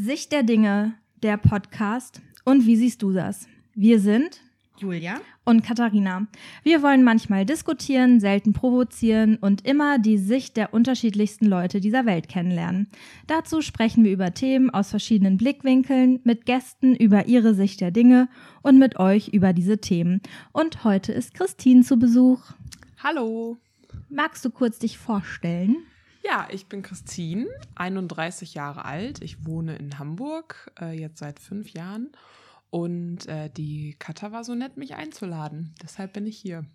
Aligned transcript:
Sicht 0.00 0.30
der 0.30 0.44
Dinge, 0.44 0.94
der 1.24 1.36
Podcast. 1.38 2.22
Und 2.44 2.66
wie 2.66 2.76
siehst 2.76 3.02
du 3.02 3.12
das? 3.12 3.48
Wir 3.74 3.98
sind 3.98 4.40
Julia 4.78 5.20
und 5.44 5.64
Katharina. 5.64 6.28
Wir 6.62 6.84
wollen 6.84 7.02
manchmal 7.02 7.44
diskutieren, 7.44 8.20
selten 8.20 8.52
provozieren 8.52 9.38
und 9.38 9.66
immer 9.66 9.98
die 9.98 10.16
Sicht 10.16 10.56
der 10.56 10.72
unterschiedlichsten 10.72 11.46
Leute 11.46 11.80
dieser 11.80 12.06
Welt 12.06 12.28
kennenlernen. 12.28 12.86
Dazu 13.26 13.60
sprechen 13.60 14.04
wir 14.04 14.12
über 14.12 14.32
Themen 14.32 14.70
aus 14.70 14.90
verschiedenen 14.90 15.36
Blickwinkeln, 15.36 16.20
mit 16.22 16.46
Gästen 16.46 16.94
über 16.94 17.26
ihre 17.26 17.54
Sicht 17.54 17.80
der 17.80 17.90
Dinge 17.90 18.28
und 18.62 18.78
mit 18.78 19.00
euch 19.00 19.30
über 19.30 19.52
diese 19.52 19.78
Themen. 19.78 20.20
Und 20.52 20.84
heute 20.84 21.10
ist 21.10 21.34
Christine 21.34 21.82
zu 21.82 21.96
Besuch. 21.96 22.44
Hallo. 23.02 23.58
Magst 24.08 24.44
du 24.44 24.50
kurz 24.50 24.78
dich 24.78 24.96
vorstellen? 24.96 25.78
Ja, 26.28 26.46
ich 26.50 26.66
bin 26.66 26.82
Christine, 26.82 27.46
31 27.76 28.52
Jahre 28.52 28.84
alt. 28.84 29.22
Ich 29.22 29.46
wohne 29.46 29.76
in 29.76 29.98
Hamburg, 29.98 30.70
äh, 30.78 30.92
jetzt 30.92 31.18
seit 31.18 31.40
fünf 31.40 31.70
Jahren. 31.70 32.10
Und 32.68 33.26
äh, 33.28 33.48
die 33.48 33.96
Katha 33.98 34.30
war 34.30 34.44
so 34.44 34.54
nett, 34.54 34.76
mich 34.76 34.94
einzuladen. 34.94 35.74
Deshalb 35.82 36.12
bin 36.12 36.26
ich 36.26 36.36
hier. 36.36 36.66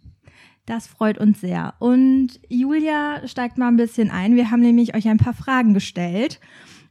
Das 0.65 0.87
freut 0.87 1.19
uns 1.19 1.39
sehr. 1.39 1.75
Und 1.77 2.39
Julia 2.49 3.27
steigt 3.27 3.59
mal 3.59 3.67
ein 3.67 3.77
bisschen 3.77 4.09
ein. 4.09 4.35
Wir 4.35 4.49
haben 4.49 4.61
nämlich 4.61 4.95
euch 4.95 5.07
ein 5.07 5.19
paar 5.19 5.35
Fragen 5.35 5.75
gestellt. 5.75 6.39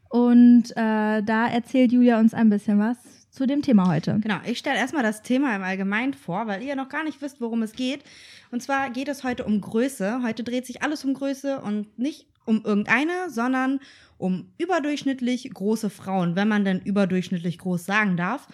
Und 0.08 0.70
äh, 0.76 1.22
da 1.22 1.48
erzählt 1.48 1.90
Julia 1.90 2.20
uns 2.20 2.32
ein 2.32 2.48
bisschen 2.48 2.78
was 2.78 2.96
zu 3.30 3.46
dem 3.46 3.62
Thema 3.62 3.88
heute. 3.88 4.20
Genau, 4.20 4.38
ich 4.44 4.58
stelle 4.58 4.76
erstmal 4.76 5.02
das 5.02 5.22
Thema 5.22 5.56
im 5.56 5.62
Allgemeinen 5.62 6.14
vor, 6.14 6.46
weil 6.46 6.62
ihr 6.62 6.76
noch 6.76 6.90
gar 6.90 7.02
nicht 7.02 7.22
wisst, 7.22 7.40
worum 7.40 7.62
es 7.62 7.72
geht. 7.72 8.04
Und 8.52 8.62
zwar 8.62 8.90
geht 8.90 9.08
es 9.08 9.24
heute 9.24 9.44
um 9.44 9.60
Größe. 9.60 10.22
Heute 10.22 10.44
dreht 10.44 10.66
sich 10.66 10.82
alles 10.82 11.04
um 11.04 11.14
Größe 11.14 11.60
und 11.60 11.98
nicht 11.98 12.26
um 12.44 12.64
irgendeine, 12.64 13.30
sondern 13.30 13.80
um 14.18 14.52
überdurchschnittlich 14.58 15.50
große 15.52 15.90
Frauen, 15.90 16.36
wenn 16.36 16.48
man 16.48 16.64
denn 16.64 16.80
überdurchschnittlich 16.80 17.58
groß 17.58 17.84
sagen 17.84 18.16
darf. 18.16 18.46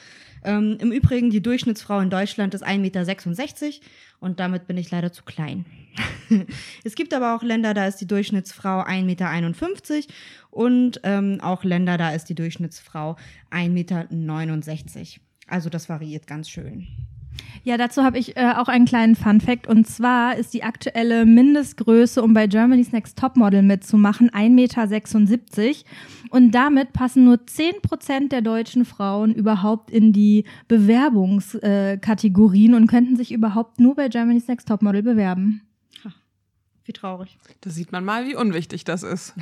Ähm, 0.42 0.78
Im 0.80 0.92
Übrigen, 0.92 1.30
die 1.30 1.42
Durchschnittsfrau 1.42 2.00
in 2.00 2.11
Deutschland 2.11 2.55
ist 2.55 2.67
1,66 2.67 2.78
Meter 2.78 3.86
und 4.20 4.41
damit 4.41 4.67
bin 4.67 4.77
ich 4.78 4.91
leider 4.91 5.12
zu 5.12 5.25
klein. 5.25 5.67
es 6.84 6.95
gibt 6.95 7.12
aber 7.12 7.34
auch 7.34 7.42
Länder, 7.42 7.75
da 7.75 7.86
ist 7.86 7.97
die 7.97 8.06
Durchschnittsfrau 8.06 8.83
1,51 8.83 9.05
Meter 9.05 10.14
und 10.50 11.00
ähm, 11.02 11.41
auch 11.42 11.64
Länder, 11.64 11.98
da 11.98 12.11
ist 12.11 12.28
die 12.28 12.34
Durchschnittsfrau 12.34 13.17
1,69 13.50 13.69
Meter. 13.69 15.20
Also 15.47 15.70
das 15.70 15.89
variiert 15.89 16.27
ganz 16.27 16.48
schön. 16.48 16.86
Ja, 17.65 17.77
dazu 17.77 18.05
habe 18.05 18.19
ich 18.19 18.37
äh, 18.37 18.53
auch 18.57 18.69
einen 18.69 18.87
kleinen 18.87 19.15
Fun 19.15 19.41
Fact. 19.41 19.67
Und 19.67 19.87
zwar 19.87 20.37
ist 20.37 20.53
die 20.55 20.63
aktuelle 20.63 21.27
Mindestgröße, 21.27 22.23
um 22.23 22.35
bei 22.35 22.47
Germany's 22.47 22.93
Next 22.93 23.19
Topmodel 23.19 23.63
mitzumachen, 23.63 24.31
1,76 24.31 24.49
Meter. 24.49 24.79
Und 26.31 26.53
damit 26.53 26.93
passen 26.93 27.25
nur 27.25 27.37
10% 27.37 28.29
der 28.29 28.43
deutschen 28.43 28.85
Frauen 28.85 29.35
überhaupt 29.35 29.91
in 29.91 30.13
die 30.13 30.45
Bewerbungskategorien 30.69 32.73
äh, 32.73 32.77
und 32.77 32.87
könnten 32.87 33.17
sich 33.17 33.33
überhaupt 33.33 33.81
nur 33.81 33.95
bei 33.95 34.09
Germany's 34.09 34.49
Next 34.49 34.69
Topmodel 34.69 35.03
bewerben. 35.03 35.63
Wie 36.89 36.94
traurig. 36.94 37.36
Da 37.61 37.69
sieht 37.69 37.92
man 37.92 38.03
mal, 38.03 38.27
wie 38.27 38.34
unwichtig 38.34 38.83
das 38.83 39.03
ist. 39.03 39.34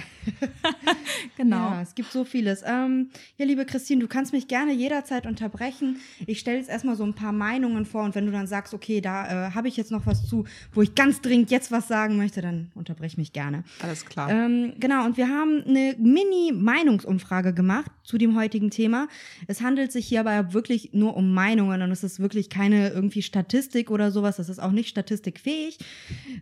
genau. 1.37 1.71
Ja, 1.71 1.81
es 1.81 1.95
gibt 1.95 2.11
so 2.11 2.25
vieles. 2.25 2.65
Ähm, 2.67 3.11
ja, 3.37 3.47
liebe 3.47 3.65
Christine, 3.65 4.01
du 4.01 4.09
kannst 4.09 4.33
mich 4.33 4.49
gerne 4.49 4.73
jederzeit 4.73 5.27
unterbrechen. 5.27 6.01
Ich 6.27 6.41
stelle 6.41 6.59
jetzt 6.59 6.69
erstmal 6.69 6.97
so 6.97 7.05
ein 7.05 7.15
paar 7.15 7.31
Meinungen 7.31 7.87
vor 7.87 8.03
und 8.03 8.17
wenn 8.17 8.27
du 8.27 8.33
dann 8.33 8.49
sagst, 8.49 8.75
okay, 8.75 9.01
da 9.01 9.47
äh, 9.47 9.51
habe 9.53 9.69
ich 9.69 9.77
jetzt 9.77 9.93
noch 9.93 10.07
was 10.07 10.27
zu, 10.27 10.45
wo 10.73 10.83
ich 10.83 10.97
ganz 10.97 11.21
dringend 11.21 11.53
jetzt 11.53 11.71
was 11.71 11.87
sagen 11.87 12.17
möchte, 12.17 12.43
dann 12.43 12.73
unterbrech 12.75 13.17
mich 13.17 13.33
gerne. 13.33 13.63
Alles 13.81 14.05
klar. 14.05 14.29
Ähm, 14.29 14.73
genau, 14.81 15.05
und 15.05 15.17
wir 15.17 15.29
haben 15.29 15.63
eine 15.69 15.95
Mini-Meinungsumfrage 16.01 17.55
gemacht 17.55 17.93
zu 18.03 18.19
dem 18.19 18.37
heutigen 18.37 18.73
Thema. 18.73 19.07
Es 19.47 19.61
handelt 19.61 19.93
sich 19.93 20.09
hier 20.09 20.19
aber 20.19 20.53
wirklich 20.53 20.95
nur 20.95 21.17
um 21.17 21.33
Meinungen 21.33 21.83
und 21.83 21.93
es 21.93 22.03
ist 22.03 22.19
wirklich 22.19 22.51
keine 22.51 22.89
irgendwie 22.89 23.23
Statistik 23.23 23.93
oder 23.93 24.11
sowas. 24.11 24.39
Das 24.39 24.49
ist 24.49 24.59
auch 24.59 24.73
nicht 24.73 24.89
statistikfähig. 24.89 25.79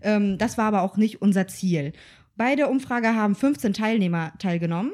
Ähm, 0.01 0.39
das 0.39 0.57
war 0.57 0.65
aber 0.65 0.81
auch 0.81 0.94
nicht 0.97 1.23
unser 1.23 1.47
Ziel. 1.47 1.93
Bei 2.37 2.57
der 2.57 2.71
Umfrage 2.71 3.15
haben 3.15 3.35
15 3.35 3.73
Teilnehmer 3.73 4.33
teilgenommen, 4.39 4.93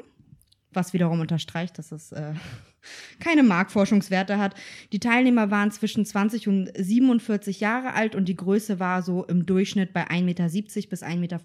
was 0.71 0.93
wiederum 0.93 1.19
unterstreicht, 1.19 1.77
dass 1.77 1.91
es 1.91 2.11
äh, 2.11 2.33
keine 3.19 3.43
Marktforschungswerte 3.43 4.37
hat. 4.37 4.55
Die 4.91 4.99
Teilnehmer 4.99 5.49
waren 5.49 5.71
zwischen 5.71 6.05
20 6.05 6.47
und 6.47 6.71
47 6.75 7.59
Jahre 7.59 7.93
alt 7.93 8.15
und 8.15 8.25
die 8.25 8.35
Größe 8.35 8.79
war 8.79 9.01
so 9.01 9.25
im 9.25 9.45
Durchschnitt 9.45 9.93
bei 9.93 10.07
1,70 10.07 10.23
Meter 10.23 10.49
bis 10.89 11.03
1,75 11.03 11.17
Meter. 11.17 11.39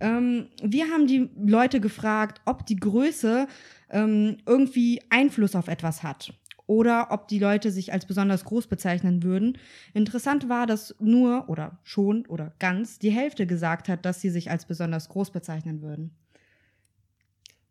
Ähm, 0.00 0.48
wir 0.62 0.86
haben 0.88 1.06
die 1.06 1.30
Leute 1.36 1.80
gefragt, 1.80 2.40
ob 2.44 2.66
die 2.66 2.76
Größe 2.76 3.46
ähm, 3.90 4.38
irgendwie 4.46 5.00
Einfluss 5.10 5.54
auf 5.54 5.68
etwas 5.68 6.02
hat 6.02 6.34
oder 6.66 7.08
ob 7.10 7.28
die 7.28 7.38
Leute 7.38 7.70
sich 7.70 7.92
als 7.92 8.06
besonders 8.06 8.44
groß 8.44 8.66
bezeichnen 8.66 9.22
würden. 9.22 9.58
Interessant 9.92 10.48
war, 10.48 10.66
dass 10.66 10.94
nur 10.98 11.48
oder 11.48 11.78
schon 11.82 12.26
oder 12.26 12.54
ganz 12.58 12.98
die 12.98 13.10
Hälfte 13.10 13.46
gesagt 13.46 13.88
hat, 13.88 14.04
dass 14.04 14.20
sie 14.20 14.30
sich 14.30 14.50
als 14.50 14.66
besonders 14.66 15.08
groß 15.08 15.30
bezeichnen 15.30 15.82
würden. 15.82 16.16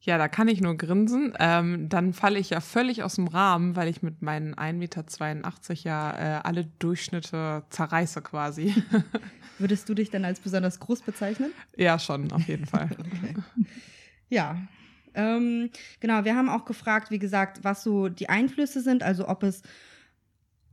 Ja, 0.03 0.17
da 0.17 0.27
kann 0.27 0.49
ich 0.49 0.59
nur 0.59 0.75
grinsen. 0.75 1.33
Ähm, 1.39 1.87
dann 1.87 2.11
falle 2.11 2.37
ich 2.37 2.49
ja 2.49 2.59
völlig 2.59 3.03
aus 3.03 3.15
dem 3.15 3.27
Rahmen, 3.27 3.77
weil 3.77 3.87
ich 3.87 4.03
mit 4.03 4.21
meinen 4.21 4.53
1,82 4.53 4.73
Meter 4.73 5.73
ja 5.83 6.11
äh, 6.11 6.41
alle 6.43 6.65
Durchschnitte 6.65 7.63
zerreiße 7.69 8.21
quasi. 8.21 8.75
Würdest 9.59 9.87
du 9.87 9.93
dich 9.93 10.09
dann 10.09 10.25
als 10.25 10.41
besonders 10.41 10.81
groß 10.81 11.03
bezeichnen? 11.03 11.53
Ja, 11.77 11.99
schon, 11.99 12.29
auf 12.33 12.45
jeden 12.49 12.65
Fall. 12.65 12.89
okay. 12.99 13.33
Ja, 14.29 14.57
ähm, 15.15 15.69
genau, 15.99 16.25
wir 16.25 16.35
haben 16.35 16.49
auch 16.49 16.65
gefragt, 16.65 17.11
wie 17.11 17.19
gesagt, 17.19 17.63
was 17.63 17.83
so 17.83 18.09
die 18.09 18.29
Einflüsse 18.29 18.81
sind, 18.81 19.03
also 19.03 19.27
ob 19.27 19.43
es 19.43 19.61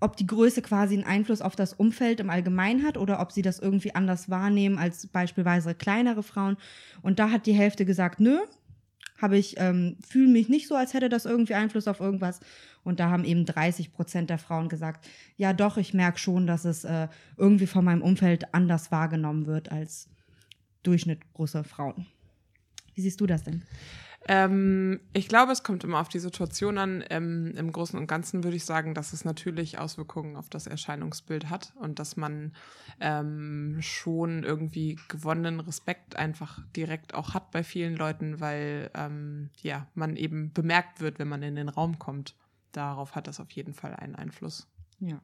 ob 0.01 0.17
die 0.17 0.27
Größe 0.27 0.63
quasi 0.63 0.95
einen 0.95 1.05
Einfluss 1.05 1.43
auf 1.43 1.55
das 1.55 1.75
Umfeld 1.75 2.21
im 2.21 2.31
Allgemeinen 2.31 2.85
hat 2.85 2.97
oder 2.97 3.21
ob 3.21 3.33
sie 3.33 3.43
das 3.43 3.59
irgendwie 3.59 3.95
anders 3.95 4.31
wahrnehmen 4.31 4.79
als 4.79 5.07
beispielsweise 5.07 5.75
kleinere 5.75 6.23
Frauen. 6.23 6.57
Und 7.03 7.19
da 7.19 7.31
hat 7.31 7.45
die 7.45 7.53
Hälfte 7.53 7.85
gesagt, 7.85 8.19
nö, 8.19 8.39
habe 9.21 9.37
ich, 9.37 9.57
ähm, 9.59 9.97
fühle 10.01 10.33
mich 10.33 10.49
nicht 10.49 10.69
so, 10.69 10.75
als 10.75 10.95
hätte 10.95 11.11
das 11.11 11.27
irgendwie 11.27 11.55
Einfluss 11.55 11.87
auf 11.87 12.01
irgendwas. 12.01 12.41
Und 12.83 12.99
da 13.01 13.11
haben 13.11 13.25
eben 13.25 13.45
30 13.45 13.93
Prozent 13.93 14.31
der 14.31 14.39
Frauen 14.39 14.71
gesagt, 14.71 15.07
ja 15.37 15.53
doch, 15.53 15.77
ich 15.77 15.93
merke 15.93 16.19
schon, 16.19 16.47
dass 16.47 16.65
es 16.65 16.85
äh, 16.85 17.09
irgendwie 17.37 17.67
von 17.67 17.85
meinem 17.85 18.03
Umfeld 18.03 18.55
anders 18.55 18.91
wahrgenommen 18.91 19.47
wird 19.47 19.71
als 19.71 20.09
Durchschnitt 20.83 21.21
großer 21.35 21.65
Frauen. 21.65 22.07
Wie 22.95 23.03
siehst 23.03 23.21
du 23.21 23.27
das 23.27 23.45
denn? 23.45 23.63
Ähm, 24.29 25.01
ich 25.13 25.29
glaube, 25.29 25.53
es 25.53 25.63
kommt 25.63 25.83
immer 25.83 26.01
auf 26.01 26.09
die 26.09 26.19
Situation 26.19 26.79
an. 26.79 27.03
Ähm, 27.09 27.55
Im 27.57 27.73
Großen 27.73 27.99
und 27.99 28.07
Ganzen 28.07 28.45
würde 28.45 28.57
ich 28.57 28.65
sagen, 28.65 28.95
dass 28.95 29.13
es 29.13 29.25
natürlich 29.25 29.79
Auswirkungen 29.79 30.37
auf 30.37 30.51
das 30.51 30.67
Erscheinungsbild 30.67 31.49
hat 31.49 31.73
und 31.77 31.99
dass 31.99 32.17
man 32.17 32.53
ähm, 33.01 33.79
schon 33.81 34.45
irgendwie 34.45 34.99
gewonnenen 35.09 35.61
Respekt 35.61 36.17
einfach 36.17 36.61
direkt 36.77 37.15
auch 37.15 37.35
hat 37.35 37.51
bei 37.51 37.65
vielen 37.65 37.97
Leuten, 37.97 38.41
weil 38.41 38.91
ähm, 38.95 39.51
ja, 39.63 39.87
man 39.95 40.17
eben 40.17 40.53
bemerkt 40.53 41.01
wird, 41.01 41.19
wenn 41.19 41.29
man 41.29 41.43
in 41.43 41.57
den 41.57 41.69
Raum 41.69 41.99
kommt. 41.99 42.35
Darauf 42.73 43.15
hat 43.15 43.27
das 43.27 43.41
auf 43.41 43.51
jeden 43.53 43.75
Fall 43.75 43.97
einen 43.97 44.15
Einfluss. 44.15 44.69
Ja. 45.01 45.21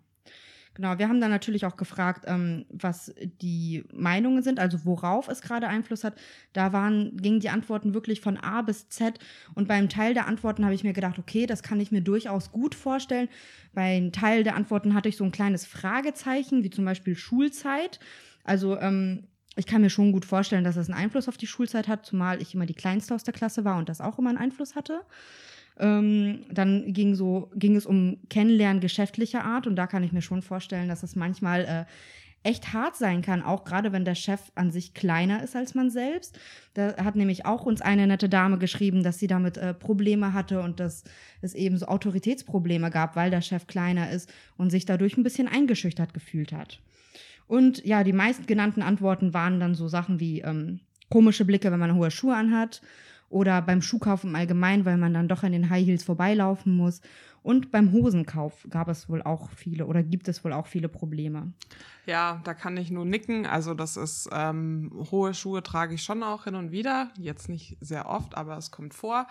Genau, 0.77 0.99
wir 0.99 1.09
haben 1.09 1.23
dann 1.23 1.31
natürlich 1.31 1.65
auch 1.65 1.79
gefragt, 1.79 2.25
ähm, 2.27 2.67
was 2.69 3.15
die 3.41 3.83
Meinungen 3.95 4.43
sind, 4.43 4.61
also 4.61 4.85
worauf 4.85 5.27
es 5.29 5.41
gerade 5.41 5.69
Einfluss 5.69 6.05
hat. 6.05 6.17
Da 6.53 6.75
waren, 6.75 7.17
gingen 7.17 7.41
die 7.41 7.49
Antworten 7.49 7.95
wirklich 7.95 8.21
von 8.21 8.37
A 8.37 8.61
bis 8.61 8.91
Z. 8.91 9.19
Und 9.55 9.69
beim 9.69 9.89
Teil 9.89 10.13
der 10.13 10.27
Antworten 10.27 10.67
habe 10.67 10.75
ich 10.75 10.85
mir 10.85 10.93
gedacht, 10.93 11.19
okay, 11.19 11.47
das 11.47 11.63
kann 11.63 11.81
ich 11.81 11.93
mir 11.93 12.03
durchaus 12.03 12.53
gut 12.53 12.75
vorstellen. 12.75 13.31
Bei 13.73 13.97
einem 13.97 14.13
Teil 14.13 14.45
der 14.45 14.55
Antworten 14.55 14.93
hatte 14.93 15.09
ich 15.09 15.17
so 15.17 15.25
ein 15.25 15.33
kleines 15.33 15.65
Fragezeichen, 15.65 16.63
wie 16.63 16.69
zum 16.69 16.85
Beispiel 16.85 17.17
Schulzeit. 17.17 17.99
Also 18.45 18.79
ähm, 18.79 19.29
ich 19.57 19.65
kann 19.65 19.81
mir 19.81 19.89
schon 19.89 20.13
gut 20.13 20.27
vorstellen, 20.27 20.65
dass 20.65 20.75
das 20.75 20.91
einen 20.91 20.99
Einfluss 20.99 21.27
auf 21.27 21.39
die 21.39 21.47
Schulzeit 21.47 21.89
hat, 21.89 22.05
zumal 22.05 22.43
ich 22.43 22.55
immer 22.55 22.67
die 22.67 22.75
Kleinste 22.75 23.15
aus 23.15 23.25
der 23.25 23.33
Klasse 23.33 23.65
war 23.65 23.79
und 23.79 23.89
das 23.89 24.03
auch 24.03 24.19
immer 24.19 24.29
einen 24.29 24.37
Einfluss 24.37 24.75
hatte. 24.75 25.01
Ähm, 25.79 26.47
dann 26.51 26.93
ging, 26.93 27.15
so, 27.15 27.51
ging 27.55 27.77
es 27.77 27.87
um 27.87 28.19
Kennenlernen 28.31 28.81
geschäftlicher 28.81 29.45
Art 29.45 29.67
und 29.67 29.77
da 29.77 29.87
kann 29.87 30.03
ich 30.03 30.13
mir 30.13 30.23
schon 30.23 30.43
vorstellen, 30.43 30.89
dass 30.89 31.03
es 31.03 31.17
manchmal 31.17 31.65
äh, 31.65 31.85
echt 32.47 32.73
hart 32.73 32.97
sein 32.97 33.23
kann, 33.23 33.43
auch 33.43 33.65
gerade 33.65 33.93
wenn 33.93 34.05
der 34.05 34.15
Chef 34.15 34.41
an 34.55 34.71
sich 34.71 34.95
kleiner 34.95 35.43
ist 35.43 35.57
als 35.57 35.75
man 35.75 35.91
selbst. 35.91 36.39
Da 36.75 36.97
hat 37.05 37.17
nämlich 37.17 37.45
auch 37.45 37.67
uns 37.67 37.81
eine 37.81 38.07
nette 38.07 38.29
Dame 38.29 38.57
geschrieben, 38.59 39.03
dass 39.03 39.19
sie 39.19 39.27
damit 39.27 39.57
äh, 39.57 39.75
Probleme 39.75 40.33
hatte 40.33 40.61
und 40.61 40.79
dass 40.79 41.03
es 41.41 41.55
eben 41.55 41.77
so 41.77 41.87
Autoritätsprobleme 41.87 42.91
gab, 42.91 43.17
weil 43.17 43.31
der 43.31 43.41
Chef 43.41 43.67
kleiner 43.67 44.11
ist 44.11 44.33
und 44.57 44.71
sich 44.71 44.85
dadurch 44.85 45.17
ein 45.17 45.25
bisschen 45.25 45.49
eingeschüchtert 45.49 46.15
gefühlt 46.15 46.53
hat. 46.53 46.81
Und 47.49 47.85
ja, 47.85 48.05
die 48.05 48.13
meisten 48.13 48.47
genannten 48.47 48.83
Antworten 48.83 49.35
waren 49.35 49.59
dann 49.59 49.75
so 49.75 49.89
Sachen 49.89 50.21
wie 50.21 50.41
ähm, 50.41 50.81
komische 51.11 51.45
Blicke, 51.45 51.73
wenn 51.73 51.81
man 51.81 51.97
hohe 51.97 52.11
Schuhe 52.13 52.37
anhat 52.37 52.81
oder 53.29 53.61
beim 53.63 53.83
Schuhkauf 53.83 54.25
im 54.25 54.35
Allgemeinen, 54.35 54.85
weil 54.85 54.97
man 54.97 55.15
dann 55.15 55.29
doch 55.29 55.43
an 55.43 55.53
den 55.53 55.71
High 55.71 55.87
Heels 55.87 56.05
vorbeilaufen 56.05 56.77
muss 56.77 57.01
Und 57.43 57.71
beim 57.71 57.93
Hosenkauf 57.93 58.67
gab 58.71 58.89
es 58.89 59.09
wohl 59.09 59.23
auch 59.23 59.51
viele 59.51 59.87
oder 59.87 60.03
gibt 60.03 60.27
es 60.27 60.43
wohl 60.45 60.53
auch 60.53 60.67
viele 60.67 60.89
Probleme. 60.89 61.53
Ja, 62.05 62.41
da 62.45 62.55
kann 62.55 62.77
ich 62.77 62.91
nur 62.91 63.05
nicken. 63.05 63.47
Also 63.47 63.75
das 63.75 63.97
ist 63.97 64.29
ähm, 64.33 64.91
hohe 65.11 65.33
Schuhe 65.35 65.63
trage 65.63 65.95
ich 65.95 66.03
schon 66.03 66.23
auch 66.25 66.45
hin 66.45 66.57
und 66.57 66.73
wieder. 66.73 67.11
Jetzt 67.19 67.49
nicht 67.49 67.77
sehr 67.81 68.09
oft, 68.09 68.37
aber 68.37 68.57
es 68.57 68.73
kommt 68.73 68.95
vor. 68.95 69.29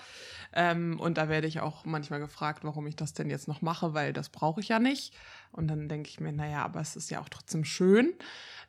Ähm, 0.53 0.97
und 0.99 1.17
da 1.17 1.27
werde 1.27 1.47
ich 1.47 1.59
auch 1.59 1.85
manchmal 1.85 2.19
gefragt, 2.21 2.63
warum 2.63 2.87
ich 2.87 2.95
das 2.95 3.13
denn 3.13 3.29
jetzt 3.29 3.47
noch 3.49 3.61
mache, 3.61 3.93
weil 3.93 4.13
das 4.13 4.29
brauche 4.29 4.61
ich 4.61 4.69
ja 4.69 4.79
nicht. 4.79 5.13
Und 5.55 5.67
dann 5.67 5.87
denke 5.87 6.09
ich 6.09 6.19
mir, 6.19 6.31
naja, 6.33 6.63
aber 6.63 6.81
es 6.81 6.95
ist 6.95 7.09
ja 7.11 7.19
auch 7.21 7.29
trotzdem 7.29 7.63
schön. 7.63 8.13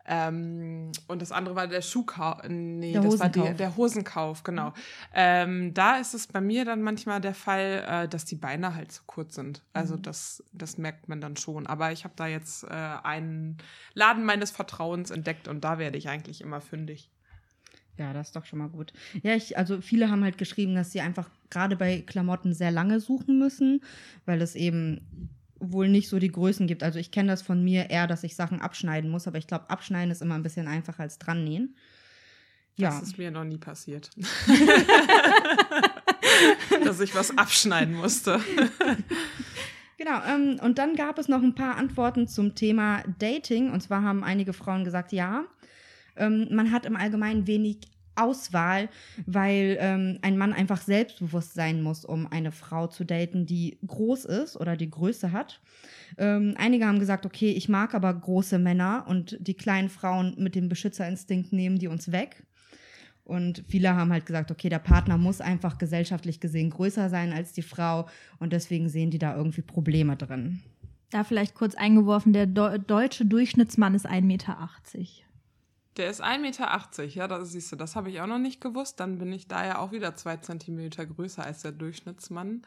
Ähm, 0.09 0.93
und 1.09 1.21
das 1.21 1.33
andere 1.33 1.57
war 1.57 1.67
der 1.67 1.83
Schuhkauf, 1.83 2.41
nee, 2.49 2.93
Der 2.93 3.03
das 3.03 3.19
war 3.19 3.29
Hosenkauf. 3.29 3.57
der, 3.57 3.77
Hosenkauf, 3.77 4.43
genau. 4.45 4.73
Ähm, 5.13 5.75
da 5.75 5.97
ist 5.97 6.15
es 6.15 6.29
bei 6.29 6.41
mir 6.41 6.65
dann 6.65 6.81
manchmal 6.83 7.21
der 7.21 7.35
Fall, 7.35 7.85
äh, 7.89 8.09
dass 8.09 8.25
die 8.25 8.37
Beine 8.37 8.77
halt 8.77 8.93
zu 8.93 9.03
kurz 9.07 9.35
sind. 9.35 9.65
Also 9.73 9.97
das, 9.97 10.45
das 10.53 10.79
merkt 10.79 11.09
man 11.09 11.21
dann 11.21 11.37
schon. 11.37 11.67
Aber 11.67 11.91
ich 11.91 12.05
habe 12.05 12.15
da 12.17 12.29
jetzt 12.29 12.63
äh, 12.65 12.69
einen 12.69 13.57
Laden 13.95 14.25
meines 14.25 14.53
Vertrauens 14.53 15.11
entdeckt 15.11 15.49
und 15.49 15.65
da 15.65 15.79
werde 15.79 15.99
ich 15.99 16.09
eigentlich 16.09 16.41
immer 16.41 16.61
fündig. 16.61 17.11
Ja, 17.99 18.13
das 18.13 18.29
ist 18.29 18.37
doch 18.37 18.45
schon 18.45 18.59
mal 18.61 18.69
gut. 18.69 18.93
Ja, 19.23 19.35
ich, 19.35 19.57
also 19.59 19.81
viele 19.81 20.11
haben 20.11 20.23
halt 20.23 20.39
geschrieben, 20.39 20.75
dass 20.77 20.93
sie 20.93 21.01
einfach 21.01 21.31
gerade 21.51 21.77
bei 21.77 22.03
Klamotten 22.03 22.53
sehr 22.55 22.71
lange 22.71 23.01
suchen 23.01 23.39
müssen, 23.39 23.83
weil 24.27 24.41
es 24.43 24.55
eben 24.55 25.31
wohl 25.61 25.89
nicht 25.89 26.09
so 26.09 26.19
die 26.19 26.31
Größen 26.31 26.67
gibt. 26.67 26.83
Also 26.83 26.99
ich 26.99 27.11
kenne 27.11 27.31
das 27.31 27.43
von 27.43 27.63
mir 27.63 27.91
eher, 27.91 28.07
dass 28.07 28.25
ich 28.25 28.37
Sachen 28.37 28.61
abschneiden 28.61 29.11
muss, 29.11 29.27
aber 29.27 29.39
ich 29.39 29.47
glaube, 29.47 29.71
abschneiden 29.71 30.11
ist 30.11 30.23
immer 30.23 30.35
ein 30.35 30.43
bisschen 30.43 30.69
einfacher 30.69 31.03
als 31.03 31.19
dran 31.19 31.45
nähen. 31.45 31.77
Ja, 32.77 32.91
Das 32.91 33.03
ist 33.03 33.19
mir 33.19 33.31
noch 33.31 33.45
nie 33.45 33.57
passiert. 33.57 34.11
dass 36.85 37.01
ich 37.01 37.15
was 37.15 37.37
abschneiden 37.39 37.95
musste. 37.95 38.39
genau. 39.97 40.21
Ähm, 40.29 40.61
und 40.63 40.79
dann 40.79 40.95
gab 40.95 41.19
es 41.19 41.29
noch 41.29 41.43
ein 41.43 41.55
paar 41.55 41.77
Antworten 41.77 42.29
zum 42.29 42.55
Thema 42.55 43.03
Dating. 43.19 43.73
Und 43.73 43.83
zwar 43.83 44.03
haben 44.03 44.23
einige 44.23 44.53
Frauen 44.53 44.85
gesagt, 44.85 45.13
ja, 45.13 45.45
ähm, 46.17 46.49
man 46.51 46.71
hat 46.71 46.85
im 46.85 46.97
Allgemeinen 46.97 47.47
wenig 47.47 47.79
Auswahl, 48.17 48.89
weil 49.27 49.77
ähm, 49.81 50.19
ein 50.23 50.37
Mann 50.39 50.53
einfach 50.53 50.81
selbstbewusst 50.81 51.55
sein 51.55 51.83
muss, 51.83 52.05
um 52.05 52.27
eine 52.27 52.53
Frau 52.53 52.87
zu 52.87 53.05
daten, 53.05 53.47
die 53.47 53.79
groß 53.87 54.25
ist 54.25 54.57
oder 54.57 54.77
die 54.77 54.91
Größe 54.91 55.33
hat. 55.33 55.61
Ähm, 56.19 56.55
einige 56.59 56.87
haben 56.87 56.99
gesagt, 57.01 57.27
okay, 57.27 57.51
ich 57.51 57.69
mag 57.69 57.95
aber 57.95 58.13
große 58.13 58.59
Männer 58.59 59.05
und 59.09 59.37
die 59.41 59.55
kleinen 59.55 59.89
Frauen 59.89 60.35
mit 60.39 60.55
dem 60.55 60.69
Beschützerinstinkt 60.69 61.53
nehmen 61.53 61.79
die 61.79 61.89
uns 61.89 62.13
weg. 62.13 62.45
Und 63.25 63.65
viele 63.67 63.95
haben 63.97 64.13
halt 64.13 64.25
gesagt, 64.25 64.53
okay, 64.53 64.69
der 64.69 64.79
Partner 64.79 65.19
muss 65.19 65.41
einfach 65.41 65.79
gesellschaftlich 65.79 66.39
gesehen 66.39 66.71
größer 66.71 67.11
sein 67.11 67.33
als 67.33 67.53
die 67.53 67.63
Frau 67.63 68.07
und 68.39 68.53
deswegen 68.53 68.89
sehen 68.89 69.11
die 69.11 69.19
da 69.19 69.37
irgendwie 69.37 69.63
Probleme 69.63 70.17
drin. 70.17 70.63
Da 71.11 71.25
vielleicht 71.25 71.55
kurz 71.55 71.75
eingeworfen, 71.75 72.33
der 72.33 72.47
Deu- 72.47 72.79
deutsche 72.79 73.27
Durchschnittsmann 73.27 73.95
ist 73.95 74.07
1,80 74.07 74.23
Meter. 74.23 74.69
Der 75.97 76.11
ist 76.11 76.23
1,80 76.23 76.39
Meter, 76.41 77.05
ja, 77.05 77.27
das 77.27 77.53
siehst 77.53 77.73
du, 77.73 77.77
das 77.77 77.97
habe 77.97 78.11
ich 78.11 78.21
auch 78.21 78.27
noch 78.27 78.39
nicht 78.39 78.61
gewusst. 78.61 79.01
Dann 79.01 79.19
bin 79.19 79.33
ich 79.33 79.49
da 79.49 79.65
ja 79.65 79.79
auch 79.79 79.93
wieder 79.93 80.15
zwei 80.15 80.37
Zentimeter 80.37 81.07
größer 81.07 81.43
als 81.43 81.63
der 81.63 81.73
Durchschnittsmann. 81.73 82.63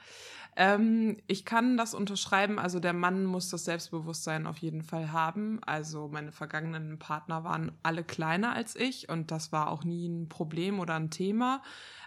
Ähm, 0.55 1.17
ich 1.27 1.45
kann 1.45 1.77
das 1.77 1.93
unterschreiben, 1.93 2.57
also 2.57 2.79
der 2.79 2.93
Mann 2.93 3.25
muss 3.25 3.49
das 3.49 3.65
Selbstbewusstsein 3.65 4.47
auf 4.47 4.57
jeden 4.57 4.81
Fall 4.81 5.11
haben. 5.11 5.59
Also 5.63 6.07
meine 6.07 6.31
vergangenen 6.31 6.97
Partner 6.97 7.43
waren 7.43 7.71
alle 7.83 8.03
kleiner 8.03 8.53
als 8.53 8.75
ich 8.75 9.09
und 9.09 9.31
das 9.31 9.51
war 9.51 9.69
auch 9.69 9.83
nie 9.83 10.07
ein 10.07 10.27
Problem 10.27 10.79
oder 10.79 10.95
ein 10.95 11.11
Thema. 11.11 11.61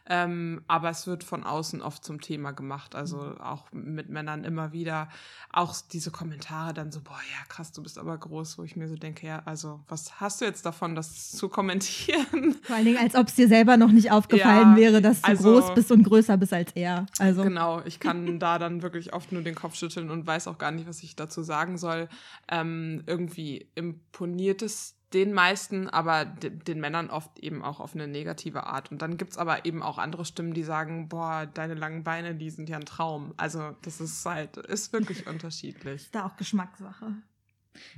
Ähm, 0.06 0.62
aber 0.66 0.90
es 0.90 1.06
wird 1.06 1.22
von 1.22 1.44
außen 1.44 1.80
oft 1.80 2.04
zum 2.04 2.20
Thema 2.20 2.52
gemacht. 2.52 2.94
Also 2.94 3.36
auch 3.38 3.70
mit 3.72 4.08
Männern 4.08 4.44
immer 4.44 4.72
wieder. 4.72 5.08
Auch 5.52 5.74
diese 5.92 6.10
Kommentare 6.10 6.74
dann 6.74 6.90
so, 6.90 7.00
boah, 7.00 7.20
ja, 7.30 7.44
krass, 7.48 7.72
du 7.72 7.82
bist 7.82 7.98
aber 7.98 8.18
groß, 8.18 8.58
wo 8.58 8.64
ich 8.64 8.74
mir 8.74 8.88
so 8.88 8.96
denke, 8.96 9.26
ja, 9.26 9.42
also 9.44 9.80
was 9.88 10.20
hast 10.20 10.40
du 10.40 10.44
jetzt 10.44 10.66
davon, 10.66 10.94
das 10.94 11.30
zu 11.30 11.48
kommentieren? 11.48 12.56
Vor 12.62 12.76
allen 12.76 12.84
Dingen, 12.84 12.98
als 12.98 13.14
ob 13.14 13.28
es 13.28 13.34
dir 13.34 13.48
selber 13.48 13.76
noch 13.76 13.92
nicht 13.92 14.10
aufgefallen 14.10 14.72
Ja, 14.72 14.76
wäre, 14.76 15.02
dass 15.02 15.22
du 15.22 15.28
also- 15.28 15.52
groß 15.60 15.74
bist 15.74 15.92
und 15.92 16.02
größer 16.02 16.36
bist 16.36 16.52
als 16.52 16.72
er. 16.72 17.06
Also 17.18 17.42
Genau, 17.44 17.80
ich 17.84 18.00
kann 18.00 18.38
da 18.38 18.58
dann 18.58 18.82
wirklich 18.82 19.12
oft 19.12 19.30
nur 19.32 19.42
den 19.42 19.54
Kopf 19.54 19.76
schütteln 19.76 20.10
und 20.10 20.26
weiß 20.26 20.48
auch 20.48 20.58
gar 20.58 20.72
nicht, 20.72 20.88
was 20.88 21.02
ich 21.02 21.16
dazu 21.16 21.42
sagen 21.42 21.78
soll. 21.78 22.08
Ähm, 22.48 23.02
irgendwie 23.06 23.68
imponiert 23.74 24.62
es 24.62 24.96
den 25.14 25.32
meisten, 25.32 25.88
aber 25.88 26.24
de 26.24 26.50
den 26.50 26.80
Männern 26.80 27.10
oft 27.10 27.38
eben 27.40 27.62
auch 27.62 27.80
auf 27.80 27.94
eine 27.94 28.06
negative 28.06 28.64
Art. 28.64 28.90
Und 28.90 29.02
dann 29.02 29.16
gibt's 29.16 29.38
aber 29.38 29.64
eben 29.64 29.82
auch 29.82 29.98
andere 29.98 30.24
Stimmen, 30.24 30.54
die 30.54 30.64
sagen, 30.64 31.08
boah, 31.08 31.46
deine 31.46 31.74
langen 31.74 32.04
Beine, 32.04 32.34
die 32.34 32.50
sind 32.50 32.68
ja 32.68 32.76
ein 32.76 32.84
Traum. 32.84 33.34
Also 33.36 33.76
das 33.82 34.00
ist 34.00 34.24
halt, 34.24 34.56
ist 34.56 34.92
wirklich 34.92 35.26
unterschiedlich. 35.28 36.02
ist 36.02 36.14
da 36.14 36.26
auch 36.26 36.36
Geschmackssache. 36.36 37.14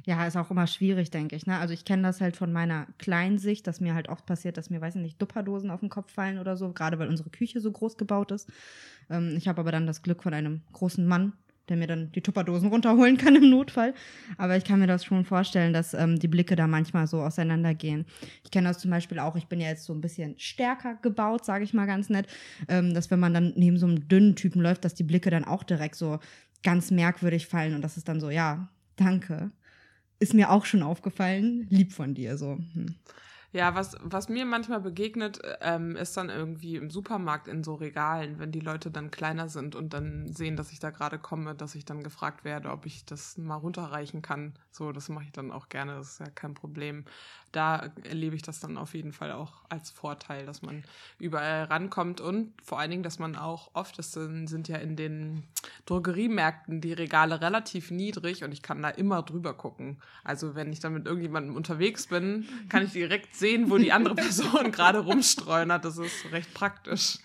Ja, 0.05 0.26
ist 0.26 0.37
auch 0.37 0.50
immer 0.50 0.66
schwierig, 0.66 1.11
denke 1.11 1.34
ich. 1.37 1.46
Ne? 1.46 1.58
Also 1.58 1.75
ich 1.75 1.84
kenne 1.84 2.02
das 2.02 2.20
halt 2.20 2.37
von 2.37 2.52
meiner 2.52 2.87
kleinen 2.99 3.38
Sicht, 3.38 3.67
dass 3.67 3.81
mir 3.81 3.94
halt 3.94 4.08
oft 4.08 4.26
passiert, 4.26 4.56
dass 4.56 4.70
mir, 4.70 4.81
weiß 4.81 4.96
ich 4.96 5.02
nicht, 5.02 5.20
Dupperdosen 5.20 5.70
auf 5.70 5.81
den 5.81 5.88
Kopf 5.88 6.12
fallen 6.12 6.38
oder 6.38 6.56
so, 6.56 6.72
gerade 6.72 6.99
weil 6.99 7.08
unsere 7.08 7.31
Küche 7.31 7.60
so 7.60 7.72
groß 7.72 7.96
gebaut 7.96 8.31
ist. 8.31 8.50
Ähm, 9.10 9.34
ich 9.37 9.49
habe 9.49 9.60
aber 9.60 9.72
dann 9.72 9.87
das 9.87 10.02
Glück 10.02 10.22
von 10.22 10.34
einem 10.34 10.62
großen 10.72 11.06
Mann, 11.06 11.32
der 11.69 11.76
mir 11.76 11.87
dann 11.87 12.12
die 12.12 12.20
Tupperdosen 12.20 12.69
runterholen 12.69 13.16
kann 13.16 13.37
im 13.37 13.50
Notfall. 13.50 13.94
Aber 14.37 14.56
ich 14.56 14.64
kann 14.64 14.81
mir 14.81 14.87
das 14.87 15.05
schon 15.05 15.25
vorstellen, 15.25 15.72
dass 15.72 15.94
ähm, 15.94 16.19
die 16.19 16.28
Blicke 16.28 16.56
da 16.56 16.66
manchmal 16.66 17.06
so 17.06 17.20
auseinandergehen. 17.20 18.05
Ich 18.43 18.50
kenne 18.50 18.69
das 18.69 18.78
zum 18.78 18.90
Beispiel 18.90 19.19
auch, 19.19 19.37
ich 19.37 19.46
bin 19.46 19.61
ja 19.61 19.69
jetzt 19.69 19.84
so 19.84 19.93
ein 19.93 20.00
bisschen 20.00 20.34
stärker 20.38 20.96
gebaut, 20.96 21.44
sage 21.44 21.64
ich 21.64 21.75
mal 21.75 21.87
ganz 21.87 22.11
nett, 22.11 22.26
ähm, 22.69 22.94
dass 22.94 23.11
wenn 23.11 23.20
man 23.20 23.34
dann 23.34 23.52
neben 23.56 23.78
so 23.78 23.87
einem 23.87 24.08
dünnen 24.08 24.37
Typen 24.37 24.61
läuft, 24.61 24.84
dass 24.84 24.94
die 24.94 25.05
Blicke 25.05 25.31
dann 25.31 25.44
auch 25.44 25.62
direkt 25.62 25.96
so 25.96 26.19
ganz 26.62 26.90
merkwürdig 26.90 27.46
fallen 27.46 27.75
und 27.75 27.82
das 27.82 27.96
ist 27.96 28.08
dann 28.08 28.20
so, 28.20 28.31
ja, 28.31 28.69
danke. 28.96 29.50
Ist 30.19 30.34
mir 30.34 30.50
auch 30.50 30.64
schon 30.64 30.82
aufgefallen, 30.82 31.67
lieb 31.70 31.93
von 31.93 32.14
dir 32.14 32.38
so. 32.38 32.58
Hm. 32.75 32.94
Ja, 33.54 33.76
was, 33.76 33.96
was 34.02 34.28
mir 34.28 34.46
manchmal 34.46 34.80
begegnet, 34.80 35.40
ähm, 35.60 35.94
ist 35.94 36.16
dann 36.16 36.28
irgendwie 36.28 36.74
im 36.74 36.90
Supermarkt 36.90 37.46
in 37.46 37.62
so 37.62 37.76
Regalen, 37.76 38.40
wenn 38.40 38.50
die 38.50 38.58
Leute 38.58 38.90
dann 38.90 39.12
kleiner 39.12 39.48
sind 39.48 39.76
und 39.76 39.94
dann 39.94 40.26
sehen, 40.26 40.56
dass 40.56 40.72
ich 40.72 40.80
da 40.80 40.90
gerade 40.90 41.20
komme, 41.20 41.54
dass 41.54 41.76
ich 41.76 41.84
dann 41.84 42.02
gefragt 42.02 42.44
werde, 42.44 42.70
ob 42.70 42.84
ich 42.84 43.04
das 43.04 43.38
mal 43.38 43.54
runterreichen 43.54 44.22
kann. 44.22 44.54
So, 44.72 44.90
das 44.90 45.08
mache 45.08 45.26
ich 45.26 45.30
dann 45.30 45.52
auch 45.52 45.68
gerne, 45.68 45.94
das 45.94 46.14
ist 46.14 46.18
ja 46.18 46.26
kein 46.34 46.54
Problem. 46.54 47.04
Da 47.52 47.92
erlebe 48.02 48.34
ich 48.34 48.42
das 48.42 48.58
dann 48.58 48.76
auf 48.76 48.92
jeden 48.94 49.12
Fall 49.12 49.30
auch 49.30 49.62
als 49.68 49.88
Vorteil, 49.88 50.44
dass 50.46 50.62
man 50.62 50.82
überall 51.20 51.62
rankommt 51.62 52.20
und 52.20 52.52
vor 52.60 52.80
allen 52.80 52.90
Dingen, 52.90 53.04
dass 53.04 53.20
man 53.20 53.36
auch 53.36 53.70
oft, 53.74 53.96
das 53.96 54.10
sind, 54.10 54.48
sind 54.48 54.66
ja 54.66 54.78
in 54.78 54.96
den 54.96 55.44
Drogeriemärkten 55.86 56.80
die 56.80 56.92
Regale 56.92 57.40
relativ 57.40 57.92
niedrig 57.92 58.42
und 58.42 58.50
ich 58.50 58.62
kann 58.62 58.82
da 58.82 58.88
immer 58.88 59.22
drüber 59.22 59.54
gucken. 59.54 60.00
Also 60.24 60.56
wenn 60.56 60.72
ich 60.72 60.80
dann 60.80 60.94
mit 60.94 61.06
irgendjemandem 61.06 61.54
unterwegs 61.54 62.08
bin, 62.08 62.48
kann 62.68 62.84
ich 62.84 62.92
direkt 62.92 63.36
sehen, 63.36 63.44
wo 63.70 63.79
die 63.79 63.93
andere 63.93 64.14
Person 64.14 64.73
gerade 64.73 65.00
rumstreunert. 65.00 65.85
Das 65.85 65.99
ist 65.99 66.31
recht 66.32 66.52
praktisch. 66.55 67.19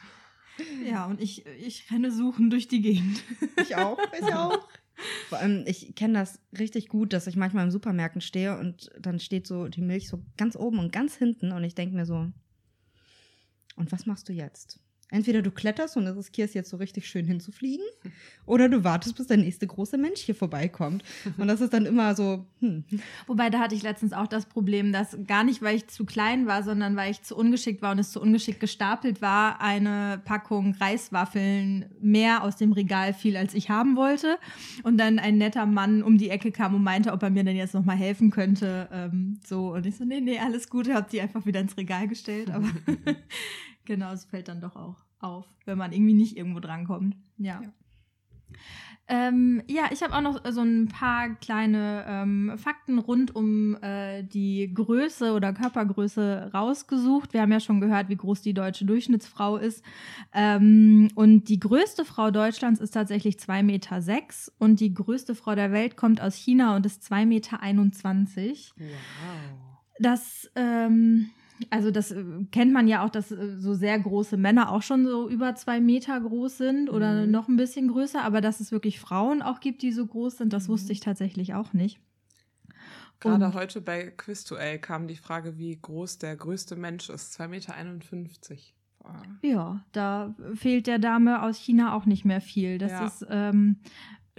Ja, 0.86 1.06
und 1.06 1.22
ich, 1.22 1.46
ich 1.46 1.90
renne 1.92 2.12
suchen 2.12 2.50
durch 2.50 2.68
die 2.68 2.82
Gegend. 2.82 3.24
Ich 3.62 3.76
auch, 3.76 3.98
ich 4.20 4.34
auch. 4.34 4.68
Vor 5.30 5.38
allem, 5.38 5.64
ich 5.66 5.96
kenne 5.96 6.20
das 6.20 6.40
richtig 6.58 6.90
gut, 6.90 7.14
dass 7.14 7.28
ich 7.28 7.38
manchmal 7.38 7.64
im 7.64 7.72
Supermärkten 7.72 8.20
stehe 8.20 8.58
und 8.58 8.92
dann 9.00 9.20
steht 9.22 9.48
so 9.48 9.70
die 9.70 9.82
Milch 9.82 10.10
so 10.10 10.22
ganz 10.36 10.58
oben 10.58 10.80
und 10.80 10.92
ganz 10.92 11.16
hinten 11.16 11.54
und 11.54 11.64
ich 11.64 11.76
denke 11.76 11.96
mir 11.96 12.06
so, 12.06 12.28
und 13.78 13.92
was 13.94 14.06
machst 14.06 14.28
du 14.28 14.34
jetzt? 14.34 14.82
Entweder 15.12 15.42
du 15.42 15.52
kletterst 15.52 15.98
und 15.98 16.08
riskierst 16.08 16.56
jetzt 16.56 16.70
so 16.70 16.78
richtig 16.78 17.08
schön 17.08 17.26
hinzufliegen, 17.26 17.86
oder 18.46 18.70
du 18.70 18.84
wartest, 18.84 19.16
bis 19.16 19.28
der 19.28 19.38
nächste 19.38 19.68
große 19.68 19.98
Mensch 19.98 20.22
hier 20.22 20.36
vorbeikommt. 20.36 21.04
Und 21.38 21.48
das 21.48 21.62
ist 21.62 21.74
dann 21.74 21.86
immer 21.86 22.16
so, 22.16 22.46
hm, 22.60 22.84
Wobei, 23.28 23.50
da 23.50 23.60
hatte 23.60 23.76
ich 23.76 23.84
letztens 23.84 24.14
auch 24.14 24.28
das 24.28 24.46
Problem, 24.46 24.92
dass 24.92 25.18
gar 25.28 25.44
nicht, 25.44 25.62
weil 25.62 25.76
ich 25.76 25.88
zu 25.88 26.06
klein 26.06 26.48
war, 26.48 26.64
sondern 26.64 26.96
weil 26.96 27.12
ich 27.12 27.22
zu 27.22 27.36
ungeschickt 27.36 27.82
war 27.82 27.92
und 27.92 28.00
es 28.00 28.12
zu 28.12 28.22
ungeschickt 28.22 28.60
gestapelt 28.60 29.22
war, 29.22 29.62
eine 29.62 30.22
Packung 30.26 30.76
Reiswaffeln 30.80 31.86
mehr 32.02 32.44
aus 32.44 32.56
dem 32.56 32.72
Regal 32.72 33.14
fiel, 33.14 33.38
als 33.38 33.54
ich 33.54 33.70
haben 33.70 33.96
wollte. 33.96 34.38
Und 34.84 34.98
dann 34.98 35.20
ein 35.20 35.38
netter 35.38 35.66
Mann 35.66 36.04
um 36.04 36.18
die 36.18 36.30
Ecke 36.30 36.52
kam 36.52 36.76
und 36.76 36.84
meinte, 36.84 37.12
ob 37.12 37.24
er 37.24 37.30
mir 37.30 37.44
denn 37.44 37.56
jetzt 37.56 37.74
nochmal 37.74 37.98
helfen 37.98 38.32
könnte. 38.32 38.90
Ähm, 38.92 39.40
so, 39.46 39.74
und 39.74 39.86
ich 39.86 39.96
so, 39.96 40.06
nee, 40.06 40.22
nee, 40.22 40.40
alles 40.40 40.70
gut, 40.70 40.90
hab 40.90 41.10
die 41.10 41.22
einfach 41.22 41.46
wieder 41.46 41.60
ins 41.60 41.78
Regal 41.78 42.08
gestellt. 42.08 42.50
Aber 42.50 42.68
genau, 43.90 44.14
es 44.14 44.26
fällt 44.26 44.48
dann 44.48 44.62
doch 44.62 44.76
auch 44.76 45.04
auf, 45.20 45.46
wenn 45.66 45.78
man 45.78 45.92
irgendwie 45.92 46.14
nicht 46.14 46.38
irgendwo 46.38 46.60
drankommt. 46.60 47.16
Ja. 47.38 47.62
Ja. 47.62 47.74
Ähm, 49.12 49.64
ja, 49.68 49.86
ich 49.92 50.04
habe 50.04 50.14
auch 50.14 50.22
noch 50.22 50.40
so 50.52 50.62
ein 50.62 50.88
paar 50.88 51.30
kleine 51.30 52.06
ähm, 52.08 52.54
Fakten 52.58 53.00
rund 53.00 53.36
um 53.36 53.76
äh, 53.82 54.22
die 54.22 54.72
Größe 54.72 55.34
oder 55.34 55.54
Körpergröße 55.54 56.52
rausgesucht. 56.54 57.34
Wir 57.34 57.42
haben 57.42 57.52
ja 57.52 57.60
schon 57.60 57.82
gehört, 57.82 58.10
wie 58.10 58.18
groß 58.18 58.44
die 58.44 58.54
deutsche 58.54 58.86
Durchschnittsfrau 58.86 59.58
ist. 59.58 59.84
Ähm, 60.32 61.10
und 61.16 61.50
die 61.50 61.60
größte 61.60 62.06
Frau 62.06 62.30
Deutschlands 62.30 62.80
ist 62.80 62.92
tatsächlich 62.92 63.38
2,6 63.38 63.64
Meter 63.64 64.02
sechs 64.04 64.52
und 64.60 64.80
die 64.80 64.94
größte 64.94 65.34
Frau 65.34 65.56
der 65.56 65.72
Welt 65.72 65.98
kommt 65.98 66.22
aus 66.22 66.36
China 66.36 66.76
und 66.76 66.86
ist 66.86 67.02
2,21 67.12 67.26
Meter. 67.26 67.60
Wow. 67.60 68.86
Das 69.98 70.52
ähm, 70.56 71.32
also 71.70 71.92
das 71.92 72.12
äh, 72.12 72.24
kennt 72.52 72.72
man 72.74 72.88
ja 72.88 73.04
auch, 73.06 73.10
dass 73.10 73.32
äh, 73.32 73.58
so 73.60 73.74
sehr 73.74 74.00
große 74.00 74.38
Männer 74.38 74.72
auch 74.72 74.82
schon 74.82 75.06
so 75.06 75.30
über 75.30 75.56
zwei 75.56 75.80
Meter 75.80 76.20
groß 76.20 76.58
sind 76.58 76.90
oder 76.90 77.26
Mhm. 77.26 77.32
noch 77.32 77.48
ein 77.48 77.58
bisschen 77.58 77.88
größer, 77.90 78.24
aber 78.24 78.42
dass 78.42 78.60
es 78.60 78.72
wirklich 78.72 79.00
Frauen 79.00 79.42
auch 79.42 79.60
gibt, 79.60 79.82
die 79.82 79.92
so 79.92 80.06
groß 80.06 80.38
sind, 80.38 80.54
das 80.54 80.68
Mhm. 80.68 80.72
wusste 80.74 80.92
ich 80.94 81.00
tatsächlich 81.00 81.54
auch 81.54 81.74
nicht. 81.74 82.00
Gerade 83.20 83.46
Und- 83.48 83.54
heute 83.54 83.82
bei 83.82 84.14
Quiz2L 84.16 84.78
kam 84.80 85.08
die 85.08 85.18
Frage, 85.18 85.58
wie 85.58 85.78
groß 85.78 86.20
der 86.20 86.36
größte 86.38 86.76
Mensch 86.78 87.10
ist. 87.10 87.34
2,51 87.34 88.74
Meter. 89.02 89.38
Ja, 89.42 89.84
da 89.92 90.36
fehlt 90.56 90.86
der 90.88 91.00
Dame 91.00 91.42
aus 91.42 91.58
China 91.58 91.94
auch 91.94 92.06
nicht 92.06 92.26
mehr 92.26 92.42
viel. 92.42 92.78
Das 92.78 92.92
Ja. 92.92 93.06
ist 93.08 93.26
ähm, 93.30 93.78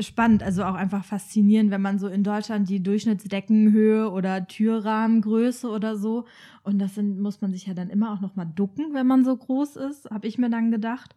spannend, 0.03 0.43
also 0.43 0.65
auch 0.65 0.75
einfach 0.75 1.05
faszinierend, 1.05 1.71
wenn 1.71 1.83
man 1.83 1.99
so 1.99 2.09
in 2.09 2.25
Deutschland 2.25 2.69
die 2.69 2.83
Durchschnittsdeckenhöhe 2.83 4.11
oder 4.11 4.47
Türrahmengröße 4.47 5.69
oder 5.69 5.97
so 5.97 6.27
und 6.63 6.79
das 6.79 6.95
sind, 6.95 7.21
muss 7.21 7.41
man 7.41 7.53
sich 7.53 7.67
ja 7.67 7.75
dann 7.75 7.91
immer 7.91 8.13
auch 8.13 8.21
noch 8.21 8.37
mal 8.37 8.45
ducken, 8.45 8.95
wenn 8.95 9.07
man 9.07 9.25
so 9.25 9.37
groß 9.37 9.77
ist, 9.77 10.11
habe 10.11 10.27
ich 10.27 10.39
mir 10.39 10.51
dann 10.51 10.71
gedacht. 10.71 11.15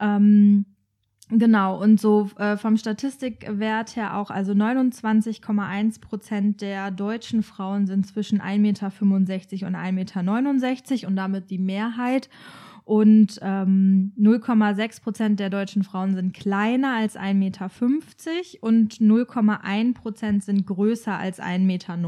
Ähm, 0.00 0.66
Genau, 1.32 1.80
und 1.80 2.00
so 2.00 2.28
äh, 2.38 2.56
vom 2.56 2.76
Statistikwert 2.76 3.94
her 3.94 4.16
auch, 4.16 4.30
also 4.30 4.52
29,1 4.52 6.00
Prozent 6.00 6.60
der 6.60 6.90
deutschen 6.90 7.44
Frauen 7.44 7.86
sind 7.86 8.04
zwischen 8.04 8.40
1,65 8.40 8.58
Meter 8.58 8.86
und 9.66 9.76
1,69 9.76 9.92
Meter 9.92 11.08
und 11.08 11.14
damit 11.14 11.50
die 11.50 11.58
Mehrheit. 11.58 12.28
Und 12.84 13.38
ähm, 13.42 14.12
0,6 14.18 15.02
Prozent 15.02 15.40
der 15.40 15.50
deutschen 15.50 15.82
Frauen 15.84 16.14
sind 16.14 16.34
kleiner 16.34 16.96
als 16.96 17.16
1,50 17.16 17.34
Meter 17.34 17.70
und 18.60 18.94
0,1 18.94 19.94
Prozent 19.94 20.44
sind 20.44 20.66
größer 20.66 21.16
als 21.16 21.40
1,90 21.40 21.58
Meter. 21.60 21.98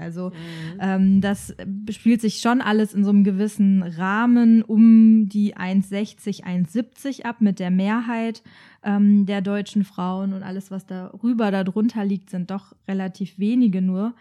Also 0.00 0.30
Mhm. 0.30 0.80
ähm, 0.80 1.20
das 1.20 1.54
spielt 1.90 2.20
sich 2.20 2.40
schon 2.40 2.60
alles 2.60 2.94
in 2.94 3.04
so 3.04 3.10
einem 3.10 3.24
gewissen 3.24 3.82
Rahmen 3.82 4.62
um 4.62 5.28
die 5.28 5.56
1,60, 5.56 6.44
1,70 6.44 7.24
ab 7.24 7.40
mit 7.40 7.58
der 7.58 7.70
Mehrheit 7.70 8.42
ähm, 8.82 9.26
der 9.26 9.40
deutschen 9.40 9.84
Frauen 9.84 10.32
und 10.32 10.42
alles, 10.42 10.70
was 10.70 10.86
darüber, 10.86 11.50
darunter 11.50 12.04
liegt, 12.04 12.30
sind 12.30 12.50
doch 12.50 12.74
relativ 12.86 13.38
wenige 13.38 13.82
nur. 13.82 14.14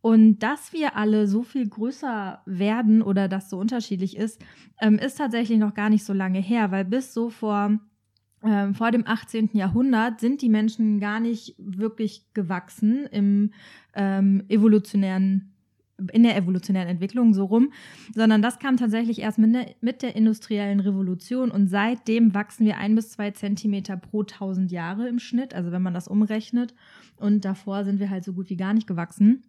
Und 0.00 0.38
dass 0.38 0.72
wir 0.72 0.96
alle 0.96 1.26
so 1.26 1.42
viel 1.42 1.68
größer 1.68 2.40
werden 2.46 3.02
oder 3.02 3.28
das 3.28 3.50
so 3.50 3.58
unterschiedlich 3.58 4.16
ist, 4.16 4.40
ähm, 4.80 4.98
ist 4.98 5.18
tatsächlich 5.18 5.58
noch 5.58 5.74
gar 5.74 5.90
nicht 5.90 6.04
so 6.04 6.12
lange 6.12 6.38
her, 6.38 6.70
weil 6.70 6.84
bis 6.84 7.12
so 7.12 7.30
vor 7.30 7.78
ähm, 8.44 8.74
vor 8.74 8.90
dem 8.90 9.06
18. 9.06 9.50
Jahrhundert 9.54 10.20
sind 10.20 10.42
die 10.42 10.48
Menschen 10.48 11.00
gar 11.00 11.20
nicht 11.20 11.56
wirklich 11.58 12.32
gewachsen 12.34 13.06
im 13.06 13.52
ähm, 13.94 14.44
evolutionären 14.48 15.55
in 16.12 16.22
der 16.22 16.36
evolutionären 16.36 16.88
Entwicklung 16.88 17.32
so 17.32 17.44
rum, 17.44 17.72
sondern 18.14 18.42
das 18.42 18.58
kam 18.58 18.76
tatsächlich 18.76 19.20
erst 19.20 19.38
mit 19.38 19.54
der, 19.54 19.66
mit 19.80 20.02
der 20.02 20.14
industriellen 20.14 20.80
Revolution 20.80 21.50
und 21.50 21.68
seitdem 21.68 22.34
wachsen 22.34 22.66
wir 22.66 22.76
ein 22.76 22.94
bis 22.94 23.10
zwei 23.10 23.30
Zentimeter 23.30 23.96
pro 23.96 24.22
tausend 24.22 24.70
Jahre 24.70 25.08
im 25.08 25.18
Schnitt, 25.18 25.54
also 25.54 25.72
wenn 25.72 25.82
man 25.82 25.94
das 25.94 26.08
umrechnet 26.08 26.74
und 27.16 27.44
davor 27.44 27.84
sind 27.84 27.98
wir 27.98 28.10
halt 28.10 28.24
so 28.24 28.34
gut 28.34 28.50
wie 28.50 28.56
gar 28.56 28.74
nicht 28.74 28.86
gewachsen. 28.86 29.44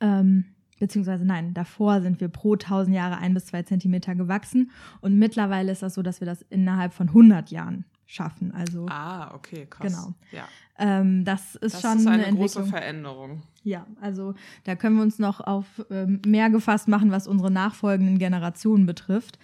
Ähm, 0.00 0.46
beziehungsweise 0.80 1.24
nein, 1.24 1.54
davor 1.54 2.00
sind 2.00 2.20
wir 2.20 2.28
pro 2.28 2.56
tausend 2.56 2.94
Jahre 2.94 3.18
ein 3.18 3.34
bis 3.34 3.46
zwei 3.46 3.62
Zentimeter 3.62 4.14
gewachsen 4.16 4.70
und 5.00 5.18
mittlerweile 5.18 5.70
ist 5.70 5.82
das 5.82 5.94
so, 5.94 6.02
dass 6.02 6.20
wir 6.20 6.26
das 6.26 6.42
innerhalb 6.42 6.92
von 6.92 7.08
100 7.08 7.50
Jahren 7.50 7.84
schaffen. 8.10 8.52
Also 8.52 8.86
Ah, 8.88 9.32
okay, 9.34 9.66
krass. 9.68 9.86
Genau. 9.92 10.14
Ja, 10.32 10.48
ähm, 10.78 11.24
das 11.24 11.54
ist 11.56 11.74
das 11.74 11.82
schon 11.82 11.98
ist 11.98 12.06
eine, 12.06 12.24
eine 12.24 12.36
große. 12.36 12.64
Veränderung. 12.64 13.42
Ja, 13.62 13.86
also 14.00 14.34
da 14.64 14.74
können 14.76 14.96
wir 14.96 15.02
uns 15.02 15.18
noch 15.18 15.40
auf 15.40 15.66
ähm, 15.90 16.20
mehr 16.26 16.48
gefasst 16.50 16.88
machen, 16.88 17.10
was 17.12 17.28
unsere 17.28 17.50
nachfolgenden 17.50 18.18
Generationen 18.18 18.86
betrifft. 18.86 19.38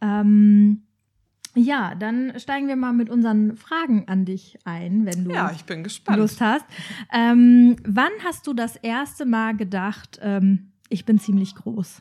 Ähm, 0.00 0.84
ja, 1.56 1.94
dann 1.96 2.38
steigen 2.38 2.68
wir 2.68 2.76
mal 2.76 2.92
mit 2.92 3.10
unseren 3.10 3.56
Fragen 3.56 4.06
an 4.08 4.24
dich 4.24 4.58
ein, 4.64 5.06
wenn 5.06 5.24
du 5.24 5.32
Ja, 5.32 5.50
ich 5.52 5.64
bin 5.64 5.82
gespannt. 5.82 6.18
Lust 6.18 6.40
hast. 6.40 6.64
Ähm, 7.12 7.76
wann 7.84 8.10
hast 8.24 8.46
du 8.46 8.54
das 8.54 8.76
erste 8.76 9.24
Mal 9.26 9.56
gedacht, 9.56 10.20
ähm, 10.22 10.72
ich 10.88 11.04
bin 11.04 11.18
ziemlich 11.18 11.54
groß? 11.56 12.00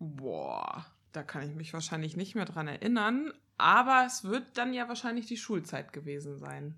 Boah, 0.00 0.84
da 1.18 1.24
kann 1.24 1.42
ich 1.42 1.56
mich 1.56 1.72
wahrscheinlich 1.74 2.16
nicht 2.16 2.36
mehr 2.36 2.44
dran 2.44 2.68
erinnern, 2.68 3.32
aber 3.56 4.04
es 4.06 4.22
wird 4.22 4.56
dann 4.56 4.72
ja 4.72 4.86
wahrscheinlich 4.86 5.26
die 5.26 5.36
Schulzeit 5.36 5.92
gewesen 5.92 6.38
sein. 6.38 6.76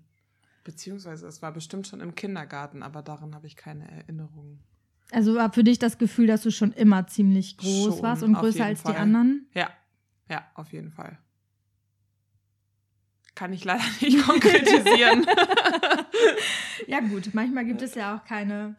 Beziehungsweise 0.63 1.27
es 1.27 1.43
war 1.43 1.51
bestimmt 1.51 1.85
schon 1.85 2.01
im 2.01 2.15
Kindergarten, 2.15 2.81
aber 2.81 3.03
daran 3.03 3.35
habe 3.35 3.45
ich 3.45 3.55
keine 3.55 3.87
Erinnerungen. 3.89 4.59
Also 5.11 5.35
war 5.35 5.53
für 5.53 5.63
dich 5.63 5.77
das 5.77 5.99
Gefühl, 5.99 6.25
dass 6.25 6.41
du 6.41 6.49
schon 6.49 6.71
immer 6.71 7.05
ziemlich 7.05 7.57
groß 7.57 7.95
Schon, 7.95 8.01
warst 8.01 8.23
und 8.23 8.33
größer 8.33 8.65
als 8.65 8.81
Fall. 8.81 8.93
die 8.93 8.97
anderen? 8.97 9.47
Ja, 9.53 9.69
ja, 10.27 10.43
auf 10.55 10.73
jeden 10.73 10.89
Fall. 10.89 11.19
Kann 13.35 13.53
ich 13.53 13.63
leider 13.63 13.83
nicht 14.01 14.25
konkretisieren. 14.25 15.27
Ja 16.87 16.99
gut, 16.99 17.33
manchmal 17.33 17.63
gibt 17.65 17.83
es 17.83 17.93
ja 17.93 18.15
auch 18.17 18.25
keine 18.25 18.75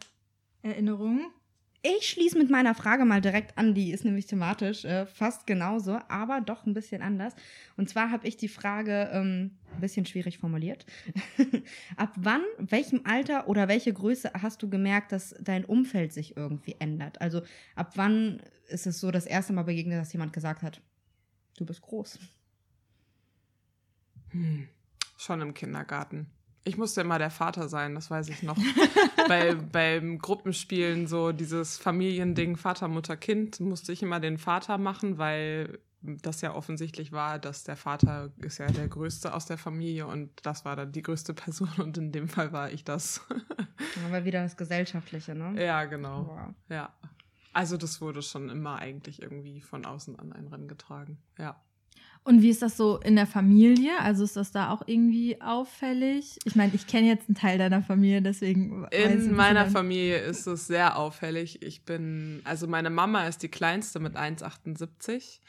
Erinnerungen. 0.62 1.30
Ich 1.84 2.10
schließe 2.10 2.38
mit 2.38 2.48
meiner 2.48 2.76
Frage 2.76 3.04
mal 3.04 3.20
direkt 3.20 3.58
an, 3.58 3.74
die 3.74 3.90
ist 3.90 4.04
nämlich 4.04 4.26
thematisch 4.26 4.84
äh, 4.84 5.04
fast 5.04 5.48
genauso, 5.48 5.98
aber 6.08 6.40
doch 6.40 6.64
ein 6.64 6.74
bisschen 6.74 7.02
anders. 7.02 7.34
Und 7.76 7.88
zwar 7.88 8.12
habe 8.12 8.28
ich 8.28 8.36
die 8.36 8.46
Frage 8.46 9.10
ähm, 9.12 9.58
ein 9.74 9.80
bisschen 9.80 10.06
schwierig 10.06 10.38
formuliert. 10.38 10.86
Ab 11.96 12.12
wann, 12.16 12.42
welchem 12.58 13.00
Alter 13.04 13.48
oder 13.48 13.66
welche 13.66 13.92
Größe 13.92 14.30
hast 14.32 14.62
du 14.62 14.70
gemerkt, 14.70 15.10
dass 15.10 15.34
dein 15.40 15.64
Umfeld 15.64 16.12
sich 16.12 16.36
irgendwie 16.36 16.76
ändert? 16.78 17.20
Also 17.20 17.42
ab 17.74 17.92
wann 17.96 18.40
ist 18.68 18.86
es 18.86 19.00
so 19.00 19.10
das 19.10 19.26
erste 19.26 19.52
Mal 19.52 19.64
begegnet, 19.64 20.00
dass 20.00 20.12
jemand 20.12 20.32
gesagt 20.32 20.62
hat, 20.62 20.80
du 21.56 21.66
bist 21.66 21.82
groß? 21.82 22.20
Hm, 24.30 24.68
schon 25.18 25.40
im 25.40 25.52
Kindergarten. 25.52 26.30
Ich 26.64 26.76
musste 26.76 27.00
immer 27.00 27.18
der 27.18 27.30
Vater 27.30 27.68
sein, 27.68 27.94
das 27.94 28.10
weiß 28.10 28.28
ich 28.28 28.42
noch. 28.42 28.56
Bei, 29.28 29.54
beim 29.54 30.18
Gruppenspielen, 30.18 31.06
so 31.06 31.32
dieses 31.32 31.78
Familiending 31.78 32.56
Vater, 32.56 32.88
Mutter, 32.88 33.16
Kind, 33.16 33.60
musste 33.60 33.92
ich 33.92 34.02
immer 34.02 34.20
den 34.20 34.38
Vater 34.38 34.78
machen, 34.78 35.18
weil 35.18 35.78
das 36.02 36.40
ja 36.40 36.54
offensichtlich 36.54 37.12
war, 37.12 37.38
dass 37.38 37.64
der 37.64 37.76
Vater 37.76 38.32
ist 38.38 38.58
ja 38.58 38.66
der 38.66 38.88
Größte 38.88 39.32
aus 39.32 39.46
der 39.46 39.58
Familie 39.58 40.06
und 40.06 40.30
das 40.44 40.64
war 40.64 40.74
dann 40.74 40.92
die 40.92 41.02
größte 41.02 41.34
Person 41.34 41.70
und 41.78 41.96
in 41.96 42.12
dem 42.12 42.28
Fall 42.28 42.52
war 42.52 42.70
ich 42.70 42.84
das. 42.84 43.20
Aber 44.06 44.24
wieder 44.24 44.42
das 44.42 44.56
Gesellschaftliche, 44.56 45.34
ne? 45.34 45.64
ja, 45.64 45.84
genau. 45.84 46.26
Wow. 46.26 46.54
Ja. 46.68 46.92
Also 47.52 47.76
das 47.76 48.00
wurde 48.00 48.22
schon 48.22 48.48
immer 48.48 48.78
eigentlich 48.78 49.22
irgendwie 49.22 49.60
von 49.60 49.84
außen 49.84 50.18
an 50.18 50.32
einen 50.32 50.48
rangetragen. 50.48 51.18
Ja. 51.38 51.60
Und 52.24 52.40
wie 52.40 52.50
ist 52.50 52.62
das 52.62 52.76
so 52.76 52.98
in 52.98 53.16
der 53.16 53.26
Familie? 53.26 53.98
Also 54.00 54.22
ist 54.22 54.36
das 54.36 54.52
da 54.52 54.70
auch 54.70 54.82
irgendwie 54.86 55.40
auffällig? 55.40 56.38
Ich 56.44 56.54
meine, 56.54 56.72
ich 56.74 56.86
kenne 56.86 57.08
jetzt 57.08 57.28
einen 57.28 57.34
Teil 57.34 57.58
deiner 57.58 57.82
Familie, 57.82 58.22
deswegen. 58.22 58.86
In 58.92 59.34
meiner 59.34 59.66
Familie 59.66 60.18
ist 60.18 60.46
es 60.46 60.68
sehr 60.68 60.96
auffällig. 60.96 61.62
Ich 61.62 61.84
bin, 61.84 62.40
also 62.44 62.68
meine 62.68 62.90
Mama 62.90 63.26
ist 63.26 63.42
die 63.42 63.48
kleinste 63.48 63.98
mit 63.98 64.16
1,78. 64.16 65.40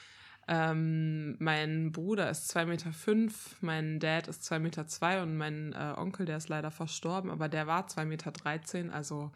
Ähm, 0.47 1.35
mein 1.39 1.91
Bruder 1.91 2.29
ist 2.29 2.53
2,5 2.55 2.65
Meter, 2.65 2.91
fünf, 2.91 3.55
mein 3.61 3.99
Dad 3.99 4.27
ist 4.27 4.43
2,2 4.43 4.59
Meter 4.59 4.87
zwei 4.87 5.21
und 5.21 5.37
mein 5.37 5.73
äh, 5.73 5.93
Onkel, 5.95 6.25
der 6.25 6.37
ist 6.37 6.49
leider 6.49 6.69
verstorben, 6.69 7.29
aber 7.29 7.47
der 7.47 7.65
war 7.65 7.87
2,13 7.87 8.05
Meter. 8.05 8.93
Also 8.93 9.31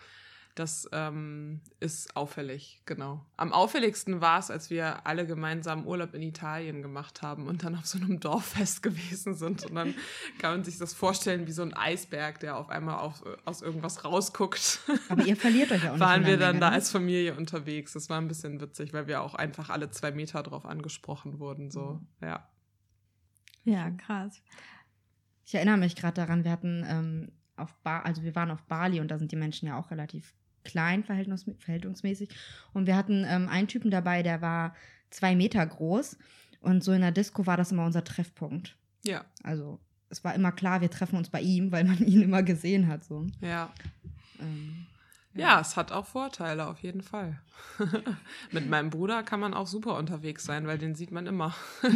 das 0.59 0.89
ähm, 0.91 1.61
ist 1.79 2.15
auffällig, 2.15 2.81
genau. 2.85 3.25
Am 3.37 3.53
auffälligsten 3.53 4.21
war 4.21 4.39
es, 4.39 4.49
als 4.49 4.69
wir 4.69 5.05
alle 5.05 5.27
gemeinsam 5.27 5.85
Urlaub 5.85 6.13
in 6.13 6.21
Italien 6.21 6.81
gemacht 6.81 7.21
haben 7.21 7.47
und 7.47 7.63
dann 7.63 7.75
auf 7.75 7.85
so 7.85 7.99
einem 7.99 8.19
Dorffest 8.19 8.81
gewesen 8.83 9.35
sind. 9.35 9.65
Und 9.65 9.75
dann 9.75 9.93
kann 10.39 10.51
man 10.51 10.63
sich 10.63 10.77
das 10.77 10.93
vorstellen 10.93 11.47
wie 11.47 11.51
so 11.51 11.61
ein 11.61 11.73
Eisberg, 11.73 12.39
der 12.39 12.57
auf 12.57 12.69
einmal 12.69 12.99
auf, 12.99 13.23
aus 13.45 13.61
irgendwas 13.61 14.03
rausguckt. 14.03 14.81
Aber 15.09 15.23
ihr 15.25 15.35
verliert 15.35 15.71
euch 15.71 15.83
ja 15.83 15.89
auch 15.89 15.93
nicht. 15.93 16.01
Waren 16.01 16.25
wir 16.25 16.37
dann 16.37 16.59
da 16.59 16.69
ne? 16.69 16.75
als 16.75 16.91
Familie 16.91 17.35
unterwegs. 17.35 17.93
Das 17.93 18.09
war 18.09 18.19
ein 18.19 18.27
bisschen 18.27 18.59
witzig, 18.59 18.93
weil 18.93 19.07
wir 19.07 19.21
auch 19.21 19.35
einfach 19.35 19.69
alle 19.69 19.91
zwei 19.91 20.11
Meter 20.11 20.43
drauf 20.43 20.65
angesprochen 20.65 21.39
wurden. 21.39 21.69
So, 21.71 22.01
ja. 22.21 22.49
Ja, 23.63 23.91
krass. 23.91 24.41
Ich 25.45 25.55
erinnere 25.55 25.77
mich 25.77 25.95
gerade 25.95 26.15
daran, 26.15 26.43
wir 26.43 26.51
hatten 26.51 26.85
ähm, 26.87 27.31
auf 27.57 27.75
ba 27.83 27.99
also 27.99 28.23
wir 28.23 28.35
waren 28.35 28.51
auf 28.51 28.63
Bali 28.63 28.99
und 28.99 29.09
da 29.09 29.17
sind 29.17 29.31
die 29.31 29.35
Menschen 29.35 29.67
ja 29.67 29.77
auch 29.77 29.91
relativ 29.91 30.33
klein 30.67 31.03
verhältnis 31.03 31.45
verhältnismäßig. 31.57 32.29
Und 32.73 32.85
wir 32.85 32.95
hatten 32.95 33.25
ähm, 33.27 33.49
einen 33.49 33.67
Typen 33.67 33.89
dabei, 33.89 34.21
der 34.21 34.41
war 34.41 34.75
zwei 35.09 35.35
Meter 35.35 35.65
groß 35.65 36.17
und 36.61 36.83
so 36.83 36.91
in 36.91 37.01
der 37.01 37.11
Disco 37.11 37.45
war 37.47 37.57
das 37.57 37.71
immer 37.71 37.85
unser 37.85 38.03
Treffpunkt. 38.03 38.75
Ja, 39.03 39.25
Also 39.41 39.79
es 40.09 40.23
war 40.23 40.35
immer 40.35 40.51
klar, 40.51 40.81
wir 40.81 40.91
treffen 40.91 41.17
uns 41.17 41.29
bei 41.29 41.41
ihm, 41.41 41.71
weil 41.71 41.85
man 41.85 41.97
ihn 42.05 42.21
immer 42.21 42.43
gesehen 42.43 42.87
hat. 42.87 43.03
So. 43.03 43.25
ja. 43.41 43.71
Ähm, 44.39 44.85
Ja, 45.33 45.59
es 45.61 45.75
hat 45.77 45.91
auch 45.91 46.05
Vorteile, 46.05 46.67
auf 46.67 46.79
jeden 46.79 47.01
Fall. 47.01 47.39
Mit 48.51 48.67
meinem 48.69 48.89
Bruder 48.89 49.23
kann 49.23 49.39
man 49.39 49.53
auch 49.53 49.67
super 49.67 49.95
unterwegs 49.95 50.43
sein, 50.45 50.67
weil 50.67 50.77
den 50.77 50.95
sieht 50.95 51.11
man 51.11 51.27
immer. 51.27 51.55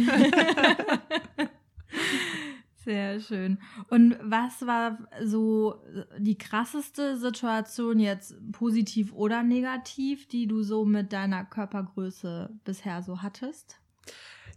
Sehr 2.84 3.20
schön. 3.20 3.58
Und 3.88 4.16
was 4.22 4.66
war 4.66 4.98
so 5.22 5.82
die 6.18 6.36
krasseste 6.36 7.16
Situation 7.16 8.00
jetzt 8.00 8.34
positiv 8.52 9.12
oder 9.12 9.42
negativ, 9.42 10.26
die 10.26 10.46
du 10.46 10.62
so 10.62 10.84
mit 10.84 11.12
deiner 11.12 11.44
Körpergröße 11.44 12.50
bisher 12.64 13.02
so 13.02 13.22
hattest? 13.22 13.78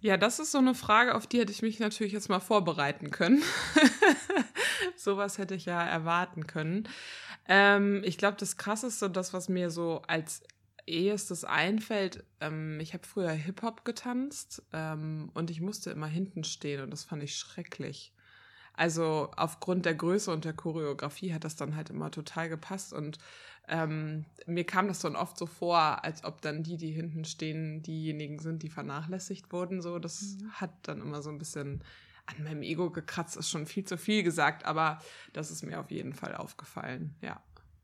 Ja, 0.01 0.17
das 0.17 0.39
ist 0.39 0.51
so 0.51 0.58
eine 0.58 0.75
Frage, 0.75 1.15
auf 1.15 1.27
die 1.27 1.39
hätte 1.39 1.51
ich 1.51 1.62
mich 1.62 1.79
natürlich 1.79 2.13
jetzt 2.13 2.29
mal 2.29 2.39
vorbereiten 2.39 3.12
können. 3.12 3.41
Sowas 4.96 5.38
hätte 5.38 5.55
ich 5.55 5.65
ja 5.65 5.84
erwarten 5.84 6.48
können. 6.48 6.88
Ähm, 7.48 8.01
ich 8.03 8.17
glaube, 8.17 8.38
das 8.39 8.58
Krasseste, 8.58 9.10
das, 9.10 9.34
was 9.34 9.50
mir 9.50 9.70
so 9.70 10.01
als 10.08 10.41
ehestes 10.88 11.44
einfällt, 11.44 12.24
ähm, 12.39 12.80
ich 12.80 12.94
habe 12.94 13.06
früher 13.06 13.32
Hip-Hop 13.32 13.86
getanzt 13.86 14.63
ähm, 14.74 15.32
und 15.34 15.50
ich 15.50 15.62
musste 15.62 15.92
immer 15.92 16.08
hinten 16.08 16.44
stehen 16.44 16.82
und 16.82 16.92
das 16.92 17.04
fand 17.04 17.24
ich 17.24 17.36
schrecklich. 17.36 18.13
Also 18.74 19.32
aufgrund 19.38 19.86
der 19.86 19.96
Größe 19.96 20.32
und 20.32 20.44
der 20.44 20.54
Choreografie 20.54 21.34
hat 21.34 21.46
das 21.46 21.56
dann 21.56 21.75
halt 21.75 21.89
immer 21.89 22.12
total 22.12 22.50
gepasst 22.50 22.94
und 22.94 23.18
ähm, 23.68 24.25
mir 24.46 24.65
kam 24.65 24.88
das 24.88 25.00
dann 25.00 25.15
oft 25.15 25.38
so 25.38 25.46
vor, 25.46 26.04
als 26.04 26.24
ob 26.24 26.42
dann 26.42 26.62
die, 26.62 26.77
die 26.77 26.92
hinten 26.92 27.25
stehen, 27.25 27.82
diejenigen 27.82 28.39
sind, 28.39 28.62
die 28.62 28.70
vernachlässigt 28.70 29.51
wurden. 29.51 29.82
So, 29.82 29.98
das 29.98 30.38
mhm. 30.39 30.51
hat 30.51 30.72
dann 30.84 31.01
immer 31.01 31.22
so 31.22 31.32
ein 31.32 31.39
bisschen 31.39 31.84
an 32.27 32.44
meinem 32.44 32.62
Ego 32.62 32.92
gekratzt, 32.92 33.38
ist 33.38 33.50
schon 33.50 33.65
viel 33.65 33.86
zu 33.86 33.98
viel 33.98 34.24
gesagt, 34.24 34.65
aber 34.65 35.00
das 35.34 35.51
ist 35.51 35.63
mir 35.63 35.80
auf 35.80 35.89
jeden 35.89 36.13
Fall 36.13 36.36
aufgefallen, 36.36 37.15
ja. 37.22 37.42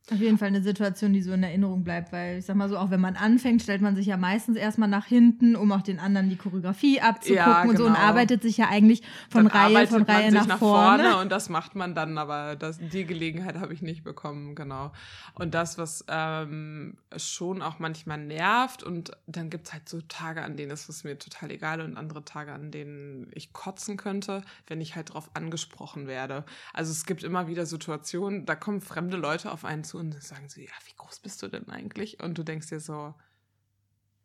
Auf 0.10 0.20
jeden 0.20 0.38
Fall 0.40 0.48
eine 0.48 0.64
Situation, 0.64 1.14
die 1.14 1.22
so 1.22 1.32
in 1.32 1.44
Erinnerung 1.44 1.84
bleibt, 1.84 2.12
weil 2.12 2.40
ich 2.40 2.46
sag 2.46 2.56
mal 2.56 2.68
so, 2.68 2.78
auch 2.78 2.90
wenn 2.90 3.00
man 3.00 3.16
anfängt, 3.16 3.62
stellt 3.62 3.82
man 3.82 3.96
sich 3.96 4.08
ja 4.08 4.18
meistens 4.18 4.58
erstmal 4.58 4.90
nach 4.90 5.06
hinten, 5.06 5.56
um 5.56 5.72
auch 5.72 5.84
den 5.84 6.00
anderen 6.00 6.30
die 6.30 6.36
Choreografie 6.36 7.00
abzugucken 7.00 7.36
ja, 7.36 7.62
genau. 7.62 7.70
und 7.70 7.78
so 7.78 7.86
und 7.86 7.94
genau. 7.94 8.06
arbeitet 8.06 8.42
sich 8.42 8.58
ja 8.58 8.68
eigentlich 8.68 9.04
von 9.30 9.48
dann 9.48 9.56
Reihe 9.56 9.88
von 9.88 10.02
Reihe 10.02 10.32
nach, 10.32 10.48
nach, 10.48 10.58
vorne. 10.58 11.04
vorne. 11.04 11.22
Und 11.22 11.32
das 11.32 11.50
macht 11.50 11.76
man 11.76 11.94
dann, 11.94 12.18
aber 12.18 12.56
das, 12.56 12.80
die 12.80 13.06
Gelegenheit 13.06 13.58
habe 13.58 13.74
ich 13.74 13.84
nicht 13.84 14.04
bekommen, 14.04 14.56
genau. 14.56 14.92
Und 15.36 15.54
das, 15.54 15.78
was 15.78 16.04
ähm, 16.10 16.98
schon 17.16 17.62
auch 17.62 17.78
manchmal 17.80 18.18
nervt 18.18 18.84
und 18.84 19.12
dann 19.28 19.50
gibt 19.50 19.68
es 19.68 19.74
halt 19.74 19.88
so 19.88 20.02
Tage, 20.02 20.42
an 20.42 20.58
denen 20.58 20.72
ist 20.72 20.90
es 20.90 21.04
mir 21.04 21.18
total 21.20 21.52
egal 21.52 21.80
und 21.80 21.96
andere 21.96 22.26
Tage, 22.26 22.52
an 22.52 22.72
denen 22.72 23.28
ich 23.34 23.54
kotzen 23.54 23.98
könnte, 23.98 24.42
wenn 24.68 24.82
ich 24.82 24.96
halt 24.96 25.14
drauf 25.14 25.30
angesprochen 25.36 26.08
werde. 26.08 26.44
Also 26.74 26.92
es 26.92 27.06
gibt 27.06 27.24
immer 27.24 27.48
wieder 27.48 27.66
Situationen, 27.66 28.46
da 28.46 28.56
kommen 28.56 28.82
fremde 28.82 29.16
Leute 29.16 29.52
auf 29.52 29.64
einen 29.64 29.86
zu 29.86 29.91
und 29.98 30.14
dann 30.14 30.22
sagen 30.22 30.50
sie, 30.50 30.66
ja, 30.66 30.72
wie 30.86 30.96
groß 30.96 31.20
bist 31.20 31.42
du 31.44 31.48
denn 31.48 31.70
eigentlich? 31.70 32.22
Und 32.22 32.38
du 32.38 32.44
denkst 32.44 32.70
dir 32.70 32.80
so, 32.80 33.14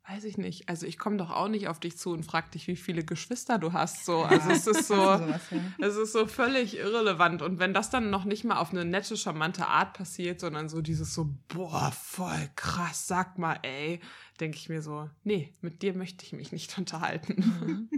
weiß 0.08 0.24
ich 0.24 0.38
nicht. 0.38 0.68
Also 0.68 0.86
ich 0.86 0.98
komme 0.98 1.16
doch 1.16 1.30
auch 1.30 1.48
nicht 1.48 1.68
auf 1.68 1.80
dich 1.80 1.98
zu 1.98 2.10
und 2.10 2.24
frage 2.24 2.50
dich, 2.50 2.68
wie 2.68 2.76
viele 2.76 3.04
Geschwister 3.04 3.58
du 3.58 3.72
hast. 3.72 4.04
So, 4.04 4.22
also 4.22 4.50
es 4.50 4.66
ist 4.66 4.86
so, 4.88 5.20
es 5.78 5.96
ist 5.96 6.12
so 6.12 6.26
völlig 6.26 6.76
irrelevant. 6.76 7.42
Und 7.42 7.58
wenn 7.58 7.74
das 7.74 7.90
dann 7.90 8.10
noch 8.10 8.24
nicht 8.24 8.44
mal 8.44 8.58
auf 8.58 8.70
eine 8.70 8.84
nette, 8.84 9.16
charmante 9.16 9.66
Art 9.66 9.94
passiert, 9.94 10.40
sondern 10.40 10.68
so 10.68 10.80
dieses 10.80 11.12
so, 11.12 11.34
boah, 11.48 11.92
voll 11.92 12.48
krass, 12.54 13.08
sag 13.08 13.38
mal, 13.38 13.58
ey, 13.62 14.00
denke 14.38 14.58
ich 14.58 14.68
mir 14.68 14.82
so, 14.82 15.10
nee, 15.24 15.52
mit 15.60 15.82
dir 15.82 15.94
möchte 15.94 16.24
ich 16.24 16.32
mich 16.32 16.52
nicht 16.52 16.78
unterhalten. 16.78 17.90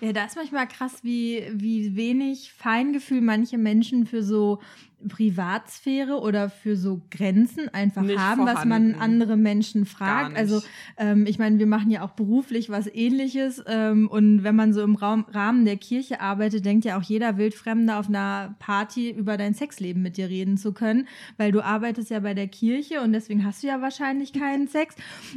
Ja, 0.00 0.12
da 0.12 0.24
ist 0.24 0.36
manchmal 0.36 0.68
krass, 0.68 1.02
wie, 1.02 1.48
wie 1.52 1.96
wenig 1.96 2.52
Feingefühl 2.52 3.20
manche 3.20 3.58
Menschen 3.58 4.06
für 4.06 4.22
so 4.22 4.60
Privatsphäre 5.08 6.20
oder 6.20 6.50
für 6.50 6.76
so 6.76 7.02
Grenzen 7.10 7.68
einfach 7.68 8.02
nicht 8.02 8.18
haben, 8.18 8.42
vorhanden. 8.42 8.58
was 8.58 8.64
man 8.64 8.94
andere 8.94 9.36
Menschen 9.36 9.86
fragt. 9.86 10.36
Also 10.36 10.62
ähm, 10.96 11.26
ich 11.26 11.38
meine, 11.38 11.58
wir 11.58 11.66
machen 11.66 11.90
ja 11.90 12.02
auch 12.02 12.12
beruflich 12.12 12.70
was 12.70 12.86
ähnliches 12.86 13.62
ähm, 13.66 14.08
und 14.08 14.44
wenn 14.44 14.56
man 14.56 14.72
so 14.72 14.82
im 14.82 14.96
Raum, 14.96 15.26
Rahmen 15.30 15.64
der 15.64 15.76
Kirche 15.76 16.20
arbeitet, 16.20 16.64
denkt 16.64 16.84
ja 16.84 16.98
auch 16.98 17.02
jeder 17.02 17.36
Wildfremde 17.36 17.96
auf 17.96 18.08
einer 18.08 18.54
Party 18.58 19.10
über 19.10 19.36
dein 19.36 19.54
Sexleben 19.54 20.02
mit 20.02 20.16
dir 20.16 20.28
reden 20.28 20.56
zu 20.56 20.72
können, 20.72 21.08
weil 21.36 21.52
du 21.52 21.60
arbeitest 21.60 22.10
ja 22.10 22.20
bei 22.20 22.34
der 22.34 22.48
Kirche 22.48 23.00
und 23.02 23.12
deswegen 23.12 23.44
hast 23.44 23.62
du 23.62 23.66
ja 23.66 23.80
wahrscheinlich 23.80 24.32
keinen 24.32 24.68
Sex. 24.68 24.94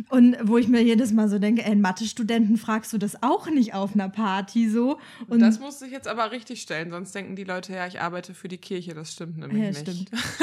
Und 0.10 0.38
wo 0.44 0.58
ich 0.58 0.68
mir 0.68 0.84
jedes 0.84 1.12
Mal 1.12 1.30
so 1.30 1.40
denke, 1.40 1.66
ey, 1.66 1.76
Mathe-Studenten 1.76 2.58
fragst 2.58 2.94
du 2.94 2.98
das 2.98 3.22
auch 3.24 3.50
nicht 3.50 3.74
auf 3.74 3.94
einer 3.94 4.10
Party 4.10 4.70
so. 4.70 5.00
Und 5.28 5.40
das 5.40 5.60
musste 5.60 5.86
ich 5.86 5.92
jetzt 5.92 6.08
aber 6.08 6.32
richtig 6.32 6.62
stellen, 6.62 6.92
sonst 6.92 7.14
denken 7.14 7.36
die 7.36 7.44
Leute, 7.44 7.74
ja, 7.74 7.88
ich 7.88 8.02
arbeite 8.02 8.34
für 8.34 8.48
die 8.48 8.58
Kirche, 8.58 8.94
das 8.94 9.14
stimmt 9.14 9.38
nämlich 9.38 9.57
ja, 9.60 9.68
nicht. 9.68 9.80
Stimmt. 9.80 10.12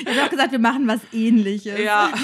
ich 0.00 0.08
habe 0.08 0.24
auch 0.24 0.30
gesagt, 0.30 0.52
wir 0.52 0.58
machen 0.58 0.88
was 0.88 1.00
ähnliches. 1.12 1.78
Ja. 1.78 2.12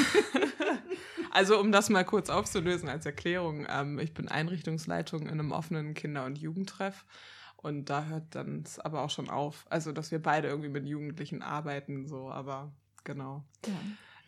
Also 1.34 1.58
um 1.58 1.72
das 1.72 1.88
mal 1.88 2.04
kurz 2.04 2.28
aufzulösen 2.28 2.90
als 2.90 3.06
Erklärung, 3.06 3.66
ähm, 3.70 3.98
ich 3.98 4.12
bin 4.12 4.28
Einrichtungsleitung 4.28 5.22
in 5.22 5.30
einem 5.30 5.50
offenen 5.50 5.94
Kinder- 5.94 6.26
und 6.26 6.36
Jugendtreff. 6.36 7.06
Und 7.56 7.88
da 7.88 8.04
hört 8.04 8.34
dann 8.34 8.64
es 8.66 8.78
aber 8.78 9.02
auch 9.02 9.08
schon 9.08 9.30
auf. 9.30 9.64
Also, 9.70 9.92
dass 9.92 10.10
wir 10.10 10.20
beide 10.20 10.48
irgendwie 10.48 10.68
mit 10.68 10.84
Jugendlichen 10.84 11.40
arbeiten, 11.40 12.06
so, 12.06 12.30
aber 12.30 12.70
genau. 13.04 13.44
Ja. 13.64 13.72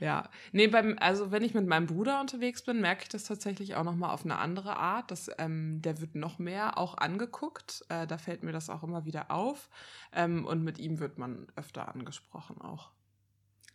Ja, 0.00 0.28
nee, 0.52 0.66
beim, 0.66 0.96
also 0.98 1.30
wenn 1.30 1.44
ich 1.44 1.54
mit 1.54 1.66
meinem 1.66 1.86
Bruder 1.86 2.20
unterwegs 2.20 2.62
bin, 2.62 2.80
merke 2.80 3.04
ich 3.04 3.08
das 3.08 3.24
tatsächlich 3.24 3.76
auch 3.76 3.84
nochmal 3.84 4.10
auf 4.10 4.24
eine 4.24 4.38
andere 4.38 4.76
Art. 4.76 5.10
Das, 5.10 5.30
ähm, 5.38 5.80
der 5.82 6.00
wird 6.00 6.14
noch 6.14 6.38
mehr 6.38 6.78
auch 6.78 6.98
angeguckt. 6.98 7.84
Äh, 7.88 8.06
da 8.06 8.18
fällt 8.18 8.42
mir 8.42 8.52
das 8.52 8.70
auch 8.70 8.82
immer 8.82 9.04
wieder 9.04 9.30
auf. 9.30 9.70
Ähm, 10.12 10.44
und 10.44 10.64
mit 10.64 10.78
ihm 10.78 10.98
wird 10.98 11.18
man 11.18 11.46
öfter 11.56 11.94
angesprochen 11.94 12.60
auch. 12.60 12.90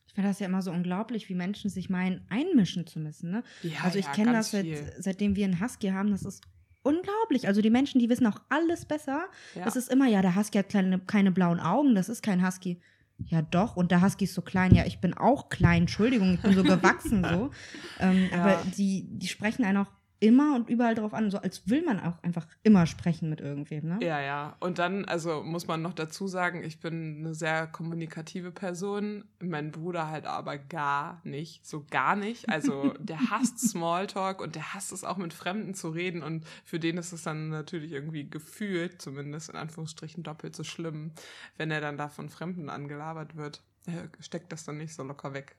Ich 0.08 0.14
finde 0.16 0.30
das 0.30 0.40
ja 0.40 0.48
immer 0.48 0.62
so 0.62 0.72
unglaublich, 0.72 1.30
wie 1.30 1.36
Menschen 1.36 1.70
sich 1.70 1.90
meinen, 1.90 2.26
einmischen 2.30 2.86
zu 2.88 3.00
müssen. 3.00 3.32
Ne? 3.32 3.44
Ja, 3.62 3.82
also 3.84 4.00
ich 4.00 4.06
ja, 4.06 4.12
kenne 4.12 4.34
das, 4.34 4.52
seit, 4.52 4.66
seitdem 4.98 5.36
wir 5.36 5.46
einen 5.46 5.62
Husky 5.62 5.90
haben, 5.90 6.12
das 6.12 6.24
ist 6.24 6.44
unglaublich. 6.82 7.48
Also 7.48 7.62
die 7.62 7.70
Menschen, 7.70 8.00
die 8.00 8.10
wissen 8.10 8.28
auch 8.28 8.42
alles 8.50 8.86
besser. 8.86 9.26
Ja. 9.56 9.64
Das 9.66 9.76
ist 9.76 9.90
immer, 9.92 10.08
ja, 10.08 10.22
der 10.22 10.36
Husky 10.36 10.58
hat 10.58 10.70
kleine, 10.70 11.00
keine 11.00 11.32
blauen 11.32 11.60
Augen, 11.60 11.96
das 11.96 12.10
ist 12.10 12.24
kein 12.24 12.46
Husky. 12.46 12.82
Ja, 13.28 13.42
doch. 13.42 13.76
Und 13.76 13.92
der 13.92 14.02
Husky 14.02 14.26
ist 14.26 14.34
so 14.34 14.42
klein. 14.42 14.74
Ja, 14.74 14.86
ich 14.86 15.00
bin 15.00 15.14
auch 15.14 15.50
klein. 15.50 15.84
Entschuldigung, 15.84 16.36
ich 16.36 16.42
bin 16.42 16.54
so 16.54 16.64
gewachsen 16.64 17.26
so. 17.30 17.52
Ähm, 18.00 18.30
ja. 18.32 18.42
Aber 18.42 18.64
die, 18.78 19.08
die 19.10 19.28
sprechen 19.28 19.66
einen 19.66 19.78
auch 19.78 19.92
immer 20.20 20.56
und 20.56 20.70
überall 20.70 20.96
drauf 20.96 21.14
an, 21.14 21.32
so 21.32 21.38
als 21.38 21.70
will 21.70 21.84
man 21.84 22.00
auch 22.00 22.22
einfach 22.24 22.46
immer 22.64 22.86
sprechen 22.86 23.30
mit 23.30 23.40
irgendwem, 23.40 23.88
ne? 23.88 24.00
Ja, 24.02 24.20
ja. 24.20 24.58
Und 24.60 24.80
dann, 24.80 25.06
also 25.06 25.44
muss 25.44 25.68
man 25.68 25.82
noch 25.82 25.94
dazu 25.94 26.28
sagen, 26.28 26.64
ich 26.64 26.80
bin 26.80 27.20
eine 27.20 27.34
sehr 27.34 27.68
kommunikative 27.68 28.52
Person, 28.52 29.24
mein 29.40 29.72
Bruder 29.72 30.10
halt 30.10 30.26
aber 30.26 30.58
gar 30.58 31.22
nicht, 31.24 31.66
so 31.66 31.86
gar 31.90 32.16
nicht. 32.16 32.50
Also 32.50 32.94
der 33.00 33.30
hasst 33.30 33.60
Smalltalk 33.60 34.42
und 34.42 34.56
der 34.56 34.74
hasst 34.74 34.92
es 34.92 35.04
auch 35.04 35.18
mit 35.18 35.34
Fremden 35.34 35.74
zu 35.74 35.90
reden 35.90 36.22
und 36.22 36.46
für 36.66 36.80
den 36.80 36.98
ist 36.98 37.14
es 37.14 37.24
dann 37.24 37.50
natürlich 37.50 37.92
irgendwie 37.92 38.30
gefühlt, 38.30 39.02
zumindest 39.02 39.50
in 39.50 39.56
Anführungsstrichen, 39.56 40.24
doppelt 40.24 40.56
so 40.56 40.64
schlimm, 40.64 41.12
wenn 41.58 41.72
er 41.72 41.82
dann 41.82 41.98
da 41.98 42.10
von 42.10 42.30
Fremden 42.30 42.70
angelabert 42.70 43.38
wird. 43.38 43.64
Er 43.86 44.10
steckt 44.20 44.52
das 44.52 44.66
dann 44.66 44.78
nicht 44.78 44.94
so 44.94 45.04
locker 45.04 45.34
weg. 45.34 45.56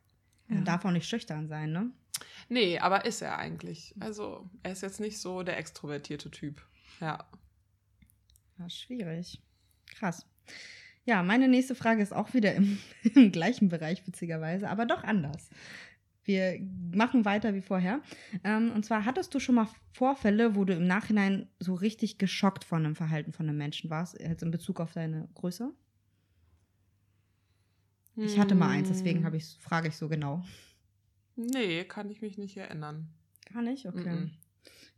Ja. 0.49 0.61
Darf 0.61 0.85
auch 0.85 0.91
nicht 0.91 1.09
schüchtern 1.09 1.49
sein, 1.49 1.73
ne? 1.73 1.91
Nee, 2.49 2.79
aber 2.79 3.05
ist 3.05 3.23
er 3.23 3.39
eigentlich. 3.39 3.95
Also, 4.01 4.49
er 4.63 4.73
ist 4.73 4.83
jetzt 4.83 5.01
nicht 5.01 5.19
so 5.19 5.43
der 5.43 5.59
extrovertierte 5.59 6.31
Typ. 6.31 6.63
Ja. 7.01 7.25
Ja, 8.59 8.69
schwierig. 8.69 9.41
Krass. 9.87 10.27
Ja, 11.05 11.23
meine 11.23 11.49
nächste 11.49 11.75
Frage 11.75 12.03
ist 12.03 12.13
auch 12.13 12.35
wieder 12.35 12.55
im, 12.55 12.79
im 13.15 13.33
gleichen 13.33 13.69
Bereich, 13.69 14.07
witzigerweise, 14.07 14.69
aber 14.69 14.87
doch 14.87 15.03
anders. 15.03 15.49
Wir 16.25 16.61
machen 16.93 17.25
weiter 17.25 17.55
wie 17.55 17.63
vorher. 17.63 18.03
Ähm, 18.45 18.71
und 18.73 18.85
zwar 18.85 19.05
hattest 19.05 19.35
du 19.35 19.41
schon 19.41 19.55
mal 19.55 19.69
Vorfälle, 19.93 20.55
wo 20.55 20.65
du 20.65 20.75
im 20.75 20.87
Nachhinein 20.87 21.49
so 21.59 21.75
richtig 21.75 22.19
geschockt 22.19 22.63
von 22.65 22.85
einem 22.85 22.95
Verhalten 22.95 23.33
von 23.33 23.49
einem 23.49 23.59
Menschen 23.59 23.91
warst, 23.91 24.21
jetzt 24.21 24.43
in 24.43 24.51
Bezug 24.51 24.81
auf 24.81 24.93
deine 24.93 25.29
Größe? 25.35 25.73
Ich 28.17 28.39
hatte 28.39 28.55
mal 28.55 28.69
eins, 28.69 28.89
deswegen 28.89 29.25
hm. 29.25 29.35
ich, 29.35 29.57
frage 29.61 29.89
ich 29.89 29.97
so 29.97 30.09
genau. 30.09 30.45
Nee, 31.41 31.85
kann 31.85 32.11
ich 32.11 32.21
mich 32.21 32.39
nicht 32.39 32.57
erinnern. 32.57 33.09
Gar 33.53 33.63
nicht? 33.63 33.87
Okay. 33.87 34.11
Mm 34.11 34.25
-mm. 34.25 34.31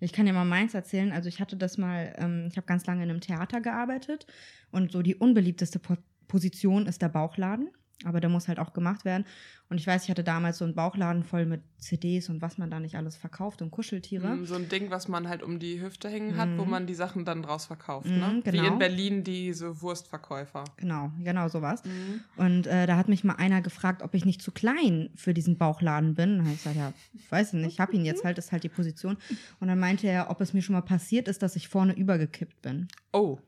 Ich 0.00 0.12
kann 0.12 0.26
dir 0.26 0.32
mal 0.32 0.44
meins 0.44 0.74
erzählen. 0.74 1.12
Also 1.12 1.28
ich 1.28 1.40
hatte 1.40 1.56
das 1.56 1.78
mal, 1.78 2.12
ähm, 2.18 2.48
ich 2.50 2.56
habe 2.56 2.66
ganz 2.66 2.84
lange 2.86 3.04
in 3.04 3.10
einem 3.10 3.20
Theater 3.20 3.60
gearbeitet 3.60 4.26
und 4.72 4.90
so 4.90 5.02
die 5.02 5.14
unbeliebteste 5.14 5.78
po 5.78 5.96
Position 6.28 6.86
ist 6.86 7.02
der 7.02 7.10
Bauchladen 7.10 7.68
aber 8.04 8.20
der 8.20 8.30
muss 8.30 8.48
halt 8.48 8.58
auch 8.58 8.72
gemacht 8.72 9.04
werden. 9.04 9.24
Und 9.68 9.78
ich 9.78 9.86
weiß, 9.86 10.04
ich 10.04 10.10
hatte 10.10 10.24
damals 10.24 10.58
so 10.58 10.64
einen 10.64 10.74
Bauchladen 10.74 11.24
voll 11.24 11.46
mit 11.46 11.62
CDs 11.78 12.28
und 12.28 12.42
was 12.42 12.58
man 12.58 12.70
da 12.70 12.78
nicht 12.78 12.96
alles 12.96 13.16
verkauft 13.16 13.62
und 13.62 13.70
Kuscheltiere. 13.70 14.28
Mm, 14.28 14.44
so 14.44 14.54
ein 14.54 14.68
Ding, 14.68 14.90
was 14.90 15.08
man 15.08 15.28
halt 15.28 15.42
um 15.42 15.58
die 15.58 15.80
Hüfte 15.80 16.10
hängen 16.10 16.36
hat, 16.36 16.50
mm. 16.50 16.58
wo 16.58 16.64
man 16.66 16.86
die 16.86 16.94
Sachen 16.94 17.24
dann 17.24 17.42
draus 17.42 17.66
verkauft. 17.66 18.06
Mm, 18.06 18.18
ne? 18.18 18.42
Genau. 18.44 18.62
Wie 18.62 18.66
in 18.66 18.78
Berlin 18.78 19.24
diese 19.24 19.80
Wurstverkäufer. 19.80 20.64
Genau, 20.76 21.10
genau 21.22 21.48
sowas. 21.48 21.82
Mhm. 21.84 22.20
Und 22.36 22.66
äh, 22.66 22.86
da 22.86 22.96
hat 22.96 23.08
mich 23.08 23.24
mal 23.24 23.36
einer 23.36 23.62
gefragt, 23.62 24.02
ob 24.02 24.14
ich 24.14 24.26
nicht 24.26 24.42
zu 24.42 24.52
klein 24.52 25.10
für 25.14 25.32
diesen 25.32 25.56
Bauchladen 25.56 26.14
bin. 26.14 26.40
Und 26.40 26.46
ich 26.48 26.58
gesagt, 26.58 26.76
ja, 26.76 26.92
weiß 27.30 27.54
ich 27.54 27.60
nicht, 27.60 27.72
ich 27.72 27.80
habe 27.80 27.94
ihn 27.94 28.04
jetzt 28.04 28.24
halt, 28.24 28.36
ist 28.36 28.52
halt 28.52 28.64
die 28.64 28.68
Position. 28.68 29.16
Und 29.58 29.68
dann 29.68 29.78
meinte 29.78 30.06
er, 30.06 30.30
ob 30.30 30.40
es 30.42 30.52
mir 30.52 30.60
schon 30.60 30.74
mal 30.74 30.82
passiert 30.82 31.28
ist, 31.28 31.42
dass 31.42 31.56
ich 31.56 31.68
vorne 31.68 31.94
übergekippt 31.94 32.60
bin. 32.60 32.88
Oh. 33.12 33.38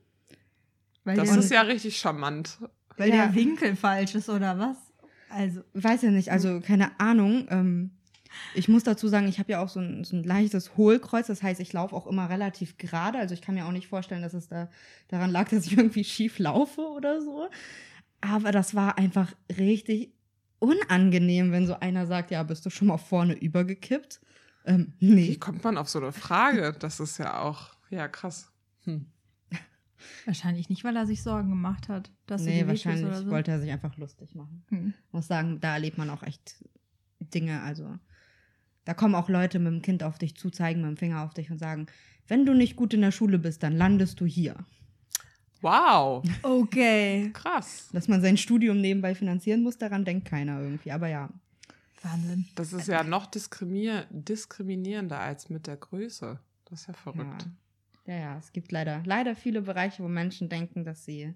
Weil 1.04 1.16
das 1.16 1.36
ist 1.36 1.50
ja 1.50 1.60
richtig 1.60 1.98
charmant. 1.98 2.58
Weil 2.96 3.10
ja. 3.10 3.26
der 3.26 3.34
Winkel 3.34 3.76
falsch 3.76 4.14
ist 4.14 4.28
oder 4.28 4.58
was? 4.58 4.76
Also. 5.28 5.62
Weiß 5.74 6.02
ja 6.02 6.10
nicht, 6.10 6.30
also 6.30 6.60
keine 6.60 6.98
Ahnung. 7.00 7.46
Ähm, 7.50 7.90
Ich 8.54 8.68
muss 8.68 8.82
dazu 8.82 9.08
sagen, 9.08 9.28
ich 9.28 9.38
habe 9.38 9.52
ja 9.52 9.62
auch 9.62 9.68
so 9.68 9.80
ein, 9.80 10.04
so 10.04 10.16
ein 10.16 10.24
leichtes 10.24 10.76
Hohlkreuz. 10.76 11.28
Das 11.28 11.42
heißt, 11.42 11.60
ich 11.60 11.72
laufe 11.72 11.94
auch 11.94 12.06
immer 12.06 12.28
relativ 12.28 12.78
gerade. 12.78 13.18
Also 13.18 13.34
ich 13.34 13.42
kann 13.42 13.54
mir 13.54 13.64
auch 13.66 13.72
nicht 13.72 13.88
vorstellen, 13.88 14.22
dass 14.22 14.34
es 14.34 14.48
da 14.48 14.68
daran 15.08 15.30
lag, 15.30 15.48
dass 15.48 15.66
ich 15.66 15.76
irgendwie 15.76 16.04
schief 16.04 16.38
laufe 16.38 16.80
oder 16.80 17.20
so. 17.20 17.48
Aber 18.20 18.52
das 18.52 18.74
war 18.74 18.98
einfach 18.98 19.32
richtig 19.56 20.14
unangenehm, 20.58 21.52
wenn 21.52 21.66
so 21.66 21.78
einer 21.78 22.06
sagt, 22.06 22.30
ja, 22.30 22.42
bist 22.42 22.64
du 22.64 22.70
schon 22.70 22.88
mal 22.88 22.98
vorne 22.98 23.34
übergekippt? 23.34 24.20
Ähm, 24.64 24.94
nee. 24.98 25.28
Wie 25.28 25.38
kommt 25.38 25.62
man 25.62 25.76
auf 25.76 25.88
so 25.88 25.98
eine 25.98 26.12
Frage? 26.12 26.74
Das 26.78 27.00
ist 27.00 27.18
ja 27.18 27.40
auch, 27.42 27.74
ja, 27.90 28.08
krass. 28.08 28.50
Hm. 28.84 29.06
Wahrscheinlich 30.24 30.68
nicht, 30.68 30.84
weil 30.84 30.96
er 30.96 31.06
sich 31.06 31.22
Sorgen 31.22 31.50
gemacht 31.50 31.88
hat. 31.88 32.10
Dass 32.26 32.42
nee, 32.42 32.62
du 32.62 32.68
wahrscheinlich 32.68 33.06
oder 33.06 33.22
so. 33.22 33.30
wollte 33.30 33.50
er 33.52 33.60
sich 33.60 33.70
einfach 33.70 33.96
lustig 33.96 34.34
machen. 34.34 34.64
Hm. 34.68 34.94
muss 35.12 35.26
sagen, 35.26 35.60
da 35.60 35.74
erlebt 35.74 35.98
man 35.98 36.10
auch 36.10 36.22
echt 36.22 36.64
Dinge. 37.20 37.62
Also 37.62 37.98
da 38.84 38.94
kommen 38.94 39.14
auch 39.14 39.28
Leute 39.28 39.58
mit 39.58 39.72
dem 39.72 39.82
Kind 39.82 40.02
auf 40.02 40.18
dich 40.18 40.36
zu, 40.36 40.50
zeigen 40.50 40.82
mit 40.82 40.90
dem 40.90 40.96
Finger 40.96 41.22
auf 41.22 41.34
dich 41.34 41.50
und 41.50 41.58
sagen, 41.58 41.86
wenn 42.26 42.46
du 42.46 42.54
nicht 42.54 42.76
gut 42.76 42.94
in 42.94 43.00
der 43.00 43.12
Schule 43.12 43.38
bist, 43.38 43.62
dann 43.62 43.76
landest 43.76 44.20
du 44.20 44.26
hier. 44.26 44.56
Wow, 45.60 46.22
Okay. 46.42 47.30
krass. 47.34 47.88
Dass 47.92 48.08
man 48.08 48.20
sein 48.20 48.36
Studium 48.36 48.80
nebenbei 48.80 49.14
finanzieren 49.14 49.62
muss, 49.62 49.78
daran 49.78 50.04
denkt 50.04 50.26
keiner 50.26 50.60
irgendwie. 50.60 50.92
Aber 50.92 51.08
ja, 51.08 51.30
Wahnsinn. 52.04 52.46
Das 52.54 52.72
ist 52.72 52.86
ja 52.86 53.02
noch 53.02 53.26
diskriminier 53.26 54.06
diskriminierender 54.10 55.18
als 55.18 55.48
mit 55.48 55.66
der 55.66 55.76
Größe. 55.76 56.38
Das 56.66 56.82
ist 56.82 56.86
ja 56.88 56.92
ja. 56.92 57.00
verrückt. 57.00 57.42
Ja, 57.42 57.50
ja, 58.06 58.38
es 58.38 58.52
gibt 58.52 58.72
leider, 58.72 59.02
leider 59.04 59.34
viele 59.34 59.62
Bereiche, 59.62 60.02
wo 60.02 60.08
Menschen 60.08 60.48
denken, 60.48 60.84
dass 60.84 61.04
sie 61.04 61.34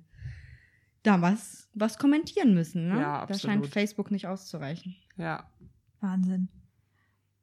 da 1.02 1.20
was, 1.22 1.68
was 1.74 1.98
kommentieren 1.98 2.54
müssen. 2.54 2.88
Ne? 2.88 3.00
Ja, 3.00 3.26
Da 3.26 3.34
scheint 3.34 3.58
absolut. 3.58 3.66
Facebook 3.68 4.10
nicht 4.10 4.26
auszureichen. 4.26 4.96
Ja. 5.16 5.50
Wahnsinn. 6.00 6.48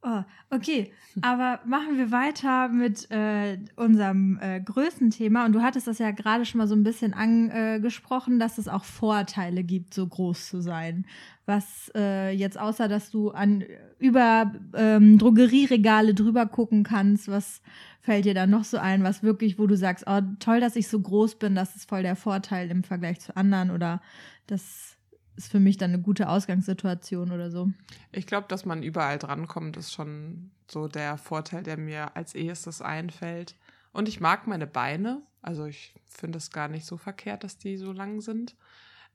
Oh, 0.07 0.21
okay, 0.51 0.93
aber 1.21 1.61
machen 1.65 1.97
wir 1.97 2.11
weiter 2.11 2.67
mit 2.67 3.09
äh, 3.09 3.57
unserem 3.75 4.37
äh, 4.39 4.61
Größenthema. 4.61 5.45
Und 5.45 5.53
du 5.53 5.63
hattest 5.63 5.87
das 5.87 5.97
ja 5.97 6.11
gerade 6.11 6.45
schon 6.45 6.59
mal 6.59 6.67
so 6.67 6.75
ein 6.75 6.83
bisschen 6.83 7.15
angesprochen, 7.15 8.37
dass 8.37 8.59
es 8.59 8.67
auch 8.67 8.83
Vorteile 8.83 9.63
gibt, 9.63 9.95
so 9.95 10.05
groß 10.05 10.47
zu 10.47 10.61
sein. 10.61 11.07
Was 11.47 11.91
äh, 11.95 12.29
jetzt 12.29 12.59
außer, 12.59 12.87
dass 12.87 13.09
du 13.09 13.31
an 13.31 13.63
über 13.97 14.53
ähm, 14.75 15.17
Drogerieregale 15.17 16.13
drüber 16.13 16.45
gucken 16.45 16.83
kannst, 16.83 17.27
was 17.27 17.63
fällt 17.99 18.25
dir 18.25 18.35
da 18.35 18.45
noch 18.45 18.63
so 18.63 18.77
ein, 18.77 19.03
was 19.03 19.23
wirklich, 19.23 19.57
wo 19.57 19.65
du 19.65 19.75
sagst, 19.75 20.05
oh 20.05 20.21
toll, 20.39 20.59
dass 20.59 20.75
ich 20.75 20.87
so 20.87 20.99
groß 20.99 21.39
bin, 21.39 21.55
das 21.55 21.75
ist 21.75 21.89
voll 21.89 22.03
der 22.03 22.15
Vorteil 22.15 22.69
im 22.69 22.83
Vergleich 22.83 23.21
zu 23.21 23.35
anderen 23.35 23.71
oder 23.71 24.03
das 24.45 24.94
ist 25.35 25.51
für 25.51 25.59
mich 25.59 25.77
dann 25.77 25.91
eine 25.91 26.01
gute 26.01 26.29
Ausgangssituation 26.29 27.31
oder 27.31 27.51
so. 27.51 27.71
Ich 28.11 28.25
glaube, 28.25 28.47
dass 28.47 28.65
man 28.65 28.83
überall 28.83 29.19
drankommt, 29.19 29.77
ist 29.77 29.93
schon 29.93 30.51
so 30.69 30.87
der 30.87 31.17
Vorteil, 31.17 31.63
der 31.63 31.77
mir 31.77 32.15
als 32.15 32.33
erstes 32.35 32.81
einfällt. 32.81 33.55
Und 33.91 34.07
ich 34.07 34.19
mag 34.19 34.47
meine 34.47 34.67
Beine. 34.67 35.21
Also 35.41 35.65
ich 35.65 35.93
finde 36.05 36.37
es 36.37 36.51
gar 36.51 36.67
nicht 36.67 36.85
so 36.85 36.97
verkehrt, 36.97 37.43
dass 37.43 37.57
die 37.57 37.77
so 37.77 37.91
lang 37.91 38.21
sind. 38.21 38.55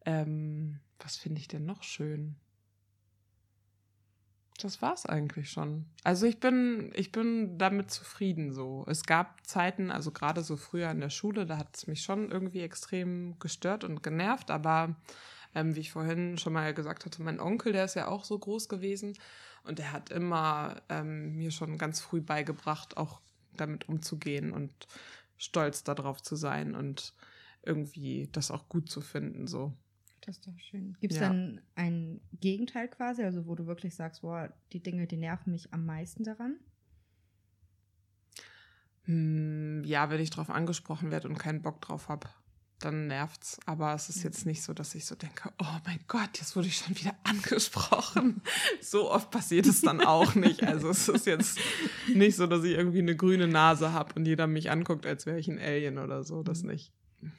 Ähm, 0.05 0.81
was 0.99 1.17
finde 1.17 1.41
ich 1.41 1.49
denn 1.49 1.67
noch 1.67 1.83
schön? 1.83 2.37
Das 4.63 4.83
war's 4.83 5.07
eigentlich 5.07 5.51
schon. 5.51 5.87
Also 6.05 6.27
ich 6.27 6.39
bin, 6.39 6.93
ich 6.95 7.13
bin 7.13 7.57
damit 7.57 7.91
zufrieden 7.91 8.53
so. 8.53 8.85
Es 8.89 9.05
gab 9.05 9.47
Zeiten, 9.47 9.91
also 9.91 10.11
gerade 10.11 10.43
so 10.43 10.57
früher 10.57 10.91
in 10.91 11.01
der 11.01 11.11
Schule, 11.11 11.47
da 11.47 11.57
hat 11.57 11.77
es 11.77 11.87
mich 11.87 12.03
schon 12.03 12.31
irgendwie 12.31 12.61
extrem 12.61 13.39
gestört 13.39 13.85
und 13.85 14.03
genervt, 14.03 14.51
aber 14.51 14.97
ähm, 15.55 15.75
wie 15.75 15.81
ich 15.81 15.93
vorhin 15.93 16.39
schon 16.39 16.53
mal 16.53 16.73
gesagt 16.75 17.05
hatte, 17.05 17.23
mein 17.23 17.41
Onkel, 17.41 17.73
der 17.73 17.85
ist 17.85 17.95
ja 17.97 18.09
auch 18.09 18.25
so 18.25 18.39
groß 18.39 18.69
gewesen 18.69 19.19
und 19.65 19.79
der 19.79 19.93
hat 19.93 20.11
immer 20.11 20.83
ähm, 20.89 21.37
mir 21.37 21.51
schon 21.51 21.79
ganz 21.79 22.01
früh 22.01 22.21
beigebracht, 22.21 22.97
auch 22.97 23.21
damit 23.57 23.89
umzugehen 23.89 24.53
und 24.53 24.73
stolz 25.37 25.83
darauf 25.85 26.23
zu 26.23 26.37
sein 26.37 26.75
und 26.75 27.15
irgendwie 27.63 28.29
das 28.33 28.51
auch 28.51 28.69
gut 28.69 28.91
zu 28.91 29.01
finden. 29.01 29.47
So. 29.47 29.75
Das 30.23 30.37
ist 30.37 30.47
doch 30.47 30.59
schön. 30.59 30.97
Gibt 31.01 31.13
es 31.15 31.21
Ja. 31.21 31.29
dann 31.29 31.61
ein 31.75 32.21
Gegenteil 32.41 32.89
quasi, 32.89 33.23
also 33.23 33.47
wo 33.47 33.55
du 33.55 33.67
wirklich 33.67 33.95
sagst, 33.95 34.23
boah, 34.23 34.53
die 34.73 34.83
Dinge, 34.83 35.07
die 35.07 35.17
nerven 35.17 35.53
mich 35.53 35.73
am 35.73 35.85
meisten 35.87 36.25
daran? 36.25 36.59
Hm, 39.05 39.83
ja, 39.85 40.11
wenn 40.11 40.21
ich 40.21 40.31
drauf 40.31 40.51
angesprochen 40.51 41.11
werde 41.11 41.29
und 41.29 41.39
keinen 41.39 41.63
Bock 41.63 41.81
drauf 41.81 42.09
habe, 42.09 42.29
dann 42.81 43.07
nervt's. 43.07 43.59
Aber 43.67 43.95
es 43.95 44.09
ist 44.09 44.23
jetzt 44.23 44.47
nicht 44.47 44.63
so, 44.63 44.73
dass 44.73 44.95
ich 44.95 45.07
so 45.07 45.15
denke, 45.15 45.53
oh 45.59 45.77
mein 45.87 46.01
Gott, 46.09 46.39
jetzt 46.39 46.57
wurde 46.57 46.69
ich 46.69 46.77
schon 46.77 46.97
wieder 46.97 47.15
angesprochen. 47.25 48.43
so 48.81 49.11
oft 49.11 49.31
passiert 49.31 49.67
es 49.67 49.81
dann 49.81 50.01
auch 50.01 50.35
nicht. 50.35 50.63
Also 50.63 50.91
es 50.91 51.09
ist 51.09 51.27
jetzt 51.27 51.59
nicht 52.09 52.37
so, 52.37 52.47
dass 52.47 52.65
ich 52.65 52.73
irgendwie 52.73 53.01
eine 53.01 53.17
grüne 53.17 53.49
Nase 53.49 53.93
habe 53.93 54.15
und 54.15 54.27
jeder 54.27 54.47
mich 54.47 54.71
anguckt, 54.71 55.07
als 55.07 55.27
wäre 55.27 55.39
ich 55.39 55.49
ein 55.49 55.59
Alien 55.59 55.99
oder 55.99 56.25
so. 56.25 56.43
Das 56.43 56.63
nicht. 56.63 56.93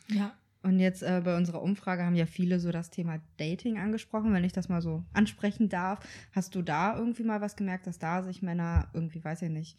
Ja. 0.08 0.34
Und 0.64 0.80
jetzt 0.80 1.02
äh, 1.02 1.22
bei 1.24 1.36
unserer 1.36 1.62
Umfrage 1.62 2.06
haben 2.06 2.16
ja 2.16 2.28
viele 2.28 2.60
so 2.60 2.72
das 2.72 2.92
Thema 2.92 3.20
Dating 3.38 3.80
angesprochen, 3.80 4.32
wenn 4.32 4.44
ich 4.44 4.54
das 4.54 4.70
mal 4.70 4.82
so 4.82 5.04
ansprechen 5.12 5.70
darf. 5.70 6.00
Hast 6.34 6.54
du 6.54 6.62
da 6.62 6.96
irgendwie 6.96 7.24
mal 7.24 7.42
was 7.42 7.56
gemerkt, 7.56 7.88
dass 7.88 7.98
da 7.98 8.22
sich 8.22 8.44
Männer 8.44 8.90
irgendwie, 8.94 9.24
weiß 9.24 9.42
ich 9.42 9.50
nicht, 9.50 9.78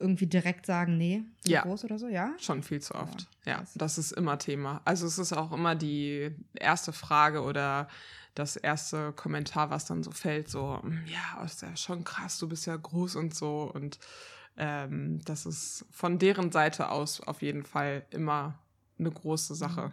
irgendwie 0.00 0.26
direkt 0.26 0.66
sagen, 0.66 0.96
nee, 0.96 1.22
so 1.44 1.52
Ja. 1.52 1.62
groß 1.62 1.84
oder 1.84 1.98
so, 1.98 2.08
ja? 2.08 2.32
Schon 2.38 2.62
viel 2.62 2.80
zu 2.80 2.94
oft. 2.94 3.28
Ja, 3.44 3.56
krass. 3.58 3.72
das 3.74 3.98
ist 3.98 4.12
immer 4.12 4.38
Thema. 4.38 4.80
Also 4.84 5.06
es 5.06 5.18
ist 5.18 5.32
auch 5.32 5.52
immer 5.52 5.74
die 5.74 6.30
erste 6.54 6.92
Frage 6.92 7.42
oder 7.42 7.88
das 8.34 8.56
erste 8.56 9.12
Kommentar, 9.12 9.70
was 9.70 9.84
dann 9.86 10.02
so 10.02 10.10
fällt, 10.12 10.48
so, 10.48 10.80
"Mm, 10.82 11.04
ja, 11.06 11.44
ist 11.44 11.62
ja 11.62 11.76
schon 11.76 12.04
krass, 12.04 12.38
du 12.38 12.48
bist 12.48 12.66
ja 12.66 12.76
groß 12.76 13.16
und 13.16 13.34
so. 13.34 13.70
Und 13.74 13.98
ähm, 14.56 15.20
das 15.24 15.46
ist 15.46 15.84
von 15.90 16.18
deren 16.18 16.50
Seite 16.52 16.90
aus 16.90 17.20
auf 17.20 17.42
jeden 17.42 17.64
Fall 17.64 18.04
immer 18.10 18.58
eine 18.98 19.10
große 19.10 19.54
Sache. 19.54 19.92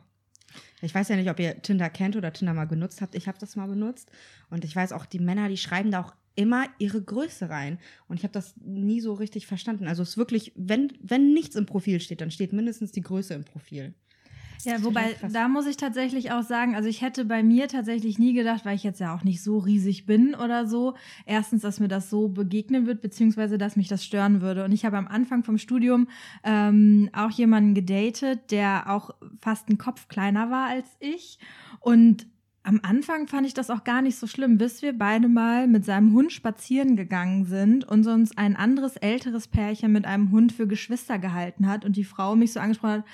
Ich 0.82 0.94
weiß 0.94 1.10
ja 1.10 1.16
nicht, 1.16 1.30
ob 1.30 1.40
ihr 1.40 1.62
Tinder 1.62 1.90
kennt 1.90 2.16
oder 2.16 2.32
Tinder 2.32 2.54
mal 2.54 2.66
genutzt 2.68 3.02
habt. 3.02 3.16
Ich 3.16 3.28
habe 3.28 3.38
das 3.40 3.56
mal 3.56 3.68
benutzt. 3.68 4.12
Und 4.50 4.64
ich 4.64 4.76
weiß 4.76 4.92
auch, 4.94 5.06
die 5.06 5.20
Männer, 5.20 5.50
die 5.50 5.58
schreiben 5.58 5.92
da 5.92 6.02
auch 6.02 6.14
immer 6.38 6.66
ihre 6.78 7.02
Größe 7.02 7.50
rein. 7.50 7.80
Und 8.08 8.18
ich 8.18 8.24
habe 8.24 8.32
das 8.32 8.56
nie 8.64 9.02
so 9.02 9.14
richtig 9.14 9.48
verstanden. 9.48 9.88
Also 9.88 10.04
es 10.04 10.10
ist 10.10 10.18
wirklich, 10.18 10.54
wenn, 10.56 10.94
wenn 11.02 11.34
nichts 11.34 11.56
im 11.56 11.66
Profil 11.66 12.00
steht, 12.00 12.22
dann 12.22 12.32
steht 12.32 12.54
mindestens 12.54 12.92
die 12.92 13.02
Größe 13.02 13.34
im 13.34 13.44
Profil. 13.44 13.94
Ja, 14.64 14.84
wobei, 14.84 15.16
da 15.32 15.48
muss 15.48 15.68
ich 15.68 15.78
tatsächlich 15.78 16.32
auch 16.32 16.44
sagen, 16.44 16.76
also 16.76 16.90
ich 16.90 17.02
hätte 17.02 17.26
bei 17.26 17.44
mir 17.44 17.68
tatsächlich 17.68 18.18
nie 18.18 18.34
gedacht, 18.34 18.66
weil 18.66 18.76
ich 18.76 18.84
jetzt 18.84 19.00
ja 19.00 19.16
auch 19.16 19.24
nicht 19.24 19.44
so 19.44 19.60
riesig 19.60 20.06
bin 20.06 20.36
oder 20.36 20.68
so, 20.68 20.96
erstens, 21.26 21.62
dass 21.62 21.80
mir 21.80 21.88
das 21.88 22.10
so 22.10 22.28
begegnen 22.28 22.88
wird, 22.88 23.02
beziehungsweise, 23.02 23.58
dass 23.58 23.76
mich 23.76 23.88
das 23.88 24.04
stören 24.04 24.42
würde. 24.42 24.66
Und 24.66 24.72
ich 24.72 24.84
habe 24.84 24.98
am 24.98 25.08
Anfang 25.08 25.44
vom 25.44 25.58
Studium 25.58 26.08
ähm, 26.44 27.10
auch 27.14 27.32
jemanden 27.32 27.76
gedatet, 27.76 28.52
der 28.52 28.90
auch 28.90 29.12
fast 29.40 29.70
einen 29.70 29.78
Kopf 29.78 30.08
kleiner 30.08 30.50
war 30.50 30.68
als 30.70 30.88
ich. 31.00 31.40
Und 31.80 32.28
am 32.68 32.82
Anfang 32.84 33.28
fand 33.28 33.48
ich 33.48 33.54
das 33.54 33.70
auch 33.70 33.86
gar 33.86 34.02
nicht 34.02 34.18
so 34.18 34.28
schlimm, 34.28 34.58
bis 34.58 34.82
wir 34.82 34.92
beide 34.92 35.30
mal 35.30 35.68
mit 35.68 35.86
seinem 35.86 36.12
Hund 36.12 36.34
spazieren 36.34 36.98
gegangen 36.98 37.46
sind 37.46 37.86
und 37.86 38.06
uns 38.08 38.38
ein 38.38 38.58
anderes 38.58 38.98
älteres 38.98 39.48
Pärchen 39.48 39.94
mit 39.94 40.04
einem 40.04 40.32
Hund 40.32 40.52
für 40.52 40.68
Geschwister 40.68 41.18
gehalten 41.18 41.70
hat 41.70 41.86
und 41.86 41.96
die 41.96 42.04
Frau 42.04 42.36
mich 42.36 42.52
so 42.52 42.60
angesprochen 42.60 42.96
hat, 42.96 43.06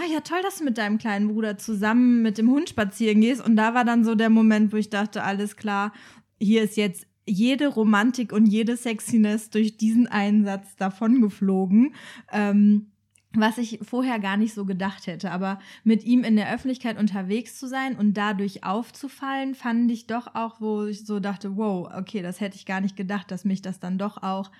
ah 0.00 0.12
ja, 0.12 0.20
toll, 0.22 0.40
dass 0.42 0.58
du 0.58 0.64
mit 0.64 0.76
deinem 0.76 0.98
kleinen 0.98 1.28
Bruder 1.28 1.56
zusammen 1.56 2.20
mit 2.22 2.36
dem 2.36 2.50
Hund 2.50 2.68
spazieren 2.68 3.20
gehst. 3.20 3.46
Und 3.46 3.54
da 3.54 3.74
war 3.74 3.84
dann 3.84 4.02
so 4.02 4.16
der 4.16 4.28
Moment, 4.28 4.72
wo 4.72 4.76
ich 4.76 4.90
dachte, 4.90 5.22
alles 5.22 5.54
klar, 5.54 5.92
hier 6.40 6.64
ist 6.64 6.76
jetzt 6.76 7.06
jede 7.26 7.68
Romantik 7.68 8.32
und 8.32 8.46
jede 8.46 8.76
Sexiness 8.76 9.50
durch 9.50 9.76
diesen 9.76 10.08
Einsatz 10.08 10.74
davon 10.74 11.20
geflogen. 11.20 11.94
Ähm, 12.32 12.90
was 13.36 13.58
ich 13.58 13.78
vorher 13.82 14.18
gar 14.18 14.36
nicht 14.36 14.54
so 14.54 14.64
gedacht 14.64 15.06
hätte. 15.06 15.30
Aber 15.30 15.58
mit 15.84 16.04
ihm 16.04 16.24
in 16.24 16.36
der 16.36 16.52
Öffentlichkeit 16.52 16.98
unterwegs 16.98 17.58
zu 17.58 17.68
sein 17.68 17.96
und 17.96 18.14
dadurch 18.14 18.64
aufzufallen, 18.64 19.54
fand 19.54 19.90
ich 19.90 20.06
doch 20.06 20.34
auch, 20.34 20.60
wo 20.60 20.84
ich 20.84 21.04
so 21.04 21.20
dachte, 21.20 21.56
wow, 21.56 21.88
okay, 21.96 22.22
das 22.22 22.40
hätte 22.40 22.56
ich 22.56 22.66
gar 22.66 22.80
nicht 22.80 22.96
gedacht, 22.96 23.30
dass 23.30 23.44
mich 23.44 23.62
das 23.62 23.80
dann 23.80 23.98
doch 23.98 24.22
auch 24.22 24.50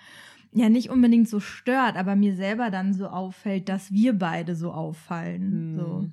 ja 0.52 0.68
nicht 0.68 0.90
unbedingt 0.90 1.28
so 1.28 1.40
stört, 1.40 1.96
aber 1.96 2.16
mir 2.16 2.34
selber 2.34 2.70
dann 2.70 2.94
so 2.94 3.08
auffällt, 3.08 3.68
dass 3.68 3.92
wir 3.92 4.12
beide 4.12 4.54
so 4.54 4.72
auffallen. 4.72 5.76
So. 5.76 6.08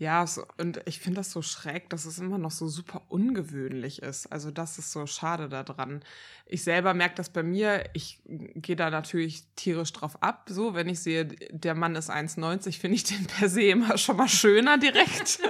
Ja, 0.00 0.24
so, 0.28 0.44
und 0.58 0.80
ich 0.84 1.00
finde 1.00 1.18
das 1.18 1.32
so 1.32 1.42
schräg, 1.42 1.90
dass 1.90 2.04
es 2.04 2.20
immer 2.20 2.38
noch 2.38 2.52
so 2.52 2.68
super 2.68 3.02
ungewöhnlich 3.08 4.00
ist. 4.00 4.30
Also 4.30 4.52
das 4.52 4.78
ist 4.78 4.92
so 4.92 5.06
schade 5.06 5.48
daran. 5.48 6.04
Ich 6.46 6.62
selber 6.62 6.94
merke 6.94 7.16
das 7.16 7.30
bei 7.30 7.42
mir. 7.42 7.84
Ich 7.94 8.20
gehe 8.24 8.76
da 8.76 8.90
natürlich 8.90 9.42
tierisch 9.56 9.92
drauf 9.92 10.22
ab. 10.22 10.46
So, 10.50 10.74
wenn 10.74 10.88
ich 10.88 11.00
sehe, 11.00 11.24
der 11.24 11.74
Mann 11.74 11.96
ist 11.96 12.10
1,90, 12.10 12.78
finde 12.78 12.94
ich 12.94 13.04
den 13.04 13.26
per 13.26 13.48
se 13.48 13.62
immer 13.62 13.98
schon 13.98 14.16
mal 14.16 14.28
schöner 14.28 14.78
direkt. 14.78 15.40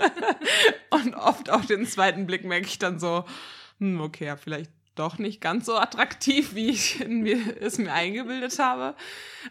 und 0.91 1.15
oft 1.15 1.51
auf 1.51 1.67
den 1.67 1.85
zweiten 1.85 2.27
Blick 2.27 2.45
merke 2.45 2.69
ich 2.69 2.79
dann 2.79 2.99
so, 2.99 3.27
hm, 3.81 4.01
okay, 4.01 4.27
ja, 4.27 4.37
vielleicht 4.37 4.73
doch 4.99 5.19
nicht 5.19 5.41
ganz 5.41 5.67
so 5.67 5.77
attraktiv, 5.77 6.55
wie 6.55 6.71
ich 6.71 7.07
mir, 7.07 7.61
es 7.61 7.79
mir 7.79 7.93
eingebildet 7.93 8.59
habe. 8.59 8.95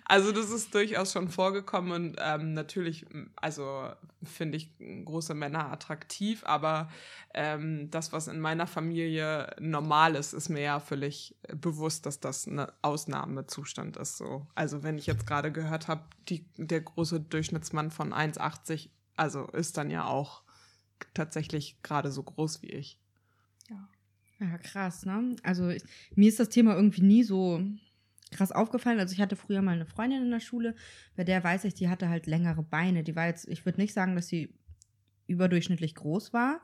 Also 0.05 0.31
das 0.31 0.49
ist 0.49 0.73
durchaus 0.73 1.13
schon 1.13 1.29
vorgekommen 1.29 1.91
und 1.91 2.17
ähm, 2.19 2.53
natürlich, 2.53 3.05
also 3.36 3.89
finde 4.23 4.57
ich 4.57 4.71
große 5.05 5.33
Männer 5.33 5.71
attraktiv, 5.71 6.43
aber 6.45 6.89
ähm, 7.33 7.89
das, 7.91 8.12
was 8.12 8.27
in 8.27 8.39
meiner 8.39 8.67
Familie 8.67 9.55
normal 9.60 10.15
ist, 10.15 10.33
ist 10.33 10.49
mir 10.49 10.62
ja 10.62 10.79
völlig 10.79 11.36
bewusst, 11.55 12.05
dass 12.05 12.19
das 12.19 12.47
ein 12.47 12.65
Ausnahmezustand 12.81 13.97
ist. 13.97 14.17
So. 14.17 14.47
Also 14.55 14.83
wenn 14.83 14.97
ich 14.97 15.07
jetzt 15.07 15.27
gerade 15.27 15.51
gehört 15.51 15.88
habe, 15.88 16.03
der 16.57 16.81
große 16.81 17.21
Durchschnittsmann 17.21 17.91
von 17.91 18.13
1,80, 18.13 18.89
also 19.15 19.45
ist 19.47 19.77
dann 19.77 19.89
ja 19.89 20.05
auch 20.05 20.43
tatsächlich 21.13 21.81
gerade 21.83 22.12
so 22.12 22.23
groß 22.23 22.62
wie 22.62 22.71
ich. 22.71 22.99
Ja. 24.39 24.58
Krass, 24.60 25.06
ne? 25.06 25.36
Also 25.43 25.69
ich, 25.69 25.84
mir 26.15 26.30
ist 26.30 26.39
das 26.39 26.50
Thema 26.50 26.76
irgendwie 26.76 27.02
nie 27.02 27.23
so 27.23 27.62
krass 28.32 28.52
aufgefallen. 28.52 29.00
Also 29.00 29.13
ich 29.13 29.21
hatte 29.21 29.36
früher 29.36 29.62
mal 29.62 29.76
eine 29.76 29.86
Freundin 29.86 30.23
in 30.23 30.32
der 30.32 30.39
Schule, 30.39 30.76
bei 31.15 31.23
der 31.23 31.43
weiß 31.43 31.63
ich, 31.63 31.73
die 31.73 31.89
hatte 31.89 32.10
halt 32.10 32.28
längere 32.28 32.63
Beine. 32.63 33.04
Die 33.04 33.15
war 33.15 33.28
jetzt, 33.28 33.47
ich 33.47 33.65
würde 33.65 33.82
nicht 33.82 33.93
sagen, 33.93 34.15
dass 34.15 34.28
sie 34.28 34.54
überdurchschnittlich 35.28 35.95
groß 35.95 36.34
war, 36.34 36.62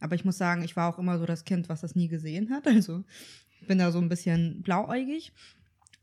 aber 0.00 0.14
ich 0.14 0.24
muss 0.24 0.38
sagen, 0.38 0.62
ich 0.62 0.76
war 0.76 0.92
auch 0.92 0.98
immer 0.98 1.18
so 1.18 1.26
das 1.26 1.44
Kind, 1.44 1.68
was 1.68 1.82
das 1.82 1.94
nie 1.94 2.08
gesehen 2.08 2.50
hat. 2.50 2.66
Also 2.72 3.04
bin 3.68 3.78
da 3.78 3.92
so 3.92 4.00
ein 4.00 4.08
bisschen 4.08 4.62
blauäugig. 4.62 5.32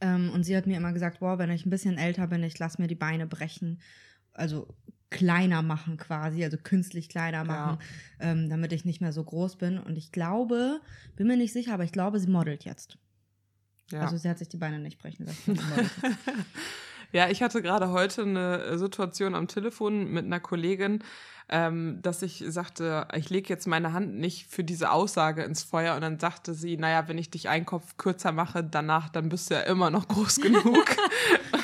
Ähm, 0.01 0.29
und 0.33 0.43
sie 0.43 0.55
hat 0.55 0.65
mir 0.65 0.77
immer 0.77 0.93
gesagt, 0.93 1.19
boah, 1.19 1.37
wenn 1.39 1.51
ich 1.51 1.65
ein 1.65 1.69
bisschen 1.69 1.97
älter 1.97 2.27
bin, 2.27 2.41
ich 2.43 2.57
lasse 2.57 2.81
mir 2.81 2.87
die 2.87 2.95
Beine 2.95 3.27
brechen. 3.27 3.81
Also 4.31 4.73
kleiner 5.09 5.61
machen 5.61 5.97
quasi, 5.97 6.43
also 6.43 6.57
künstlich 6.57 7.09
kleiner 7.09 7.43
machen, 7.43 7.79
ja. 8.19 8.31
ähm, 8.31 8.49
damit 8.49 8.73
ich 8.73 8.85
nicht 8.85 9.01
mehr 9.01 9.13
so 9.13 9.23
groß 9.23 9.57
bin. 9.57 9.77
Und 9.79 9.97
ich 9.97 10.11
glaube, 10.11 10.81
bin 11.15 11.27
mir 11.27 11.37
nicht 11.37 11.53
sicher, 11.53 11.73
aber 11.73 11.83
ich 11.83 11.91
glaube, 11.91 12.19
sie 12.19 12.29
modelt 12.29 12.65
jetzt. 12.65 12.97
Ja. 13.91 14.01
Also 14.01 14.17
sie 14.17 14.29
hat 14.29 14.37
sich 14.37 14.49
die 14.49 14.57
Beine 14.57 14.79
nicht 14.79 14.99
brechen 14.99 15.25
lassen. 15.25 15.59
ja, 17.11 17.29
ich 17.29 17.41
hatte 17.41 17.61
gerade 17.61 17.89
heute 17.89 18.21
eine 18.21 18.77
Situation 18.77 19.33
am 19.33 19.47
Telefon 19.47 20.11
mit 20.11 20.25
einer 20.25 20.39
Kollegin, 20.39 21.03
ähm, 21.49 21.99
dass 22.03 22.21
ich 22.21 22.43
sagte, 22.47 23.07
ich 23.15 23.31
lege 23.31 23.49
jetzt 23.49 23.67
meine 23.67 23.93
Hand 23.93 24.13
nicht 24.13 24.45
für 24.47 24.63
diese 24.63 24.91
Aussage 24.91 25.43
ins 25.43 25.63
Feuer 25.63 25.95
und 25.95 26.01
dann 26.01 26.19
sagte 26.19 26.53
sie, 26.53 26.77
naja, 26.77 27.07
wenn 27.07 27.17
ich 27.17 27.31
dich 27.31 27.49
einen 27.49 27.65
Kopf 27.65 27.97
kürzer 27.97 28.31
mache, 28.31 28.63
danach, 28.63 29.09
dann 29.09 29.29
bist 29.29 29.49
du 29.49 29.55
ja 29.55 29.61
immer 29.61 29.89
noch 29.89 30.07
groß 30.07 30.35
genug. 30.41 30.85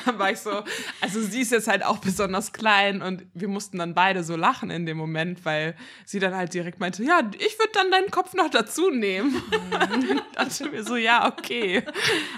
Dann 0.06 0.18
war 0.18 0.30
ich 0.30 0.38
so, 0.38 0.62
also 1.00 1.20
sie 1.20 1.42
ist 1.42 1.52
jetzt 1.52 1.68
halt 1.68 1.84
auch 1.84 1.98
besonders 1.98 2.52
klein 2.52 3.02
und 3.02 3.24
wir 3.34 3.48
mussten 3.48 3.78
dann 3.78 3.94
beide 3.94 4.24
so 4.24 4.36
lachen 4.36 4.70
in 4.70 4.86
dem 4.86 4.96
Moment, 4.96 5.44
weil 5.44 5.74
sie 6.04 6.18
dann 6.18 6.34
halt 6.34 6.54
direkt 6.54 6.80
meinte, 6.80 7.02
ja, 7.02 7.20
ich 7.38 7.58
würde 7.58 7.72
dann 7.74 7.90
deinen 7.90 8.10
Kopf 8.10 8.34
noch 8.34 8.50
dazu 8.50 8.90
nehmen. 8.90 9.32
Mhm. 9.32 10.20
dachte 10.34 10.70
mir 10.70 10.84
so, 10.84 10.96
ja, 10.96 11.26
okay, 11.26 11.82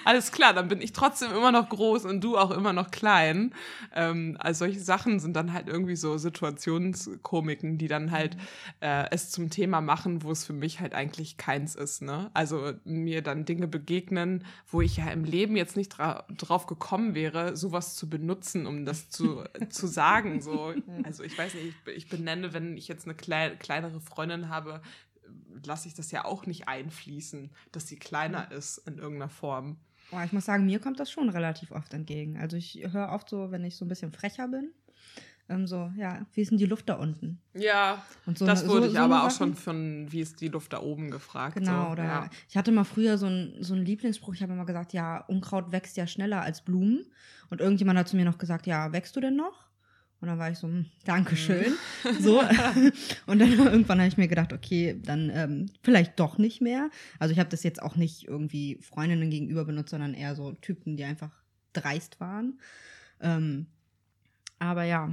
alles 0.05 0.33
klar, 0.33 0.55
dann 0.55 0.69
bin 0.69 0.81
ich 0.81 0.93
trotzdem 0.93 1.31
immer 1.33 1.53
noch 1.53 1.69
groß 1.69 2.05
und 2.05 2.23
du 2.23 2.37
auch 2.37 2.51
immer 2.51 2.73
noch 2.73 2.91
klein. 2.91 3.55
Ähm, 3.95 4.37
also 4.41 4.61
solche 4.61 4.81
Sachen 4.81 5.21
sind 5.21 5.35
dann 5.35 5.53
halt 5.53 5.69
irgendwie 5.69 5.97
so 5.97 6.19
Situationskomik 6.19 7.59
Komiken, 7.59 7.79
die 7.79 7.89
dann 7.89 8.11
halt 8.11 8.37
mhm. 8.37 8.41
äh, 8.81 9.11
es 9.11 9.31
zum 9.31 9.51
Thema 9.51 9.81
machen, 9.81 10.23
wo 10.23 10.31
es 10.31 10.45
für 10.45 10.53
mich 10.53 10.81
halt 10.81 10.95
eigentlich 10.95 11.37
keins 11.37 11.75
ist. 11.75 12.03
Ne? 12.03 12.31
Also 12.35 12.73
mir 12.85 13.23
dann 13.23 13.45
Dinge 13.45 13.69
begegnen, 13.69 14.45
wo 14.71 14.81
ich 14.81 14.97
ja 14.97 15.11
im 15.11 15.25
Leben 15.25 15.57
jetzt 15.57 15.77
nicht 15.77 15.91
dra 15.91 16.25
drauf 16.37 16.67
gekommen 16.67 17.15
wäre, 17.15 17.57
sowas 17.59 17.97
zu 17.97 18.09
benutzen, 18.09 18.67
um 18.67 18.85
das 18.87 19.11
zu, 19.11 19.45
zu 19.69 19.87
sagen. 19.87 20.41
So. 20.41 20.75
Also 21.05 21.23
ich 21.23 21.37
weiß 21.37 21.55
nicht, 21.55 21.75
ich, 21.87 21.97
ich 21.97 22.09
benenne, 22.09 22.53
wenn 22.53 22.77
ich 22.77 22.89
jetzt 22.89 23.05
eine 23.07 23.15
klei 23.15 23.51
kleinere 23.51 24.01
Freundin 24.01 24.49
habe, 24.49 24.81
lasse 25.65 25.89
ich 25.89 25.95
das 25.95 26.11
ja 26.11 26.25
auch 26.25 26.47
nicht 26.47 26.69
einfließen, 26.69 27.51
dass 27.73 27.87
sie 27.89 27.99
kleiner 27.99 28.51
ist 28.51 28.79
in 28.79 28.99
irgendeiner 28.99 29.31
Form. 29.31 29.77
Oh, 30.11 30.21
ich 30.25 30.33
muss 30.33 30.47
sagen, 30.47 30.65
mir 30.65 30.79
kommt 30.79 31.01
das 31.01 31.11
schon 31.11 31.29
relativ 31.29 31.71
oft 31.71 31.93
entgegen. 31.93 32.39
Also 32.39 32.57
ich 32.57 32.83
höre 32.91 33.11
oft 33.11 33.29
so, 33.29 33.51
wenn 33.51 33.65
ich 33.65 33.77
so 33.77 33.85
ein 33.85 33.89
bisschen 33.89 34.13
frecher 34.13 34.49
bin, 34.49 34.73
ähm, 35.49 35.67
so, 35.67 35.91
ja, 35.97 36.27
wie 36.35 36.43
ist 36.43 36.51
denn 36.51 36.59
die 36.59 36.67
Luft 36.67 36.89
da 36.89 36.95
unten? 36.95 37.41
Ja, 37.55 38.05
so 38.35 38.45
das 38.45 38.69
wurde 38.69 38.83
so, 38.83 38.87
ich 38.89 38.93
so 38.93 38.99
aber 38.99 39.27
auch 39.27 39.31
schon 39.31 39.55
von, 39.55 40.07
wie 40.11 40.21
ist 40.21 40.41
die 40.41 40.49
Luft 40.49 40.73
da 40.73 40.81
oben 40.81 41.11
gefragt. 41.11 41.57
Genau, 41.57 41.93
oder 41.93 42.05
ja. 42.05 42.31
ich 42.49 42.57
hatte 42.57 42.71
mal 42.71 42.85
früher 42.85 43.17
so 43.17 43.27
einen 43.27 43.63
so 43.63 43.75
Lieblingsspruch, 43.75 44.35
ich 44.35 44.43
habe 44.43 44.53
immer 44.53 44.67
gesagt, 44.67 44.93
ja, 44.93 45.25
Unkraut 45.27 45.73
wächst 45.73 45.97
ja 45.97 46.07
schneller 46.07 46.43
als 46.43 46.63
Blumen. 46.63 47.07
Und 47.51 47.61
irgendjemand 47.63 47.99
hat 47.99 48.09
zu 48.09 48.17
mir 48.17 48.27
noch 48.27 48.37
gesagt, 48.37 48.67
ja, 48.67 48.93
wächst 48.93 49.17
du 49.17 49.21
denn 49.21 49.37
noch? 49.37 49.69
Und 50.21 50.29
dann 50.29 50.39
war 50.39 50.51
ich 50.51 50.59
so, 50.59 50.67
hm, 50.67 50.87
Dankeschön. 51.05 51.73
Mhm. 52.05 52.21
So. 52.21 52.41
Und 53.27 53.39
dann 53.39 53.53
irgendwann 53.59 53.99
habe 53.99 54.09
ich 54.09 54.17
mir 54.17 54.29
gedacht, 54.29 54.53
okay, 54.53 55.01
dann 55.03 55.31
ähm, 55.33 55.71
vielleicht 55.83 56.19
doch 56.21 56.39
nicht 56.39 56.61
mehr. 56.61 56.91
Also 57.19 57.33
ich 57.33 57.39
habe 57.39 57.49
das 57.49 57.63
jetzt 57.63 57.83
auch 57.83 57.97
nicht 57.97 58.27
irgendwie 58.27 58.79
Freundinnen 58.83 59.31
gegenüber 59.31 59.65
benutzt, 59.65 59.91
sondern 59.91 60.15
eher 60.15 60.35
so 60.35 60.53
Typen, 60.53 60.97
die 60.97 61.05
einfach 61.05 61.31
dreist 61.73 62.21
waren. 62.21 62.59
Ähm, 63.21 63.67
aber 64.59 64.83
ja, 64.85 65.13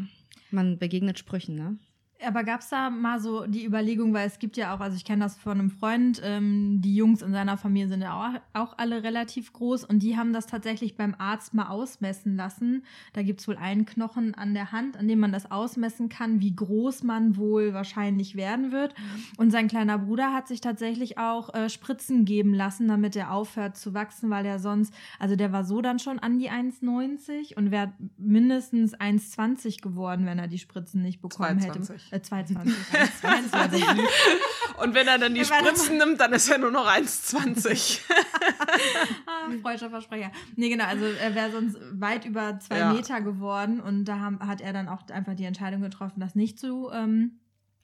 man 0.52 0.78
begegnet 0.78 1.20
Sprüchen, 1.20 1.56
ne? 1.56 1.78
Aber 2.24 2.44
gab 2.44 2.62
es 2.62 2.70
da 2.70 2.90
mal 2.90 3.20
so 3.20 3.46
die 3.46 3.66
Überlegung, 3.66 4.14
weil 4.14 4.26
es 4.26 4.40
gibt 4.40 4.56
ja 4.56 4.74
auch, 4.74 4.80
also 4.80 4.96
ich 4.96 5.04
kenne 5.04 5.24
das 5.24 5.38
von 5.38 5.60
einem 5.60 5.70
Freund, 5.70 6.22
ähm, 6.24 6.82
die 6.82 6.96
Jungs 6.96 7.22
in 7.22 7.32
seiner 7.32 7.58
Familie 7.58 7.90
sind 7.90 8.02
ja 8.02 8.14
auch, 8.14 8.62
auch, 8.62 8.78
alle 8.78 9.04
relativ 9.04 9.52
groß 9.52 9.84
und 9.84 10.00
die 10.00 10.18
haben 10.18 10.32
das 10.32 10.46
tatsächlich 10.48 10.96
beim 10.96 11.14
Arzt 11.18 11.54
mal 11.54 11.68
ausmessen 11.68 12.36
lassen. 12.36 12.84
Da 13.14 13.22
gibt 13.22 13.42
es 13.42 13.48
wohl 13.48 13.58
einen 13.58 13.86
Knochen 13.86 14.34
an 14.34 14.54
der 14.54 14.72
Hand, 14.72 14.98
an 14.98 15.08
dem 15.08 15.20
man 15.20 15.34
das 15.34 15.52
ausmessen 15.52 16.08
kann, 16.08 16.40
wie 16.40 16.56
groß 16.56 17.04
man 17.04 17.36
wohl 17.36 17.74
wahrscheinlich 17.74 18.36
werden 18.36 18.72
wird. 18.72 18.96
Und 19.38 19.52
sein 19.52 19.68
kleiner 19.68 19.98
Bruder 19.98 20.34
hat 20.34 20.48
sich 20.48 20.62
tatsächlich 20.62 21.18
auch 21.18 21.54
äh, 21.54 21.70
Spritzen 21.70 22.24
geben 22.24 22.54
lassen, 22.54 22.88
damit 22.88 23.16
er 23.16 23.32
aufhört 23.32 23.76
zu 23.76 23.94
wachsen, 23.94 24.30
weil 24.30 24.46
er 24.46 24.60
sonst, 24.60 24.94
also 25.20 25.36
der 25.36 25.52
war 25.52 25.66
so 25.66 25.82
dann 25.82 26.00
schon 26.00 26.20
an 26.20 26.40
die 26.40 26.50
1,90 26.50 27.56
und 27.56 27.72
wäre 27.72 27.94
mindestens 28.18 28.96
1,20 28.96 29.82
geworden, 29.82 30.26
wenn 30.26 30.40
er 30.40 30.48
die 30.48 30.60
Spritzen 30.60 31.02
nicht 31.02 31.22
bekommen 31.22 31.60
22. 31.60 31.90
hätte. 31.90 32.05
Äh, 32.12 32.22
22. 32.22 32.74
22. 33.22 33.84
Und 34.82 34.94
wenn 34.94 35.08
er 35.08 35.18
dann 35.18 35.34
die 35.34 35.46
Spritzen 35.46 35.98
nimmt, 35.98 36.20
dann 36.20 36.34
ist 36.34 36.50
er 36.50 36.58
nur 36.58 36.72
noch 36.72 36.88
1,20. 36.88 38.02
ah, 39.26 39.50
freudscher 39.62 39.90
Versprecher. 39.90 40.32
Nee, 40.56 40.70
genau, 40.70 40.86
also 40.86 41.06
er 41.06 41.36
wäre 41.36 41.52
sonst 41.52 41.78
weit 41.92 42.26
über 42.26 42.60
zwei 42.60 42.80
ja. 42.80 42.94
Meter 42.94 43.22
geworden 43.22 43.80
und 43.80 44.06
da 44.06 44.20
haben, 44.20 44.40
hat 44.40 44.62
er 44.62 44.74
dann 44.74 44.88
auch 44.88 45.08
einfach 45.10 45.36
die 45.36 45.46
Entscheidung 45.46 45.82
getroffen, 45.82 46.20
das 46.20 46.36
nicht 46.36 46.60
zu, 46.60 46.90
ähm, 46.92 47.40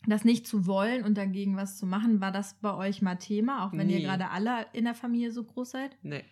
das 0.06 0.26
nicht 0.26 0.48
zu 0.48 0.66
wollen 0.66 1.04
und 1.04 1.18
dagegen 1.18 1.56
was 1.56 1.78
zu 1.78 1.86
machen. 1.86 2.22
War 2.22 2.32
das 2.32 2.56
bei 2.56 2.74
euch 2.74 3.02
mal 3.02 3.16
Thema, 3.16 3.66
auch 3.66 3.72
wenn 3.72 3.88
nee. 3.88 4.00
ihr 4.00 4.02
gerade 4.02 4.30
alle 4.30 4.66
in 4.74 4.86
der 4.86 4.96
Familie 4.96 5.32
so 5.32 5.44
groß 5.44 5.72
seid? 5.72 5.98
Nee. 6.02 6.24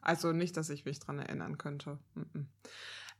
Also 0.00 0.32
nicht, 0.32 0.56
dass 0.56 0.70
ich 0.70 0.84
mich 0.84 1.00
dran 1.00 1.18
erinnern 1.18 1.58
könnte. 1.58 1.98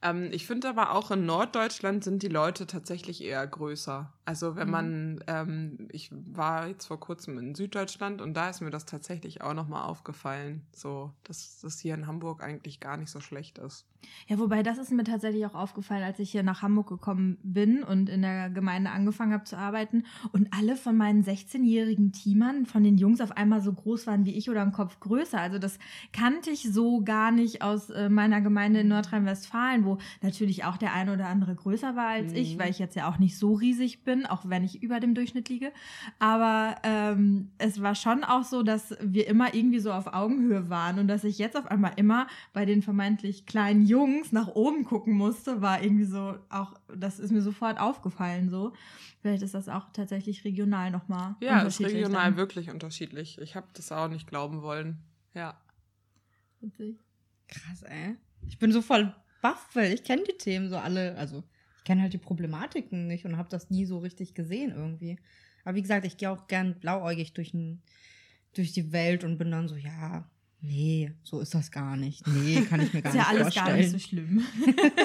Ähm, 0.01 0.29
ich 0.33 0.47
finde 0.47 0.69
aber 0.69 0.95
auch 0.95 1.11
in 1.11 1.27
Norddeutschland 1.27 2.05
sind 2.05 2.23
die 2.23 2.29
Leute 2.29 2.67
tatsächlich 2.67 3.23
eher 3.23 3.45
größer. 3.47 4.13
Also 4.25 4.57
wenn 4.57 4.67
mhm. 4.69 4.73
man, 4.73 5.25
ähm, 5.27 5.89
ich 5.91 6.11
war 6.13 6.69
jetzt 6.69 6.87
vor 6.87 7.01
kurzem 7.01 7.39
in 7.39 7.55
Süddeutschland 7.55 8.21
und 8.21 8.35
da 8.35 8.51
ist 8.51 8.61
mir 8.61 8.71
das 8.71 8.85
tatsächlich 8.85 9.43
auch 9.43 9.55
nochmal 9.55 9.85
aufgefallen, 9.85 10.67
so, 10.73 11.13
dass 11.25 11.61
das 11.61 11.81
hier 11.81 11.95
in 11.95 12.07
Hamburg 12.07 12.43
eigentlich 12.43 12.79
gar 12.79 12.97
nicht 12.97 13.11
so 13.11 13.21
schlecht 13.21 13.59
ist. 13.59 13.87
Ja, 14.29 14.39
wobei 14.39 14.63
das 14.63 14.79
ist 14.79 14.93
mir 14.93 15.05
tatsächlich 15.05 15.45
auch 15.47 15.55
aufgefallen, 15.55 16.03
als 16.03 16.19
ich 16.19 16.31
hier 16.31 16.43
nach 16.43 16.63
Hamburg 16.63 16.89
gekommen 16.89 17.39
bin 17.43 17.83
und 17.83 18.09
in 18.09 18.23
der 18.23 18.51
Gemeinde 18.51 18.91
angefangen 18.91 19.33
habe 19.33 19.45
zu 19.45 19.57
arbeiten 19.57 20.05
und 20.33 20.49
alle 20.53 20.77
von 20.77 20.97
meinen 20.97 21.25
16-jährigen 21.25 22.13
Teamern, 22.13 22.67
von 22.67 22.85
den 22.85 22.99
Jungs 22.99 23.21
auf 23.21 23.33
einmal 23.33 23.61
so 23.61 23.73
groß 23.73 24.07
waren 24.07 24.25
wie 24.25 24.37
ich 24.37 24.49
oder 24.51 24.63
einen 24.63 24.73
Kopf 24.73 25.01
größer. 25.01 25.41
Also 25.41 25.59
das 25.59 25.79
kannte 26.13 26.51
ich 26.51 26.73
so 26.73 27.03
gar 27.03 27.33
nicht 27.33 27.63
aus 27.63 27.91
äh, 27.91 28.09
meiner 28.09 28.41
Gemeinde 28.41 28.81
in 28.81 28.89
Nordrhein-Westfalen, 28.89 29.85
wo 29.89 29.99
natürlich 30.21 30.65
auch 30.65 30.77
der 30.77 30.93
eine 30.93 31.13
oder 31.13 31.27
andere 31.27 31.55
größer 31.55 31.97
war 31.97 32.09
als 32.09 32.33
mhm. 32.33 32.39
ich, 32.39 32.59
weil 32.59 32.71
ich 32.71 32.79
jetzt 32.79 32.97
ja 32.97 33.09
auch 33.09 33.19
nicht 33.19 33.39
so 33.39 33.55
riesig 33.55 34.05
bin, 34.05 34.27
auch 34.27 34.49
wenn 34.49 34.65
ich 34.65 34.83
über 34.83 35.01
dem 35.01 35.15
Durchschnitt 35.15 35.49
liege. 35.49 35.73
Aber 36.19 36.77
ähm, 36.83 37.51
es 37.59 37.81
war 37.83 37.95
schon 37.95 38.25
auch 38.25 38.45
so, 38.45 38.63
dass 38.63 38.97
wir 39.01 39.27
immer 39.27 39.55
irgendwie 39.55 39.81
so 39.81 39.93
auf 39.93 40.13
Augenhöhe 40.13 40.69
waren 40.69 40.99
und 40.99 41.09
dass 41.09 41.25
ich 41.25 41.39
jetzt 41.39 41.57
auf 41.57 41.67
einmal 41.67 41.93
immer 41.97 42.27
bei 42.53 42.65
den 42.65 42.83
vermeintlich 42.83 43.47
kleinen 43.47 43.85
Jungs 43.85 44.33
nach 44.33 44.49
oben 44.49 44.85
gucken 44.85 45.15
musste, 45.15 45.63
war 45.63 45.83
irgendwie 45.83 46.05
so 46.05 46.37
auch, 46.51 46.75
das 46.95 47.19
ist 47.19 47.33
mir 47.33 47.43
sofort 47.43 47.81
aufgefallen 47.81 48.51
so. 48.51 48.73
Vielleicht 49.21 49.43
ist 49.43 49.55
das 49.55 49.69
auch 49.69 49.87
tatsächlich 49.93 50.45
regional 50.45 50.91
nochmal. 50.91 51.35
Ja, 51.41 51.63
ist 51.63 51.81
regional 51.81 52.27
dann. 52.27 52.37
wirklich 52.37 52.71
unterschiedlich. 52.71 53.39
Ich 53.41 53.57
habe 53.57 53.67
das 53.75 53.91
auch 53.91 54.09
nicht 54.09 54.29
glauben 54.29 54.63
wollen. 54.63 54.99
Ja. 55.35 55.61
Witzig. 56.61 56.99
Krass, 57.49 57.83
ey. 57.83 58.17
Ich 58.47 58.59
bin 58.59 58.73
so 58.73 58.83
voll 58.83 59.13
baff, 59.41 59.69
weil 59.75 59.93
ich 59.93 60.05
kenne 60.05 60.25
die 60.25 60.37
Themen 60.37 60.71
so 60.71 60.77
alle. 60.77 61.17
Also, 61.17 61.45
ich 61.79 61.85
kenne 61.85 62.03
halt 62.03 62.13
die 62.13 62.19
Problematiken 62.19 63.07
nicht 63.07 63.25
und 63.25 63.37
habe 63.37 63.49
das 63.49 63.71
nie 63.71 63.87
so 63.87 63.99
richtig 63.99 64.35
gesehen 64.35 64.73
irgendwie. 64.75 65.19
Aber 65.65 65.77
wie 65.77 65.83
gesagt, 65.83 66.07
ich 66.07 66.17
gehe 66.17 66.31
auch 66.31 66.47
gern 66.47 66.79
blauäugig 66.81 67.33
durch, 67.35 67.55
ein, 67.55 67.83
durch 68.55 68.73
die 68.73 68.93
Welt 68.93 69.25
und 69.25 69.39
bin 69.39 69.51
dann 69.51 69.69
so, 69.69 69.77
ja, 69.77 70.29
Nee, 70.61 71.13
so 71.23 71.41
ist 71.41 71.55
das 71.55 71.71
gar 71.71 71.97
nicht. 71.97 72.27
Nee, 72.27 72.63
kann 72.63 72.81
ich 72.81 72.93
mir 72.93 73.03
gar 73.03 73.13
nicht 73.13 73.23
vorstellen. 73.23 73.49
Ist 73.49 73.55
ja 73.55 73.63
alles 73.63 73.71
gar 73.71 73.77
nicht 73.77 73.91
so 73.91 73.99
schlimm. 73.99 74.45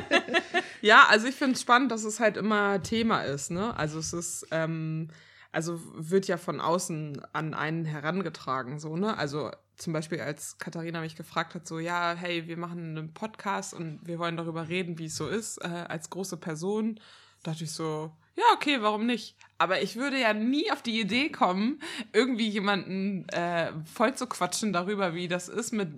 ja, 0.81 1.05
also 1.09 1.27
ich 1.27 1.35
finde 1.35 1.53
es 1.53 1.61
spannend, 1.61 1.91
dass 1.91 2.03
es 2.03 2.19
halt 2.19 2.37
immer 2.37 2.81
Thema 2.81 3.21
ist, 3.21 3.51
ne? 3.51 3.75
Also 3.77 3.99
es 3.99 4.13
ist, 4.13 4.47
ähm, 4.49 5.09
also 5.51 5.79
wird 5.95 6.27
ja 6.27 6.37
von 6.37 6.59
außen 6.59 7.21
an 7.33 7.53
einen 7.53 7.85
herangetragen, 7.85 8.79
so, 8.79 8.97
ne? 8.97 9.15
Also 9.15 9.51
zum 9.77 9.93
Beispiel 9.93 10.21
als 10.21 10.57
Katharina 10.57 11.01
mich 11.01 11.15
gefragt 11.15 11.55
hat, 11.55 11.67
so, 11.67 11.79
ja, 11.79 12.15
hey, 12.15 12.47
wir 12.47 12.57
machen 12.57 12.97
einen 12.97 13.13
Podcast 13.13 13.73
und 13.73 13.99
wir 14.05 14.19
wollen 14.19 14.37
darüber 14.37 14.67
reden, 14.67 14.99
wie 14.99 15.05
es 15.05 15.15
so 15.15 15.27
ist, 15.27 15.57
äh, 15.57 15.67
als 15.67 16.09
große 16.09 16.37
Person, 16.37 16.99
dachte 17.43 17.63
ich 17.63 17.71
so, 17.71 18.11
ja, 18.35 18.43
okay, 18.55 18.81
warum 18.81 19.05
nicht? 19.05 19.35
Aber 19.59 19.81
ich 19.83 19.95
würde 19.95 20.19
ja 20.19 20.33
nie 20.33 20.71
auf 20.71 20.81
die 20.81 20.99
Idee 20.99 21.29
kommen, 21.29 21.79
irgendwie 22.13 22.47
jemanden 22.47 23.29
äh, 23.29 23.71
voll 23.85 24.15
zu 24.15 24.25
quatschen 24.25 24.73
darüber, 24.73 25.13
wie 25.13 25.27
das 25.27 25.49
ist, 25.49 25.71
mit 25.71 25.89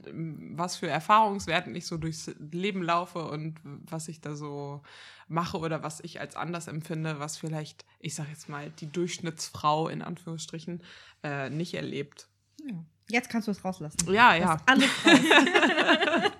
was 0.57 0.75
für 0.75 0.87
Erfahrungswerten 0.87 1.73
ich 1.75 1.87
so 1.87 1.97
durchs 1.97 2.31
Leben 2.51 2.83
laufe 2.83 3.25
und 3.25 3.55
was 3.63 4.09
ich 4.09 4.19
da 4.19 4.35
so 4.35 4.81
mache 5.29 5.57
oder 5.57 5.81
was 5.81 6.01
ich 6.01 6.19
als 6.19 6.35
anders 6.35 6.67
empfinde, 6.67 7.19
was 7.19 7.37
vielleicht, 7.37 7.85
ich 7.99 8.15
sag 8.15 8.27
jetzt 8.29 8.49
mal, 8.49 8.69
die 8.69 8.91
Durchschnittsfrau 8.91 9.87
in 9.87 10.01
Anführungsstrichen 10.01 10.83
äh, 11.23 11.49
nicht 11.49 11.73
erlebt. 11.73 12.27
Ja. 12.67 12.83
Jetzt 13.09 13.29
kannst 13.29 13.47
du 13.47 13.51
es 13.51 13.63
rauslassen. 13.63 13.97
Ja, 14.11 14.35
ja. 14.35 14.57
Alles 14.65 14.89
raus. 15.05 15.19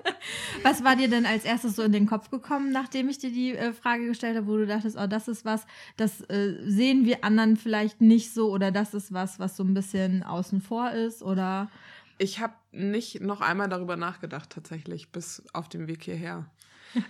Was 0.63 0.83
war 0.83 0.95
dir 0.95 1.07
denn 1.07 1.27
als 1.27 1.45
erstes 1.45 1.75
so 1.75 1.83
in 1.83 1.91
den 1.91 2.07
Kopf 2.07 2.31
gekommen, 2.31 2.71
nachdem 2.71 3.07
ich 3.09 3.19
dir 3.19 3.31
die 3.31 3.55
äh, 3.55 3.71
Frage 3.71 4.07
gestellt 4.07 4.35
habe, 4.35 4.47
wo 4.47 4.57
du 4.57 4.65
dachtest, 4.65 4.97
oh, 4.97 5.05
das 5.05 5.27
ist 5.27 5.45
was, 5.45 5.67
das 5.97 6.21
äh, 6.21 6.55
sehen 6.65 7.05
wir 7.05 7.23
anderen 7.23 7.57
vielleicht 7.57 8.01
nicht 8.01 8.33
so 8.33 8.51
oder 8.51 8.71
das 8.71 8.95
ist 8.95 9.13
was, 9.13 9.37
was 9.37 9.55
so 9.55 9.63
ein 9.63 9.75
bisschen 9.75 10.23
außen 10.23 10.61
vor 10.61 10.91
ist 10.91 11.21
oder? 11.21 11.69
Ich 12.17 12.39
habe 12.39 12.53
nicht 12.71 13.21
noch 13.21 13.41
einmal 13.41 13.69
darüber 13.69 13.95
nachgedacht 13.97 14.49
tatsächlich 14.49 15.11
bis 15.11 15.43
auf 15.53 15.69
dem 15.69 15.87
Weg 15.87 16.03
hierher. 16.03 16.49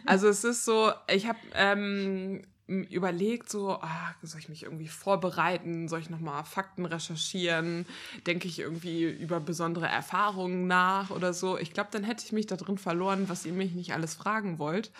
Also 0.06 0.28
es 0.28 0.44
ist 0.44 0.66
so, 0.66 0.92
ich 1.08 1.28
habe 1.28 1.40
ähm, 1.54 2.42
überlegt, 2.68 3.50
so, 3.50 3.74
ah, 3.74 4.16
soll 4.24 4.40
ich 4.40 4.50
mich 4.50 4.64
irgendwie 4.64 4.88
vorbereiten, 4.88 5.88
soll 5.88 6.00
ich 6.00 6.10
nochmal 6.10 6.44
Fakten 6.46 6.86
recherchieren, 6.86 7.86
denke 8.26 8.48
ich 8.48 8.58
irgendwie 8.58 9.04
über 9.04 9.40
besondere 9.40 9.88
Erfahrungen 9.88 10.66
nach 10.66 11.12
oder 11.12 11.34
so. 11.34 11.60
Ich 11.60 11.74
glaube, 11.74 11.90
dann 11.92 12.04
hätte 12.04 12.26
ich 12.26 12.32
mich 12.32 12.48
da 12.48 12.56
drin 12.56 12.80
verloren, 12.80 13.30
was 13.30 13.46
ihr 13.46 13.54
mich 13.54 13.74
nicht 13.74 13.94
alles 13.94 14.16
fragen 14.16 14.58
wollt. 14.58 14.92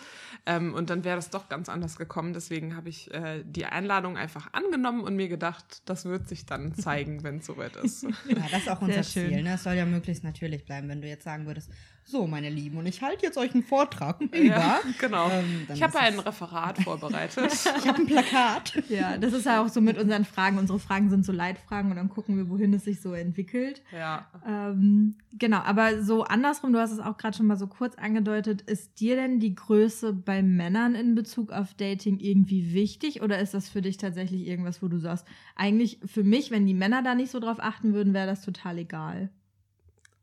Ähm, 0.46 0.74
und 0.74 0.90
dann 0.90 1.02
wäre 1.02 1.16
das 1.16 1.30
doch 1.30 1.48
ganz 1.48 1.68
anders 1.68 1.96
gekommen. 1.96 2.34
Deswegen 2.34 2.76
habe 2.76 2.88
ich 2.88 3.12
äh, 3.12 3.42
die 3.44 3.66
Einladung 3.66 4.16
einfach 4.16 4.52
angenommen 4.52 5.00
und 5.00 5.16
mir 5.16 5.28
gedacht, 5.28 5.82
das 5.86 6.04
wird 6.04 6.28
sich 6.28 6.46
dann 6.46 6.74
zeigen, 6.76 7.24
wenn 7.24 7.38
es 7.38 7.46
soweit 7.46 7.74
ist. 7.76 8.04
Ja, 8.04 8.46
das 8.50 8.62
ist 8.62 8.68
auch 8.68 8.80
unser 8.80 9.02
Ziel. 9.02 9.42
Ne? 9.42 9.54
Es 9.54 9.64
soll 9.64 9.74
ja 9.74 9.86
möglichst 9.86 10.22
natürlich 10.22 10.64
bleiben, 10.64 10.88
wenn 10.88 11.00
du 11.00 11.08
jetzt 11.08 11.24
sagen 11.24 11.46
würdest, 11.46 11.70
so, 12.08 12.28
meine 12.28 12.48
Lieben, 12.50 12.78
und 12.78 12.86
ich 12.86 13.02
halte 13.02 13.26
jetzt 13.26 13.36
euch 13.36 13.52
einen 13.52 13.64
Vortrag 13.64 14.20
über. 14.20 14.36
Ja, 14.36 14.80
genau. 15.00 15.28
Ähm, 15.28 15.66
ich 15.74 15.82
habe 15.82 15.98
ein 15.98 16.16
Referat 16.20 16.78
vorbereitet. 16.78 17.52
ich 17.78 17.88
habe 17.88 17.98
ein 17.98 18.06
Plakat. 18.06 18.74
Ja, 18.88 19.18
das 19.18 19.32
ist 19.32 19.44
ja 19.44 19.60
auch 19.60 19.68
so 19.68 19.80
mit 19.80 19.98
unseren 19.98 20.24
Fragen. 20.24 20.56
Unsere 20.56 20.78
Fragen 20.78 21.10
sind 21.10 21.26
so 21.26 21.32
Leitfragen 21.32 21.90
und 21.90 21.96
dann 21.96 22.08
gucken 22.08 22.36
wir, 22.36 22.48
wohin 22.48 22.72
es 22.74 22.84
sich 22.84 23.00
so 23.00 23.12
entwickelt. 23.12 23.82
Ja. 23.92 24.26
Ähm, 24.46 25.16
genau, 25.32 25.58
aber 25.58 26.00
so 26.04 26.22
andersrum, 26.22 26.72
du 26.72 26.78
hast 26.78 26.92
es 26.92 27.00
auch 27.00 27.16
gerade 27.16 27.36
schon 27.36 27.46
mal 27.46 27.56
so 27.56 27.66
kurz 27.66 27.96
angedeutet, 27.96 28.62
ist 28.62 29.00
dir 29.00 29.16
denn 29.16 29.40
die 29.40 29.56
Größe 29.56 30.12
bei 30.12 30.44
Männern 30.44 30.94
in 30.94 31.16
Bezug 31.16 31.50
auf 31.50 31.74
Dating 31.74 32.20
irgendwie 32.20 32.72
wichtig 32.72 33.20
oder 33.20 33.40
ist 33.40 33.52
das 33.52 33.68
für 33.68 33.82
dich 33.82 33.96
tatsächlich 33.96 34.46
irgendwas, 34.46 34.80
wo 34.80 34.86
du 34.86 34.98
sagst, 34.98 35.26
eigentlich 35.56 35.98
für 36.06 36.22
mich, 36.22 36.52
wenn 36.52 36.66
die 36.66 36.74
Männer 36.74 37.02
da 37.02 37.16
nicht 37.16 37.32
so 37.32 37.40
drauf 37.40 37.58
achten 37.58 37.94
würden, 37.94 38.14
wäre 38.14 38.28
das 38.28 38.42
total 38.42 38.78
egal? 38.78 39.30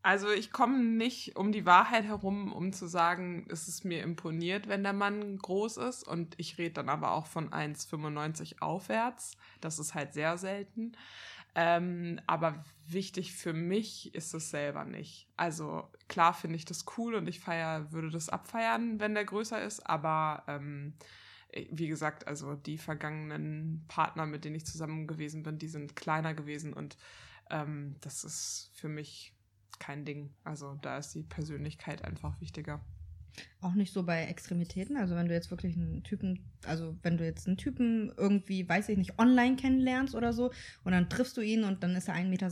Also 0.03 0.29
ich 0.31 0.51
komme 0.51 0.83
nicht 0.83 1.37
um 1.37 1.53
die 1.53 1.65
Wahrheit 1.65 2.03
herum, 2.03 2.51
um 2.51 2.73
zu 2.73 2.87
sagen, 2.87 3.47
es 3.49 3.69
ist 3.69 3.85
mir 3.85 4.03
imponiert, 4.03 4.67
wenn 4.67 4.83
der 4.83 4.91
Mann 4.91 5.37
groß 5.37 5.77
ist. 5.77 6.03
Und 6.05 6.35
ich 6.37 6.57
rede 6.57 6.73
dann 6.73 6.89
aber 6.89 7.13
auch 7.13 7.25
von 7.25 7.51
1,95 7.51 8.61
aufwärts. 8.61 9.37
Das 9.61 9.79
ist 9.79 9.95
halt 9.95 10.13
sehr 10.13 10.37
selten. 10.37 10.91
Ähm, 11.55 12.19
aber 12.27 12.65
wichtig 12.85 13.33
für 13.33 13.53
mich 13.53 14.13
ist 14.13 14.33
es 14.33 14.49
selber 14.49 14.83
nicht. 14.83 15.29
Also 15.37 15.87
klar 16.09 16.33
finde 16.33 16.57
ich 16.57 16.65
das 16.65 16.83
cool 16.97 17.15
und 17.15 17.27
ich 17.29 17.39
feier, 17.39 17.89
würde 17.93 18.09
das 18.09 18.27
abfeiern, 18.27 18.99
wenn 18.99 19.13
der 19.13 19.23
größer 19.23 19.63
ist. 19.63 19.87
Aber 19.87 20.43
ähm, 20.47 20.95
wie 21.71 21.87
gesagt, 21.87 22.27
also 22.27 22.55
die 22.55 22.77
vergangenen 22.77 23.85
Partner, 23.87 24.25
mit 24.25 24.43
denen 24.43 24.55
ich 24.55 24.65
zusammen 24.65 25.07
gewesen 25.07 25.43
bin, 25.43 25.59
die 25.59 25.67
sind 25.69 25.95
kleiner 25.95 26.33
gewesen 26.33 26.73
und 26.73 26.97
ähm, 27.49 27.95
das 28.01 28.23
ist 28.23 28.71
für 28.73 28.89
mich 28.89 29.32
kein 29.83 30.05
Ding. 30.05 30.29
Also 30.45 30.77
da 30.81 30.97
ist 30.97 31.13
die 31.13 31.23
Persönlichkeit 31.23 32.05
einfach 32.05 32.39
wichtiger. 32.39 32.79
Auch 33.61 33.73
nicht 33.73 33.91
so 33.91 34.03
bei 34.03 34.25
Extremitäten. 34.25 34.95
Also 34.95 35.15
wenn 35.15 35.27
du 35.27 35.33
jetzt 35.33 35.51
wirklich 35.51 35.75
einen 35.75 36.03
Typen, 36.03 36.39
also 36.65 36.95
wenn 37.01 37.17
du 37.17 37.25
jetzt 37.25 37.47
einen 37.47 37.57
Typen 37.57 38.13
irgendwie, 38.15 38.67
weiß 38.67 38.89
ich 38.89 38.97
nicht, 38.97 39.19
online 39.19 39.57
kennenlernst 39.57 40.15
oder 40.15 40.31
so 40.31 40.51
und 40.83 40.93
dann 40.93 41.09
triffst 41.09 41.35
du 41.35 41.41
ihn 41.41 41.63
und 41.63 41.83
dann 41.83 41.95
ist 41.95 42.07
er 42.07 42.15
1,60 42.15 42.29
Meter 42.29 42.49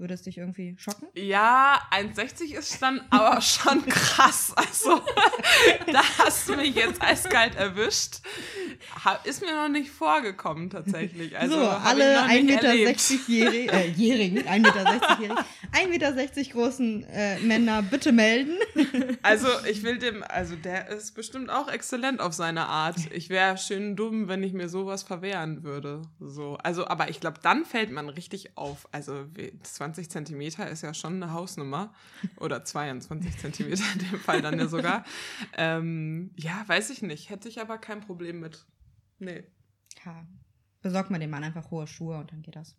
würde 0.00 0.14
es 0.14 0.22
dich 0.22 0.38
irgendwie 0.38 0.74
schocken? 0.78 1.06
Ja, 1.14 1.80
1,60 1.92 2.54
ist 2.54 2.82
dann 2.82 3.02
aber 3.10 3.40
schon 3.40 3.84
krass. 3.86 4.52
Also, 4.56 5.00
da 5.92 6.02
hast 6.18 6.48
du 6.48 6.56
mich 6.56 6.74
jetzt 6.74 7.02
eiskalt 7.02 7.54
erwischt. 7.54 8.20
Ist 9.24 9.42
mir 9.42 9.54
noch 9.54 9.68
nicht 9.68 9.90
vorgekommen, 9.90 10.70
tatsächlich. 10.70 11.38
Also, 11.38 11.56
so, 11.60 11.68
alle 11.68 12.22
1,60 12.22 12.42
Meter 12.44 13.74
äh, 13.74 13.88
jährigen, 13.90 14.38
1,60 14.38 14.58
Meter 14.58 15.44
1,60 15.72 15.88
Meter 15.88 16.50
großen 16.52 17.04
äh, 17.04 17.38
Männer 17.40 17.82
bitte 17.82 18.12
melden. 18.12 18.58
Also, 19.22 19.48
ich 19.68 19.82
will 19.82 19.98
dem, 19.98 20.24
also 20.26 20.56
der 20.56 20.88
ist 20.88 21.14
bestimmt 21.14 21.50
auch 21.50 21.68
exzellent 21.68 22.20
auf 22.20 22.32
seine 22.32 22.66
Art. 22.66 22.96
Ich 23.12 23.28
wäre 23.28 23.58
schön 23.58 23.96
dumm, 23.96 24.28
wenn 24.28 24.42
ich 24.42 24.54
mir 24.54 24.68
sowas 24.68 25.02
verwehren 25.02 25.62
würde. 25.62 26.02
So, 26.18 26.56
also, 26.62 26.86
aber 26.86 27.10
ich 27.10 27.20
glaube, 27.20 27.38
dann 27.42 27.66
fällt 27.66 27.90
man 27.90 28.08
richtig 28.08 28.56
auf. 28.56 28.88
Also, 28.92 29.26
20 29.62 29.89
20 29.90 30.10
Zentimeter 30.10 30.68
ist 30.68 30.82
ja 30.82 30.94
schon 30.94 31.22
eine 31.22 31.32
Hausnummer. 31.32 31.92
Oder 32.36 32.64
22 32.64 33.38
Zentimeter 33.38 33.82
in 33.94 34.10
dem 34.10 34.20
Fall 34.20 34.42
dann 34.42 34.58
ja 34.58 34.68
sogar. 34.68 35.04
Ähm, 35.56 36.30
ja, 36.36 36.62
weiß 36.66 36.90
ich 36.90 37.02
nicht. 37.02 37.28
Hätte 37.30 37.48
ich 37.48 37.60
aber 37.60 37.78
kein 37.78 38.00
Problem 38.00 38.40
mit. 38.40 38.64
Nee. 39.18 39.44
Ja. 40.04 40.24
Besorgt 40.80 41.10
man 41.10 41.20
dem 41.20 41.30
Mann 41.30 41.44
einfach 41.44 41.70
hohe 41.70 41.86
Schuhe 41.86 42.18
und 42.18 42.32
dann 42.32 42.42
geht 42.42 42.56
das. 42.56 42.76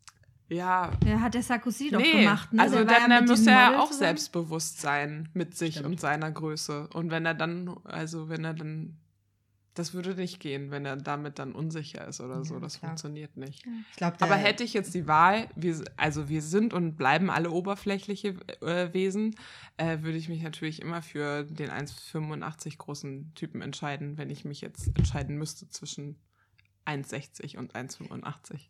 Ja. 0.48 0.92
Ja, 1.06 1.20
hat 1.20 1.34
der 1.34 1.44
Sarkozy 1.44 1.90
doch 1.92 2.00
nee, 2.00 2.24
gemacht, 2.24 2.52
ne? 2.54 2.62
Also 2.62 2.78
der 2.78 2.86
dann, 2.86 3.10
dann 3.10 3.26
muss 3.26 3.46
er 3.46 3.80
auch 3.80 3.88
zusammen. 3.88 4.00
selbstbewusst 4.00 4.82
sein 4.82 5.30
mit 5.34 5.56
sich 5.56 5.76
Stimmt. 5.76 5.88
und 5.88 6.00
seiner 6.00 6.32
Größe. 6.32 6.88
Und 6.94 7.12
wenn 7.12 7.26
er 7.26 7.36
dann, 7.36 7.70
also 7.84 8.30
wenn 8.30 8.44
er 8.44 8.54
dann 8.54 8.98
das 9.82 9.96
würde 9.96 10.14
nicht 10.14 10.40
gehen, 10.40 10.70
wenn 10.70 10.86
er 10.86 10.96
damit 10.96 11.40
dann 11.40 11.54
unsicher 11.54 12.08
ist 12.08 12.22
oder 12.22 12.36
ja, 12.36 12.44
so. 12.44 12.60
Das 12.60 12.78
klar. 12.78 12.92
funktioniert 12.92 13.36
nicht. 13.36 13.66
Glaub, 13.96 14.22
Aber 14.22 14.36
hätte 14.36 14.64
ich 14.64 14.74
jetzt 14.74 14.94
die 14.94 15.08
Wahl, 15.08 15.50
wir, 15.56 15.84
also 15.98 16.30
wir 16.30 16.44
sind 16.44 16.72
und 16.72 16.98
bleiben 16.98 17.32
alle 17.32 17.50
oberflächliche 17.50 18.36
äh, 18.62 18.94
Wesen, 18.94 19.36
äh, 19.78 20.02
würde 20.02 20.20
ich 20.20 20.30
mich 20.30 20.44
natürlich 20.44 20.84
immer 20.84 21.02
für 21.02 21.46
den 21.46 21.72
1,85 21.72 22.78
großen 22.78 23.34
Typen 23.34 23.62
entscheiden, 23.62 24.20
wenn 24.20 24.30
ich 24.30 24.46
mich 24.46 24.62
jetzt 24.62 24.96
entscheiden 24.96 25.36
müsste 25.40 25.68
zwischen 25.68 26.20
1,60 26.86 27.58
und 27.58 27.74
1,85. 27.74 28.68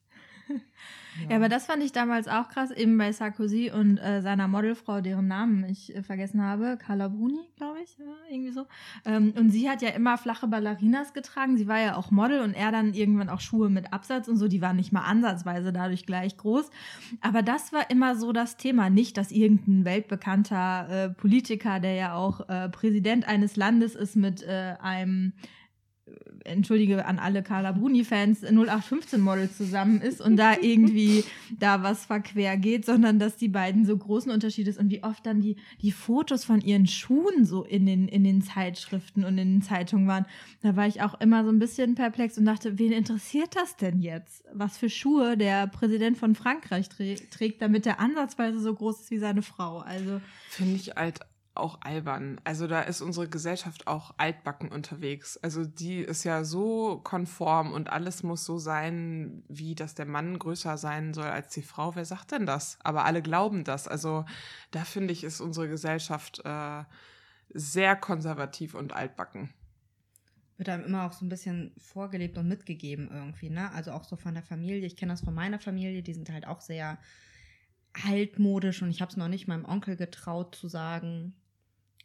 Ja. 1.30 1.36
aber 1.36 1.50
das 1.50 1.66
fand 1.66 1.84
ich 1.84 1.92
damals 1.92 2.28
auch 2.28 2.48
krass, 2.48 2.72
eben 2.72 2.98
bei 2.98 3.12
Sarkozy 3.12 3.70
und 3.70 3.98
äh, 3.98 4.22
seiner 4.22 4.48
Modelfrau, 4.48 5.02
deren 5.02 5.28
Namen 5.28 5.66
ich 5.66 5.94
äh, 5.94 6.04
vergessen 6.04 6.42
habe, 6.42 6.78
Carla 6.78 7.10
Bruni, 7.10 7.42
glaube 7.58 7.80
ich, 7.84 7.98
ja, 7.98 8.06
irgendwie 8.30 8.52
so. 8.52 8.66
Ähm, 9.06 9.34
und 9.38 9.50
sie 9.50 9.70
hat 9.70 9.82
ja 9.82 9.90
immer 9.90 10.18
flache 10.18 10.48
Ballerinas 10.48 11.14
getragen. 11.14 11.58
Sie 11.58 11.68
war 11.68 11.80
ja 11.80 11.98
auch 11.98 12.12
Model 12.12 12.42
und 12.42 12.54
er 12.54 12.72
dann 12.72 12.94
irgendwann 12.94 13.30
auch 13.30 13.42
Schuhe 13.42 13.70
mit 13.70 13.92
Absatz 13.92 14.28
und 14.28 14.38
so. 14.38 14.48
Die 14.48 14.62
waren 14.62 14.78
nicht 14.78 14.94
mal 14.94 15.02
ansatzweise 15.02 15.74
dadurch 15.74 16.06
gleich 16.06 16.38
groß. 16.38 16.70
Aber 17.20 17.42
das 17.42 17.74
war 17.74 17.90
immer 17.90 18.16
so 18.16 18.32
das 18.32 18.56
Thema. 18.56 18.90
Nicht, 18.90 19.18
dass 19.18 19.32
irgendein 19.32 19.86
weltbekannter 19.86 20.88
äh, 20.90 21.10
Politiker, 21.10 21.80
der 21.80 21.94
ja 21.96 22.14
auch 22.16 22.48
äh, 22.48 22.70
Präsident 22.70 23.28
eines 23.28 23.58
Landes 23.58 23.96
ist, 23.96 24.16
mit 24.16 24.44
äh, 24.44 24.76
einem 24.80 25.34
entschuldige 26.44 27.06
an 27.06 27.20
alle 27.20 27.44
Carla 27.44 27.72
Bruni-Fans, 27.72 28.44
0815-Model 28.44 29.52
zusammen 29.52 30.02
ist 30.02 30.22
und 30.22 30.38
da 30.38 30.56
irgendwie 30.60 31.24
da 31.60 31.84
was 31.84 32.06
verquer 32.06 32.58
geht, 32.58 32.86
sondern 32.86 33.20
dass 33.20 33.38
die 33.38 33.48
beiden 33.48 33.86
so 33.86 33.96
großen 33.96 34.32
Unterschiede 34.32 34.70
ist 34.70 34.80
und 34.80 34.90
wie 34.90 35.04
oft 35.04 35.26
dann 35.26 35.42
die, 35.42 35.58
die 35.82 35.92
Fotos 35.92 36.44
von 36.44 36.62
ihren 36.62 36.88
Schuhen 36.88 37.46
so 37.46 37.64
in 37.64 37.86
den, 37.86 38.08
in 38.08 38.24
den 38.24 38.42
Zeitschriften 38.42 39.24
und 39.24 39.38
in 39.38 39.54
den 39.54 39.62
Zeitungen 39.62 40.08
waren. 40.08 40.26
Da 40.62 40.76
war 40.76 40.88
ich 40.88 41.02
auch 41.02 41.20
immer 41.20 41.44
so 41.44 41.50
ein 41.52 41.60
bisschen 41.60 41.96
perplex 41.96 42.38
und 42.38 42.46
dachte, 42.46 42.80
wen 42.80 42.92
interessiert 42.92 43.56
das 43.56 43.78
denn 43.78 44.02
jetzt? 44.02 44.44
Was 44.54 44.78
für 44.78 44.90
Schuhe 44.90 45.38
der 45.38 45.68
Präsident 45.68 46.18
von 46.18 46.36
Frankreich 46.36 46.90
trägt, 46.90 47.62
damit 47.62 47.86
er 47.86 48.00
ansatzweise 48.00 48.60
so 48.60 48.74
groß 48.74 49.02
ist 49.02 49.12
wie 49.12 49.20
seine 49.20 49.42
Frau. 49.42 49.80
Also. 49.80 50.22
Finde 50.50 50.76
ich 50.76 50.96
halt 50.96 51.20
auch 51.54 51.82
albern. 51.82 52.40
Also 52.44 52.68
da 52.68 52.82
ist 52.82 53.02
unsere 53.02 53.28
Gesellschaft 53.28 53.88
auch 53.88 54.14
altbacken 54.18 54.72
unterwegs. 54.72 55.38
Also 55.38 55.66
die 55.66 56.00
ist 56.00 56.24
ja 56.24 56.44
so 56.44 57.02
konform 57.04 57.74
und 57.74 57.90
alles 57.90 58.24
muss 58.24 58.46
so 58.46 58.58
sein, 58.58 59.44
wie 59.50 59.76
dass 59.76 59.94
der 59.94 60.06
Mann 60.06 60.40
größer 60.40 60.78
sein 60.78 61.14
soll 61.14 61.28
als 61.28 61.54
die 61.54 61.62
Frau. 61.62 61.96
Wer 61.96 62.06
sagt 62.06 62.32
denn 62.32 62.46
das? 62.46 62.78
Aber 62.84 63.06
alle 63.06 63.22
glauben 63.22 63.64
das. 63.66 63.88
Also 63.88 64.26
da 64.72 64.86
finde 64.86 65.12
ich, 65.12 65.24
ist 65.24 65.42
unsere 65.42 65.68
Gesellschaft 65.68 66.42
äh, 66.46 66.84
sehr 67.54 67.98
konservativ 67.98 68.74
und 68.74 68.94
altbacken. 68.94 69.50
Wird 70.56 70.70
einem 70.70 70.86
immer 70.86 71.06
auch 71.06 71.14
so 71.14 71.26
ein 71.26 71.30
bisschen 71.30 71.74
vorgelebt 71.78 72.38
und 72.38 72.48
mitgegeben 72.48 73.10
irgendwie, 73.12 73.50
ne? 73.50 73.72
Also 73.72 73.92
auch 73.92 74.04
so 74.04 74.16
von 74.16 74.36
der 74.36 74.44
Familie. 74.44 74.86
Ich 74.86 74.96
kenne 74.96 75.12
das 75.12 75.22
von 75.22 75.34
meiner 75.34 75.60
Familie, 75.60 76.04
die 76.04 76.14
sind 76.14 76.30
halt 76.30 76.48
auch 76.48 76.62
sehr 76.62 77.00
altmodisch 78.08 78.82
und 78.82 78.90
ich 78.90 79.02
habe 79.02 79.12
es 79.12 79.18
noch 79.18 79.28
nicht 79.28 79.48
meinem 79.48 79.66
Onkel 79.66 79.98
getraut 79.98 80.56
zu 80.56 80.68
sagen. 80.68 81.34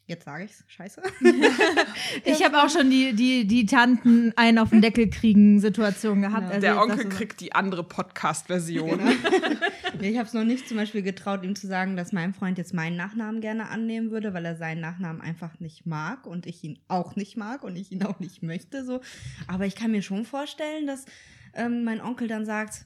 Jetzt 0.09 0.25
sage 0.25 0.45
ich's, 0.45 0.63
scheiße. 0.69 1.03
ich 2.25 2.45
habe 2.45 2.63
auch 2.63 2.71
schon 2.71 2.89
die, 2.91 3.13
die, 3.15 3.45
die 3.45 3.67
Tanten 3.67 4.33
einen 4.37 4.59
auf 4.59 4.71
den 4.71 4.81
Deckel 4.81 5.11
kriegen 5.11 5.59
Situation 5.59 6.23
gehabt. 6.23 6.45
Ja. 6.45 6.49
Also 6.49 6.61
der 6.61 6.81
Onkel 6.81 7.09
kriegt 7.09 7.41
die 7.41 7.53
andere 7.53 7.83
Podcast-Version. 7.83 8.99
Genau. 8.99 9.11
ich 10.01 10.17
habe 10.17 10.29
es 10.29 10.33
noch 10.33 10.45
nicht 10.45 10.69
zum 10.69 10.77
Beispiel 10.77 11.03
getraut, 11.03 11.43
ihm 11.43 11.57
zu 11.57 11.67
sagen, 11.67 11.97
dass 11.97 12.13
mein 12.13 12.35
Freund 12.35 12.57
jetzt 12.57 12.73
meinen 12.73 12.97
Nachnamen 12.97 13.41
gerne 13.41 13.69
annehmen 13.69 14.13
würde, 14.13 14.33
weil 14.33 14.45
er 14.45 14.55
seinen 14.55 14.81
Nachnamen 14.81 15.21
einfach 15.21 15.59
nicht 15.59 15.87
mag 15.87 16.25
und 16.25 16.47
ich 16.47 16.63
ihn 16.63 16.79
auch 16.87 17.17
nicht 17.17 17.37
mag 17.37 17.65
und 17.65 17.75
ich 17.75 17.91
ihn 17.91 18.05
auch 18.05 18.21
nicht 18.21 18.45
möchte. 18.45 18.85
So. 18.85 19.01
Aber 19.49 19.67
ich 19.67 19.75
kann 19.75 19.91
mir 19.91 20.03
schon 20.03 20.25
vorstellen, 20.25 20.87
dass 20.87 21.05
ähm, 21.53 21.83
mein 21.83 22.01
Onkel 22.01 22.29
dann 22.29 22.47
sagt, 22.47 22.85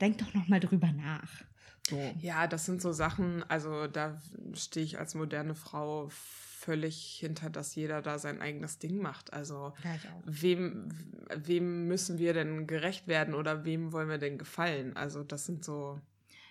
denk 0.00 0.18
doch 0.18 0.34
noch 0.34 0.48
mal 0.48 0.58
drüber 0.58 0.90
nach. 0.90 1.44
So. 1.88 2.14
Ja, 2.20 2.46
das 2.46 2.64
sind 2.64 2.80
so 2.80 2.92
Sachen, 2.92 3.42
also 3.48 3.86
da 3.86 4.20
stehe 4.54 4.86
ich 4.86 4.98
als 4.98 5.14
moderne 5.14 5.54
Frau 5.54 6.08
völlig 6.64 7.18
hinter, 7.20 7.50
dass 7.50 7.74
jeder 7.74 8.00
da 8.00 8.18
sein 8.18 8.40
eigenes 8.40 8.78
Ding 8.78 8.98
macht. 9.02 9.32
Also 9.34 9.74
ja, 9.84 9.96
wem, 10.24 10.88
wem 11.34 11.86
müssen 11.86 12.18
wir 12.18 12.32
denn 12.32 12.66
gerecht 12.66 13.06
werden 13.06 13.34
oder 13.34 13.66
wem 13.66 13.92
wollen 13.92 14.08
wir 14.08 14.18
denn 14.18 14.38
gefallen? 14.38 14.96
Also 14.96 15.24
das 15.24 15.44
sind 15.44 15.62
so 15.62 16.00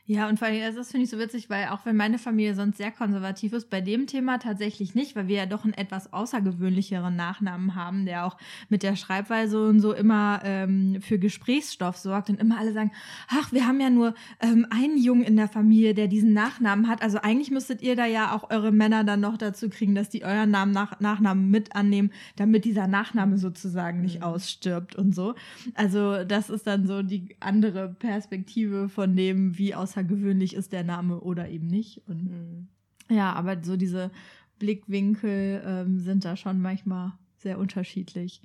ja, 0.05 0.27
und 0.27 0.37
vor 0.37 0.49
allem, 0.49 0.61
also 0.61 0.79
das 0.79 0.91
finde 0.91 1.05
ich 1.05 1.09
so 1.09 1.17
witzig, 1.17 1.49
weil 1.49 1.67
auch 1.67 1.85
wenn 1.85 1.95
meine 1.95 2.17
Familie 2.17 2.55
sonst 2.55 2.75
sehr 2.75 2.91
konservativ 2.91 3.53
ist, 3.53 3.69
bei 3.69 3.79
dem 3.79 4.05
Thema 4.05 4.37
tatsächlich 4.37 4.95
nicht, 4.95 5.15
weil 5.15 5.29
wir 5.29 5.37
ja 5.37 5.45
doch 5.45 5.63
einen 5.63 5.73
etwas 5.73 6.11
außergewöhnlicheren 6.11 7.15
Nachnamen 7.15 7.73
haben, 7.75 8.05
der 8.05 8.25
auch 8.25 8.37
mit 8.67 8.83
der 8.83 8.97
Schreibweise 8.97 9.65
und 9.65 9.79
so 9.79 9.93
immer 9.93 10.41
ähm, 10.43 10.97
für 10.99 11.19
Gesprächsstoff 11.19 11.95
sorgt 11.95 12.29
und 12.29 12.41
immer 12.41 12.59
alle 12.59 12.73
sagen, 12.73 12.91
ach, 13.29 13.53
wir 13.53 13.65
haben 13.65 13.79
ja 13.79 13.89
nur 13.89 14.13
ähm, 14.41 14.67
einen 14.71 14.97
Jungen 14.97 15.23
in 15.23 15.37
der 15.37 15.47
Familie, 15.47 15.93
der 15.93 16.09
diesen 16.09 16.33
Nachnamen 16.33 16.89
hat. 16.89 17.01
Also 17.01 17.19
eigentlich 17.19 17.49
müsstet 17.49 17.81
ihr 17.81 17.95
da 17.95 18.05
ja 18.05 18.35
auch 18.35 18.49
eure 18.49 18.73
Männer 18.73 19.05
dann 19.05 19.21
noch 19.21 19.37
dazu 19.37 19.69
kriegen, 19.69 19.95
dass 19.95 20.09
die 20.09 20.25
euren 20.25 20.51
Namen 20.51 20.73
nach, 20.73 20.99
Nachnamen 20.99 21.49
mit 21.49 21.77
annehmen, 21.77 22.11
damit 22.35 22.65
dieser 22.65 22.87
Nachname 22.87 23.37
sozusagen 23.37 24.01
nicht 24.01 24.17
mhm. 24.17 24.23
ausstirbt 24.23 24.97
und 24.97 25.15
so. 25.15 25.35
Also 25.75 26.25
das 26.25 26.49
ist 26.49 26.67
dann 26.67 26.87
so 26.87 27.03
die 27.03 27.37
andere 27.39 27.87
Perspektive 27.87 28.89
von 28.89 29.15
dem, 29.15 29.57
wie 29.57 29.73
aus 29.73 29.92
außergewöhnlich 29.93 30.55
ist 30.55 30.71
der 30.71 30.83
Name 30.83 31.19
oder 31.19 31.49
eben 31.49 31.67
nicht. 31.67 32.01
Und 32.07 32.31
mhm. 32.31 32.67
ja, 33.09 33.33
aber 33.33 33.63
so 33.63 33.77
diese 33.77 34.11
Blickwinkel 34.59 35.61
ähm, 35.65 35.99
sind 35.99 36.25
da 36.25 36.35
schon 36.35 36.61
manchmal 36.61 37.13
sehr 37.37 37.59
unterschiedlich. 37.59 38.41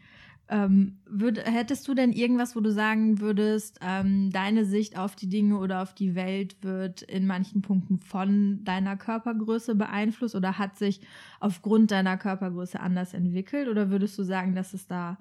Ähm, 0.51 0.99
würd, 1.05 1.45
hättest 1.45 1.87
du 1.89 1.95
denn 1.95 2.11
irgendwas, 2.11 2.57
wo 2.57 2.61
du 2.61 2.73
sagen 2.73 3.21
würdest, 3.21 3.81
ähm, 3.83 4.31
deine 4.31 4.65
Sicht 4.65 4.99
auf 4.99 5.15
die 5.15 5.29
Dinge 5.29 5.59
oder 5.59 5.83
auf 5.83 5.95
die 5.95 6.15
Welt 6.15 6.57
wird 6.63 7.03
in 7.03 7.27
manchen 7.27 7.61
Punkten 7.61 7.99
von 7.99 8.65
deiner 8.65 8.97
Körpergröße 8.97 9.75
beeinflusst 9.75 10.35
oder 10.35 10.57
hat 10.57 10.79
sich 10.79 11.03
aufgrund 11.39 11.91
deiner 11.91 12.17
Körpergröße 12.17 12.81
anders 12.81 13.13
entwickelt? 13.13 13.69
Oder 13.69 13.91
würdest 13.91 14.19
du 14.19 14.23
sagen, 14.23 14.55
dass 14.55 14.73
es 14.73 14.87
da 14.87 15.19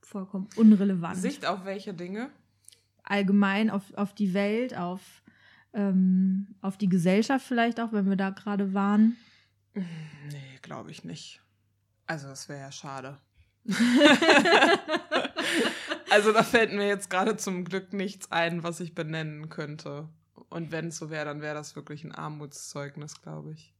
vollkommen 0.00 0.48
unrelevant? 0.54 1.16
Sicht 1.16 1.44
auf 1.44 1.64
welche 1.64 1.92
Dinge? 1.92 2.30
Allgemein 3.12 3.70
auf, 3.70 3.92
auf 3.94 4.14
die 4.14 4.32
Welt, 4.32 4.76
auf, 4.76 5.22
ähm, 5.74 6.54
auf 6.62 6.78
die 6.78 6.88
Gesellschaft 6.88 7.46
vielleicht 7.46 7.78
auch, 7.78 7.92
wenn 7.92 8.08
wir 8.08 8.16
da 8.16 8.30
gerade 8.30 8.72
waren? 8.72 9.16
Nee, 9.74 10.58
glaube 10.62 10.90
ich 10.90 11.04
nicht. 11.04 11.42
Also 12.06 12.28
das 12.28 12.48
wäre 12.48 12.60
ja 12.60 12.72
schade. 12.72 13.18
also 16.10 16.32
da 16.32 16.42
fällt 16.42 16.72
mir 16.72 16.88
jetzt 16.88 17.10
gerade 17.10 17.36
zum 17.36 17.64
Glück 17.64 17.92
nichts 17.92 18.32
ein, 18.32 18.62
was 18.62 18.80
ich 18.80 18.94
benennen 18.94 19.50
könnte. 19.50 20.08
Und 20.48 20.72
wenn 20.72 20.88
es 20.88 20.96
so 20.96 21.10
wäre, 21.10 21.26
dann 21.26 21.42
wäre 21.42 21.54
das 21.54 21.76
wirklich 21.76 22.04
ein 22.04 22.12
Armutszeugnis, 22.12 23.20
glaube 23.20 23.52
ich. 23.52 23.74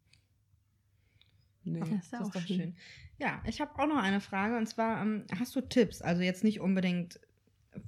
Nee, 1.65 1.81
das 1.81 1.89
ist, 1.89 2.13
das 2.13 2.21
ist 2.29 2.35
doch 2.35 2.43
schön. 2.43 2.57
schön. 2.57 2.77
Ja, 3.19 3.43
ich 3.47 3.61
habe 3.61 3.79
auch 3.79 3.87
noch 3.87 3.97
eine 4.03 4.21
Frage 4.21 4.57
und 4.57 4.67
zwar 4.67 5.01
ähm, 5.01 5.25
hast 5.39 5.57
du 5.57 5.61
Tipps? 5.63 6.03
Also 6.03 6.23
jetzt 6.23 6.45
nicht 6.45 6.61
unbedingt 6.61 7.19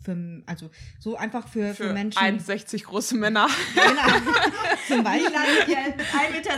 für, 0.02 0.42
also 0.46 0.70
so 0.98 1.16
einfach 1.16 1.48
für, 1.48 1.74
für, 1.74 1.88
für 1.88 1.92
Menschen. 1.92 2.18
1,60 2.18 2.84
große 2.84 3.16
Männer. 3.16 3.48
Genau. 3.74 4.32
Zum 4.88 5.04
Beispiel. 5.04 5.28
Wie 5.28 5.32
landet 5.32 5.68
mit 5.68 6.06
1,60 6.08 6.32
Meter 6.32 6.54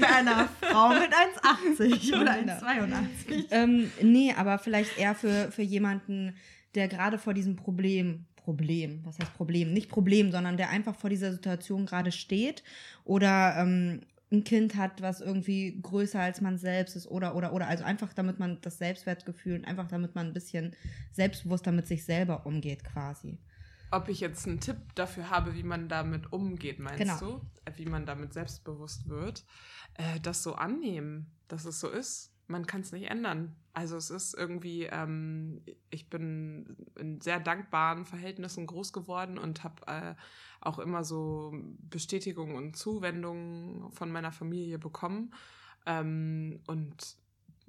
bei 0.00 0.16
einer 0.16 0.48
Frau 0.60 0.88
mit 0.90 1.10
1,80 1.12 2.20
oder 2.20 2.32
1,82? 2.32 2.88
Genau. 3.26 3.44
Ähm, 3.50 3.92
nee, 4.02 4.34
aber 4.36 4.58
vielleicht 4.58 4.98
eher 4.98 5.14
für, 5.14 5.50
für 5.50 5.62
jemanden, 5.62 6.36
der 6.74 6.88
gerade 6.88 7.18
vor 7.18 7.34
diesem 7.34 7.56
Problem 7.56 8.26
Problem, 8.48 9.00
was 9.04 9.18
heißt 9.18 9.34
Problem? 9.34 9.74
Nicht 9.74 9.90
Problem, 9.90 10.32
sondern 10.32 10.56
der 10.56 10.70
einfach 10.70 10.96
vor 10.96 11.10
dieser 11.10 11.32
Situation 11.32 11.84
gerade 11.84 12.10
steht 12.12 12.62
oder 13.04 13.56
ähm, 13.58 14.00
ein 14.30 14.44
Kind 14.44 14.76
hat, 14.76 15.00
was 15.00 15.20
irgendwie 15.20 15.80
größer 15.80 16.20
als 16.20 16.40
man 16.40 16.58
selbst 16.58 16.96
ist 16.96 17.06
oder 17.06 17.34
oder 17.34 17.52
oder 17.52 17.66
also 17.66 17.84
einfach 17.84 18.12
damit 18.12 18.38
man 18.38 18.60
das 18.60 18.78
Selbstwertgefühl 18.78 19.64
einfach 19.64 19.88
damit 19.88 20.14
man 20.14 20.26
ein 20.26 20.32
bisschen 20.34 20.76
selbstbewusster 21.12 21.72
mit 21.72 21.86
sich 21.86 22.04
selber 22.04 22.44
umgeht 22.44 22.84
quasi. 22.84 23.38
Ob 23.90 24.08
ich 24.08 24.20
jetzt 24.20 24.46
einen 24.46 24.60
Tipp 24.60 24.76
dafür 24.94 25.30
habe, 25.30 25.54
wie 25.54 25.62
man 25.62 25.88
damit 25.88 26.30
umgeht, 26.30 26.78
meinst 26.78 26.98
genau. 26.98 27.18
du? 27.18 27.40
Äh, 27.64 27.72
wie 27.76 27.86
man 27.86 28.04
damit 28.04 28.34
selbstbewusst 28.34 29.08
wird? 29.08 29.44
Äh, 29.94 30.20
das 30.20 30.42
so 30.42 30.54
annehmen, 30.56 31.32
dass 31.48 31.64
es 31.64 31.80
so 31.80 31.88
ist. 31.88 32.34
Man 32.48 32.66
kann 32.66 32.82
es 32.82 32.92
nicht 32.92 33.10
ändern. 33.10 33.56
Also 33.78 33.96
es 33.96 34.10
ist 34.10 34.34
irgendwie, 34.34 34.86
ähm, 34.86 35.62
ich 35.88 36.10
bin 36.10 36.76
in 36.96 37.20
sehr 37.20 37.38
dankbaren 37.38 38.06
Verhältnissen 38.06 38.66
groß 38.66 38.92
geworden 38.92 39.38
und 39.38 39.62
habe 39.62 39.86
äh, 39.86 40.14
auch 40.60 40.80
immer 40.80 41.04
so 41.04 41.54
Bestätigung 41.88 42.56
und 42.56 42.74
Zuwendung 42.76 43.92
von 43.92 44.10
meiner 44.10 44.32
Familie 44.32 44.80
bekommen. 44.80 45.32
Ähm, 45.86 46.58
und 46.66 47.16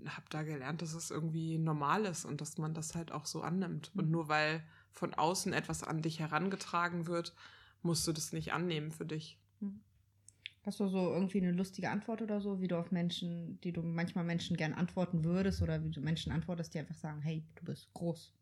habe 0.07 0.25
da 0.31 0.41
gelernt, 0.41 0.81
dass 0.81 0.95
es 0.95 1.11
irgendwie 1.11 1.59
normal 1.59 2.05
ist 2.05 2.25
und 2.25 2.41
dass 2.41 2.57
man 2.57 2.73
das 2.73 2.95
halt 2.95 3.11
auch 3.11 3.27
so 3.27 3.43
annimmt. 3.43 3.91
Und 3.93 4.05
mhm. 4.05 4.11
nur 4.11 4.29
weil 4.29 4.63
von 4.91 5.13
außen 5.13 5.53
etwas 5.53 5.83
an 5.83 6.01
dich 6.01 6.19
herangetragen 6.19 7.05
wird, 7.05 7.35
musst 7.83 8.07
du 8.07 8.13
das 8.13 8.33
nicht 8.33 8.51
annehmen 8.51 8.89
für 8.91 9.05
dich. 9.05 9.37
Mhm. 9.59 9.81
Hast 10.61 10.79
du 10.79 10.87
so 10.87 11.13
irgendwie 11.13 11.39
eine 11.41 11.51
lustige 11.51 11.89
Antwort 11.89 12.21
oder 12.21 12.39
so, 12.41 12.61
wie 12.61 12.67
du 12.69 12.77
auf 12.77 12.91
Menschen, 12.91 13.59
die 13.61 13.71
du 13.73 13.81
manchmal 13.81 14.23
Menschen 14.25 14.55
gern 14.57 14.73
antworten 14.73 15.23
würdest 15.25 15.61
oder 15.61 15.83
wie 15.83 15.89
du 15.91 15.99
Menschen 16.01 16.31
antwortest, 16.31 16.73
die 16.73 16.79
einfach 16.79 16.95
sagen, 16.95 17.21
hey, 17.21 17.45
du 17.55 17.65
bist 17.65 17.93
groß? 17.93 18.38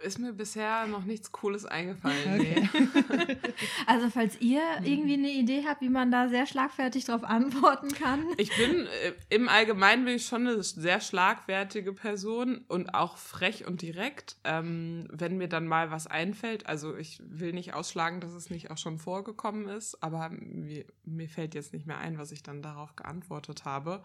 Ist 0.00 0.18
mir 0.18 0.32
bisher 0.32 0.86
noch 0.86 1.04
nichts 1.04 1.32
Cooles 1.32 1.64
eingefallen. 1.64 2.40
Okay. 2.40 2.68
Nee. 2.74 3.36
also 3.86 4.10
falls 4.10 4.40
ihr 4.40 4.60
irgendwie 4.84 5.14
eine 5.14 5.30
Idee 5.30 5.64
habt, 5.66 5.80
wie 5.80 5.88
man 5.88 6.10
da 6.10 6.28
sehr 6.28 6.46
schlagfertig 6.46 7.04
darauf 7.06 7.24
antworten 7.24 7.88
kann. 7.88 8.24
Ich 8.36 8.56
bin 8.56 8.86
äh, 8.86 9.12
im 9.30 9.48
Allgemeinen 9.48 10.04
bin 10.04 10.16
ich 10.16 10.26
schon 10.26 10.46
eine 10.46 10.62
sehr 10.62 11.00
schlagfertige 11.00 11.92
Person 11.92 12.64
und 12.68 12.94
auch 12.94 13.16
frech 13.16 13.66
und 13.66 13.82
direkt. 13.82 14.36
Ähm, 14.44 15.08
wenn 15.10 15.38
mir 15.38 15.48
dann 15.48 15.66
mal 15.66 15.90
was 15.90 16.06
einfällt, 16.06 16.66
also 16.66 16.96
ich 16.96 17.20
will 17.24 17.52
nicht 17.52 17.74
ausschlagen, 17.74 18.20
dass 18.20 18.32
es 18.32 18.50
nicht 18.50 18.70
auch 18.70 18.78
schon 18.78 18.98
vorgekommen 18.98 19.68
ist, 19.68 20.02
aber 20.02 20.28
mir, 20.30 20.84
mir 21.04 21.28
fällt 21.28 21.54
jetzt 21.54 21.72
nicht 21.72 21.86
mehr 21.86 21.98
ein, 21.98 22.18
was 22.18 22.32
ich 22.32 22.42
dann 22.42 22.62
darauf 22.62 22.96
geantwortet 22.96 23.64
habe 23.64 24.02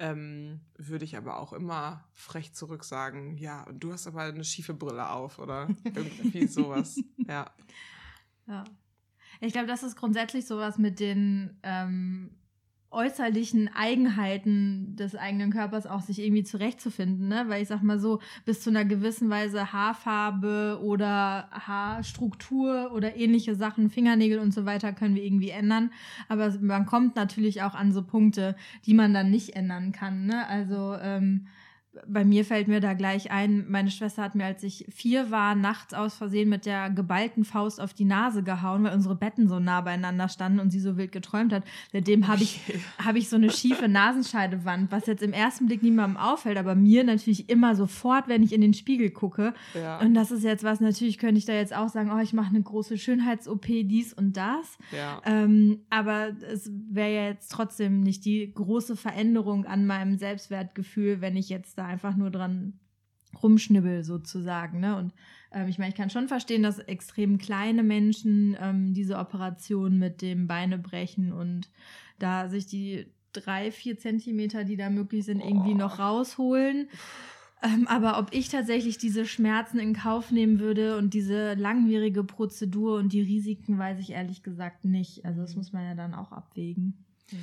ähm, 0.00 0.60
würde 0.76 1.04
ich 1.04 1.16
aber 1.16 1.38
auch 1.38 1.52
immer 1.52 2.08
frech 2.14 2.54
zurück 2.54 2.84
sagen, 2.84 3.36
ja, 3.36 3.66
du 3.70 3.92
hast 3.92 4.06
aber 4.06 4.22
eine 4.22 4.44
schiefe 4.44 4.74
Brille 4.74 5.10
auf 5.10 5.38
oder 5.38 5.68
irgendwie 5.84 6.46
sowas. 6.46 6.98
Ja. 7.28 7.48
Ja. 8.48 8.64
Ich 9.40 9.52
glaube, 9.52 9.68
das 9.68 9.84
ist 9.84 9.94
grundsätzlich 9.94 10.46
sowas 10.46 10.78
mit 10.78 10.98
den 10.98 11.60
ähm, 11.62 12.39
äußerlichen 12.90 13.70
Eigenheiten 13.74 14.96
des 14.96 15.14
eigenen 15.14 15.52
Körpers 15.52 15.86
auch 15.86 16.00
sich 16.00 16.18
irgendwie 16.18 16.42
zurechtzufinden, 16.42 17.28
ne? 17.28 17.44
Weil 17.46 17.62
ich 17.62 17.68
sag 17.68 17.82
mal 17.82 18.00
so, 18.00 18.20
bis 18.44 18.62
zu 18.62 18.70
einer 18.70 18.84
gewissen 18.84 19.30
Weise 19.30 19.72
Haarfarbe 19.72 20.80
oder 20.82 21.48
Haarstruktur 21.52 22.90
oder 22.92 23.16
ähnliche 23.16 23.54
Sachen, 23.54 23.90
Fingernägel 23.90 24.40
und 24.40 24.52
so 24.52 24.66
weiter 24.66 24.92
können 24.92 25.14
wir 25.14 25.24
irgendwie 25.24 25.50
ändern. 25.50 25.90
Aber 26.28 26.52
man 26.60 26.84
kommt 26.84 27.14
natürlich 27.14 27.62
auch 27.62 27.74
an 27.74 27.92
so 27.92 28.02
Punkte, 28.02 28.56
die 28.86 28.94
man 28.94 29.14
dann 29.14 29.30
nicht 29.30 29.54
ändern 29.54 29.92
kann, 29.92 30.26
ne? 30.26 30.46
Also, 30.48 30.96
ähm, 31.00 31.46
bei 32.06 32.24
mir 32.24 32.44
fällt 32.44 32.68
mir 32.68 32.80
da 32.80 32.94
gleich 32.94 33.30
ein, 33.30 33.66
meine 33.68 33.90
Schwester 33.90 34.22
hat 34.22 34.34
mir, 34.34 34.44
als 34.44 34.62
ich 34.62 34.86
vier 34.94 35.30
war, 35.30 35.54
nachts 35.54 35.94
aus 35.94 36.14
Versehen 36.14 36.48
mit 36.48 36.66
der 36.66 36.90
geballten 36.90 37.44
Faust 37.44 37.80
auf 37.80 37.92
die 37.92 38.04
Nase 38.04 38.42
gehauen, 38.42 38.84
weil 38.84 38.94
unsere 38.94 39.14
Betten 39.14 39.48
so 39.48 39.58
nah 39.58 39.80
beieinander 39.80 40.28
standen 40.28 40.60
und 40.60 40.70
sie 40.70 40.80
so 40.80 40.96
wild 40.96 41.12
geträumt 41.12 41.52
hat. 41.52 41.64
Seitdem 41.92 42.28
habe 42.28 42.42
ich, 42.42 42.60
hab 43.04 43.16
ich 43.16 43.28
so 43.28 43.36
eine 43.36 43.50
schiefe 43.50 43.88
Nasenscheidewand, 43.88 44.90
was 44.90 45.06
jetzt 45.06 45.22
im 45.22 45.32
ersten 45.32 45.66
Blick 45.66 45.82
niemandem 45.82 46.16
auffällt, 46.16 46.58
aber 46.58 46.74
mir 46.74 47.04
natürlich 47.04 47.48
immer 47.48 47.74
sofort, 47.74 48.28
wenn 48.28 48.42
ich 48.42 48.52
in 48.52 48.60
den 48.60 48.74
Spiegel 48.74 49.10
gucke. 49.10 49.54
Ja. 49.74 50.00
Und 50.00 50.14
das 50.14 50.30
ist 50.30 50.44
jetzt 50.44 50.64
was, 50.64 50.80
natürlich 50.80 51.18
könnte 51.18 51.38
ich 51.38 51.44
da 51.44 51.52
jetzt 51.52 51.74
auch 51.74 51.88
sagen, 51.88 52.10
oh, 52.12 52.20
ich 52.20 52.32
mache 52.32 52.50
eine 52.50 52.62
große 52.62 52.98
Schönheits-OP, 52.98 53.66
dies 53.66 54.12
und 54.12 54.36
das. 54.36 54.78
Ja. 54.92 55.20
Ähm, 55.24 55.80
aber 55.90 56.30
es 56.50 56.70
wäre 56.90 57.14
ja 57.14 57.24
jetzt 57.28 57.50
trotzdem 57.50 58.00
nicht 58.00 58.24
die 58.24 58.52
große 58.52 58.96
Veränderung 58.96 59.66
an 59.66 59.86
meinem 59.86 60.16
Selbstwertgefühl, 60.16 61.20
wenn 61.20 61.36
ich 61.36 61.48
jetzt 61.48 61.78
da 61.78 61.89
einfach 61.90 62.16
nur 62.16 62.30
dran 62.30 62.78
rumschnibbel 63.42 64.02
sozusagen. 64.02 64.80
Ne? 64.80 64.96
Und 64.96 65.12
ähm, 65.52 65.68
ich 65.68 65.78
meine, 65.78 65.90
ich 65.90 65.94
kann 65.96 66.10
schon 66.10 66.28
verstehen, 66.28 66.62
dass 66.62 66.78
extrem 66.78 67.38
kleine 67.38 67.82
Menschen 67.82 68.56
ähm, 68.60 68.92
diese 68.94 69.18
Operation 69.18 69.98
mit 69.98 70.22
dem 70.22 70.46
Beine 70.46 70.78
brechen 70.78 71.32
und 71.32 71.70
da 72.18 72.48
sich 72.48 72.66
die 72.66 73.06
drei, 73.32 73.70
vier 73.70 73.96
Zentimeter, 73.98 74.64
die 74.64 74.76
da 74.76 74.90
möglich 74.90 75.24
sind, 75.24 75.40
irgendwie 75.40 75.74
Oh. 75.74 75.76
noch 75.78 75.98
rausholen. 76.00 76.88
Ähm, 77.62 77.86
aber 77.88 78.18
ob 78.18 78.32
ich 78.32 78.48
tatsächlich 78.48 78.96
diese 78.98 79.26
Schmerzen 79.26 79.78
in 79.78 79.94
Kauf 79.94 80.30
nehmen 80.32 80.58
würde 80.60 80.96
und 80.96 81.12
diese 81.14 81.54
langwierige 81.54 82.24
Prozedur 82.24 82.96
und 82.98 83.12
die 83.12 83.20
Risiken, 83.20 83.78
weiß 83.78 84.00
ich 84.00 84.10
ehrlich 84.10 84.42
gesagt 84.42 84.84
nicht. 84.84 85.24
Also 85.24 85.42
das 85.42 85.54
muss 85.56 85.72
man 85.72 85.84
ja 85.84 85.94
dann 85.94 86.14
auch 86.14 86.32
abwägen. 86.32 87.04
Ja, 87.30 87.38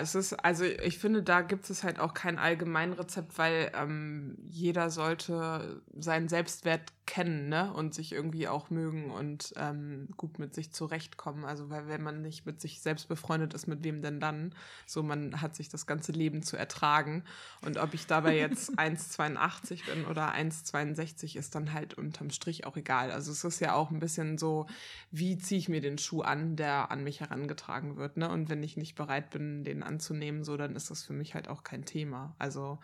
es 0.00 0.14
ist, 0.14 0.32
also 0.32 0.64
ich 0.64 0.98
finde, 0.98 1.22
da 1.22 1.42
gibt 1.42 1.68
es 1.68 1.84
halt 1.84 2.00
auch 2.00 2.14
kein 2.14 2.38
Allgemeinrezept, 2.38 3.36
weil 3.36 3.70
ähm, 3.74 4.38
jeder 4.48 4.88
sollte 4.88 5.82
seinen 5.94 6.28
Selbstwert 6.28 6.92
kennen, 7.04 7.48
ne? 7.48 7.72
Und 7.72 7.94
sich 7.94 8.12
irgendwie 8.12 8.48
auch 8.48 8.68
mögen 8.70 9.10
und 9.10 9.54
ähm, 9.56 10.08
gut 10.16 10.38
mit 10.38 10.54
sich 10.54 10.72
zurechtkommen. 10.72 11.44
Also, 11.44 11.70
weil 11.70 11.88
wenn 11.88 12.02
man 12.02 12.20
nicht 12.22 12.46
mit 12.46 12.60
sich 12.60 12.80
selbst 12.80 13.08
befreundet 13.08 13.54
ist, 13.54 13.66
mit 13.66 13.82
wem 13.82 14.02
denn 14.02 14.20
dann? 14.20 14.54
So, 14.86 15.02
man 15.02 15.40
hat 15.40 15.56
sich 15.56 15.68
das 15.68 15.86
ganze 15.86 16.12
Leben 16.12 16.42
zu 16.42 16.56
ertragen. 16.56 17.24
Und 17.62 17.78
ob 17.78 17.92
ich 17.92 18.06
dabei 18.06 18.38
jetzt 18.38 18.70
1,82 18.78 19.86
bin 19.86 20.06
oder 20.06 20.34
1,62 20.34 21.36
ist 21.36 21.54
dann 21.54 21.72
halt 21.72 21.94
unterm 21.94 22.30
Strich 22.30 22.66
auch 22.66 22.76
egal. 22.76 23.10
Also 23.10 23.32
es 23.32 23.42
ist 23.42 23.60
ja 23.60 23.74
auch 23.74 23.90
ein 23.90 24.00
bisschen 24.00 24.36
so, 24.36 24.66
wie 25.10 25.38
ziehe 25.38 25.58
ich 25.58 25.68
mir 25.68 25.80
den 25.80 25.98
Schuh 25.98 26.20
an, 26.20 26.56
der 26.56 26.90
an 26.90 27.04
mich 27.04 27.20
herangetragen 27.20 27.96
wird, 27.96 28.18
ne? 28.18 28.30
Und 28.30 28.50
wenn 28.50 28.62
ich 28.62 28.76
nicht 28.76 28.96
bereit 28.96 29.30
bin, 29.30 29.57
den 29.64 29.82
anzunehmen, 29.82 30.44
so, 30.44 30.56
dann 30.56 30.76
ist 30.76 30.90
das 30.90 31.02
für 31.02 31.12
mich 31.12 31.34
halt 31.34 31.48
auch 31.48 31.62
kein 31.62 31.84
Thema. 31.84 32.34
Also, 32.38 32.78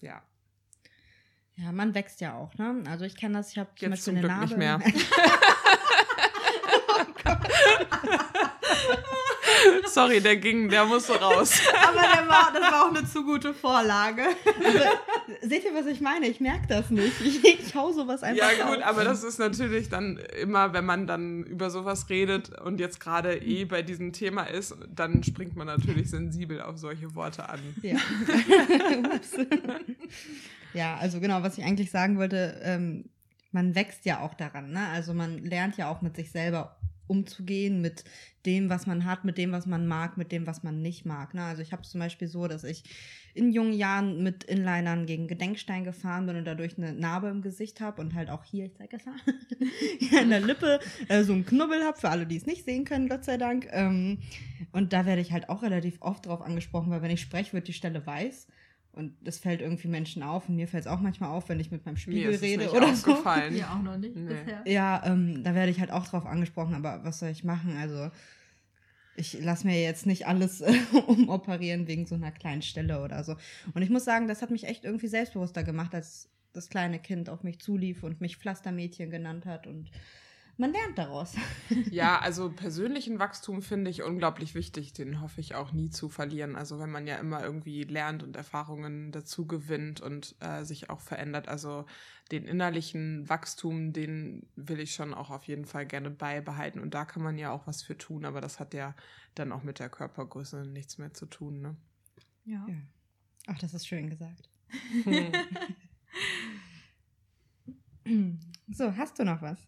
ja. 0.00 0.22
Ja, 1.56 1.72
man 1.72 1.94
wächst 1.94 2.20
ja 2.20 2.34
auch, 2.34 2.54
ne? 2.54 2.84
Also 2.86 3.04
ich 3.04 3.16
kenne 3.16 3.38
das, 3.38 3.50
ich 3.50 3.58
habe 3.58 3.70
zum 3.74 3.90
Jetzt 3.90 4.06
Beispiel 4.06 4.22
zum 4.22 4.22
Glück 4.22 4.40
nicht 4.40 4.56
Sorry, 9.86 10.20
der 10.20 10.36
ging, 10.36 10.68
der 10.68 10.84
musste 10.84 11.18
raus. 11.20 11.60
Aber 11.82 12.00
der 12.00 12.28
war, 12.28 12.52
das 12.52 12.62
war 12.62 12.84
auch 12.84 12.94
eine 12.94 13.04
zu 13.06 13.24
gute 13.24 13.54
Vorlage. 13.54 14.22
Also, 14.64 14.78
seht 15.42 15.64
ihr, 15.64 15.74
was 15.74 15.86
ich 15.86 16.00
meine? 16.00 16.26
Ich 16.26 16.40
merke 16.40 16.66
das 16.68 16.90
nicht. 16.90 17.20
Ich, 17.20 17.44
ich 17.44 17.74
hau 17.74 17.92
sowas 17.92 18.22
einfach 18.22 18.50
Ja, 18.50 18.66
gut, 18.66 18.78
raus. 18.78 18.84
aber 18.84 19.04
das 19.04 19.22
ist 19.24 19.38
natürlich 19.38 19.88
dann 19.88 20.18
immer, 20.40 20.72
wenn 20.72 20.84
man 20.84 21.06
dann 21.06 21.42
über 21.44 21.70
sowas 21.70 22.08
redet 22.10 22.50
und 22.60 22.80
jetzt 22.80 23.00
gerade 23.00 23.36
eh 23.42 23.64
bei 23.64 23.82
diesem 23.82 24.12
Thema 24.12 24.44
ist, 24.44 24.74
dann 24.94 25.22
springt 25.22 25.56
man 25.56 25.66
natürlich 25.66 26.10
sensibel 26.10 26.60
auf 26.62 26.78
solche 26.78 27.14
Worte 27.14 27.48
an. 27.48 27.60
Ja. 27.82 27.96
Ja, 30.74 30.96
also 30.98 31.18
genau, 31.20 31.42
was 31.42 31.56
ich 31.58 31.64
eigentlich 31.64 31.90
sagen 31.90 32.18
wollte, 32.18 32.60
ähm, 32.62 33.06
man 33.52 33.74
wächst 33.74 34.04
ja 34.04 34.20
auch 34.20 34.34
daran, 34.34 34.70
ne? 34.70 34.86
Also 34.92 35.14
man 35.14 35.38
lernt 35.38 35.76
ja 35.78 35.88
auch 35.90 36.02
mit 36.02 36.14
sich 36.16 36.30
selber 36.30 36.76
umzugehen, 37.08 37.80
mit 37.80 38.04
dem, 38.46 38.70
was 38.70 38.86
man 38.86 39.04
hat, 39.04 39.24
mit 39.24 39.36
dem, 39.36 39.52
was 39.52 39.66
man 39.66 39.86
mag, 39.86 40.16
mit 40.16 40.32
dem, 40.32 40.46
was 40.46 40.62
man 40.62 40.80
nicht 40.80 41.04
mag. 41.04 41.34
Ne? 41.34 41.42
Also 41.42 41.62
ich 41.62 41.72
habe 41.72 41.82
es 41.82 41.90
zum 41.90 42.00
Beispiel 42.00 42.28
so, 42.28 42.46
dass 42.46 42.64
ich 42.64 42.84
in 43.34 43.52
jungen 43.52 43.72
Jahren 43.72 44.22
mit 44.22 44.44
Inlinern 44.44 45.06
gegen 45.06 45.28
Gedenkstein 45.28 45.84
gefahren 45.84 46.26
bin 46.26 46.36
und 46.36 46.44
dadurch 46.44 46.78
eine 46.78 46.92
Narbe 46.92 47.28
im 47.28 47.42
Gesicht 47.42 47.80
habe 47.80 48.00
und 48.00 48.14
halt 48.14 48.30
auch 48.30 48.44
hier, 48.44 48.66
ich 48.66 48.74
zeige 48.74 48.96
es 48.96 49.06
mal, 49.06 49.16
hier 49.98 50.20
an 50.20 50.30
der 50.30 50.40
Lippe 50.40 50.80
äh, 51.08 51.22
so 51.22 51.32
einen 51.32 51.44
Knubbel 51.46 51.84
habe, 51.84 51.98
für 51.98 52.10
alle, 52.10 52.26
die 52.26 52.36
es 52.36 52.46
nicht 52.46 52.64
sehen 52.64 52.84
können, 52.84 53.08
Gott 53.08 53.24
sei 53.24 53.36
Dank. 53.36 53.68
Ähm, 53.70 54.18
und 54.72 54.92
da 54.92 55.06
werde 55.06 55.20
ich 55.20 55.32
halt 55.32 55.48
auch 55.48 55.62
relativ 55.62 55.98
oft 56.00 56.26
drauf 56.26 56.42
angesprochen, 56.42 56.90
weil 56.90 57.02
wenn 57.02 57.10
ich 57.10 57.20
spreche, 57.20 57.52
wird 57.52 57.68
die 57.68 57.72
Stelle 57.72 58.06
weiß. 58.06 58.48
Und 58.92 59.14
das 59.20 59.38
fällt 59.38 59.60
irgendwie 59.60 59.88
Menschen 59.88 60.22
auf. 60.22 60.48
Und 60.48 60.56
mir 60.56 60.66
fällt 60.66 60.84
es 60.86 60.90
auch 60.90 61.00
manchmal 61.00 61.30
auf, 61.30 61.48
wenn 61.48 61.60
ich 61.60 61.70
mit 61.70 61.84
meinem 61.86 61.94
Mir 61.94 62.00
Spiegel 62.00 62.34
rede 62.34 62.64
nicht 62.64 62.74
oder 62.74 62.94
so. 62.94 63.12
Ja, 63.52 63.74
auch 63.74 63.82
noch 63.82 63.96
nicht 63.96 64.16
Nee. 64.16 64.28
bisher. 64.34 64.62
Ja, 64.66 65.02
ähm, 65.04 65.44
da 65.44 65.54
werde 65.54 65.70
ich 65.70 65.78
halt 65.78 65.92
auch 65.92 66.06
drauf 66.06 66.26
angesprochen, 66.26 66.74
aber 66.74 67.04
was 67.04 67.20
soll 67.20 67.28
ich 67.28 67.44
machen? 67.44 67.76
Also, 67.76 68.10
ich 69.14 69.40
lasse 69.40 69.66
mir 69.66 69.80
jetzt 69.80 70.06
nicht 70.06 70.26
alles 70.26 70.60
äh, 70.62 70.72
umoperieren 71.06 71.86
wegen 71.86 72.06
so 72.06 72.14
einer 72.16 72.32
kleinen 72.32 72.62
Stelle 72.62 73.02
oder 73.02 73.22
so. 73.22 73.36
Und 73.74 73.82
ich 73.82 73.90
muss 73.90 74.04
sagen, 74.04 74.26
das 74.26 74.42
hat 74.42 74.50
mich 74.50 74.64
echt 74.64 74.84
irgendwie 74.84 75.08
selbstbewusster 75.08 75.62
gemacht, 75.62 75.94
als 75.94 76.30
das 76.52 76.68
kleine 76.68 76.98
Kind 76.98 77.28
auf 77.28 77.42
mich 77.44 77.60
zulief 77.60 78.02
und 78.02 78.20
mich 78.20 78.36
Pflastermädchen 78.36 79.10
genannt 79.10 79.46
hat. 79.46 79.66
Und 79.66 79.90
man 80.58 80.72
lernt 80.72 80.98
daraus. 80.98 81.34
Ja, 81.90 82.18
also 82.18 82.50
persönlichen 82.50 83.18
Wachstum 83.18 83.62
finde 83.62 83.90
ich 83.90 84.02
unglaublich 84.02 84.54
wichtig. 84.54 84.92
Den 84.92 85.20
hoffe 85.20 85.40
ich 85.40 85.54
auch 85.54 85.72
nie 85.72 85.90
zu 85.90 86.08
verlieren. 86.08 86.56
Also 86.56 86.78
wenn 86.78 86.90
man 86.90 87.06
ja 87.06 87.16
immer 87.16 87.42
irgendwie 87.42 87.84
lernt 87.84 88.22
und 88.22 88.36
Erfahrungen 88.36 89.12
dazu 89.12 89.46
gewinnt 89.46 90.00
und 90.00 90.34
äh, 90.40 90.64
sich 90.64 90.90
auch 90.90 91.00
verändert. 91.00 91.48
Also 91.48 91.86
den 92.30 92.46
innerlichen 92.46 93.28
Wachstum, 93.28 93.92
den 93.92 94.46
will 94.56 94.80
ich 94.80 94.94
schon 94.94 95.14
auch 95.14 95.30
auf 95.30 95.44
jeden 95.44 95.64
Fall 95.64 95.86
gerne 95.86 96.10
beibehalten. 96.10 96.80
Und 96.80 96.92
da 96.94 97.04
kann 97.04 97.22
man 97.22 97.38
ja 97.38 97.52
auch 97.52 97.66
was 97.66 97.82
für 97.82 97.96
tun. 97.96 98.24
Aber 98.24 98.40
das 98.40 98.60
hat 98.60 98.74
ja 98.74 98.94
dann 99.34 99.52
auch 99.52 99.62
mit 99.62 99.78
der 99.78 99.88
Körpergröße 99.88 100.66
nichts 100.66 100.98
mehr 100.98 101.14
zu 101.14 101.26
tun. 101.26 101.60
Ne? 101.62 101.76
Ja. 102.44 102.66
Ja. 102.68 102.76
Ach, 103.46 103.58
das 103.58 103.74
ist 103.74 103.86
schön 103.86 104.10
gesagt. 104.10 104.48
So, 108.70 108.96
hast 108.96 109.18
du 109.18 109.24
noch 109.24 109.42
was? 109.42 109.58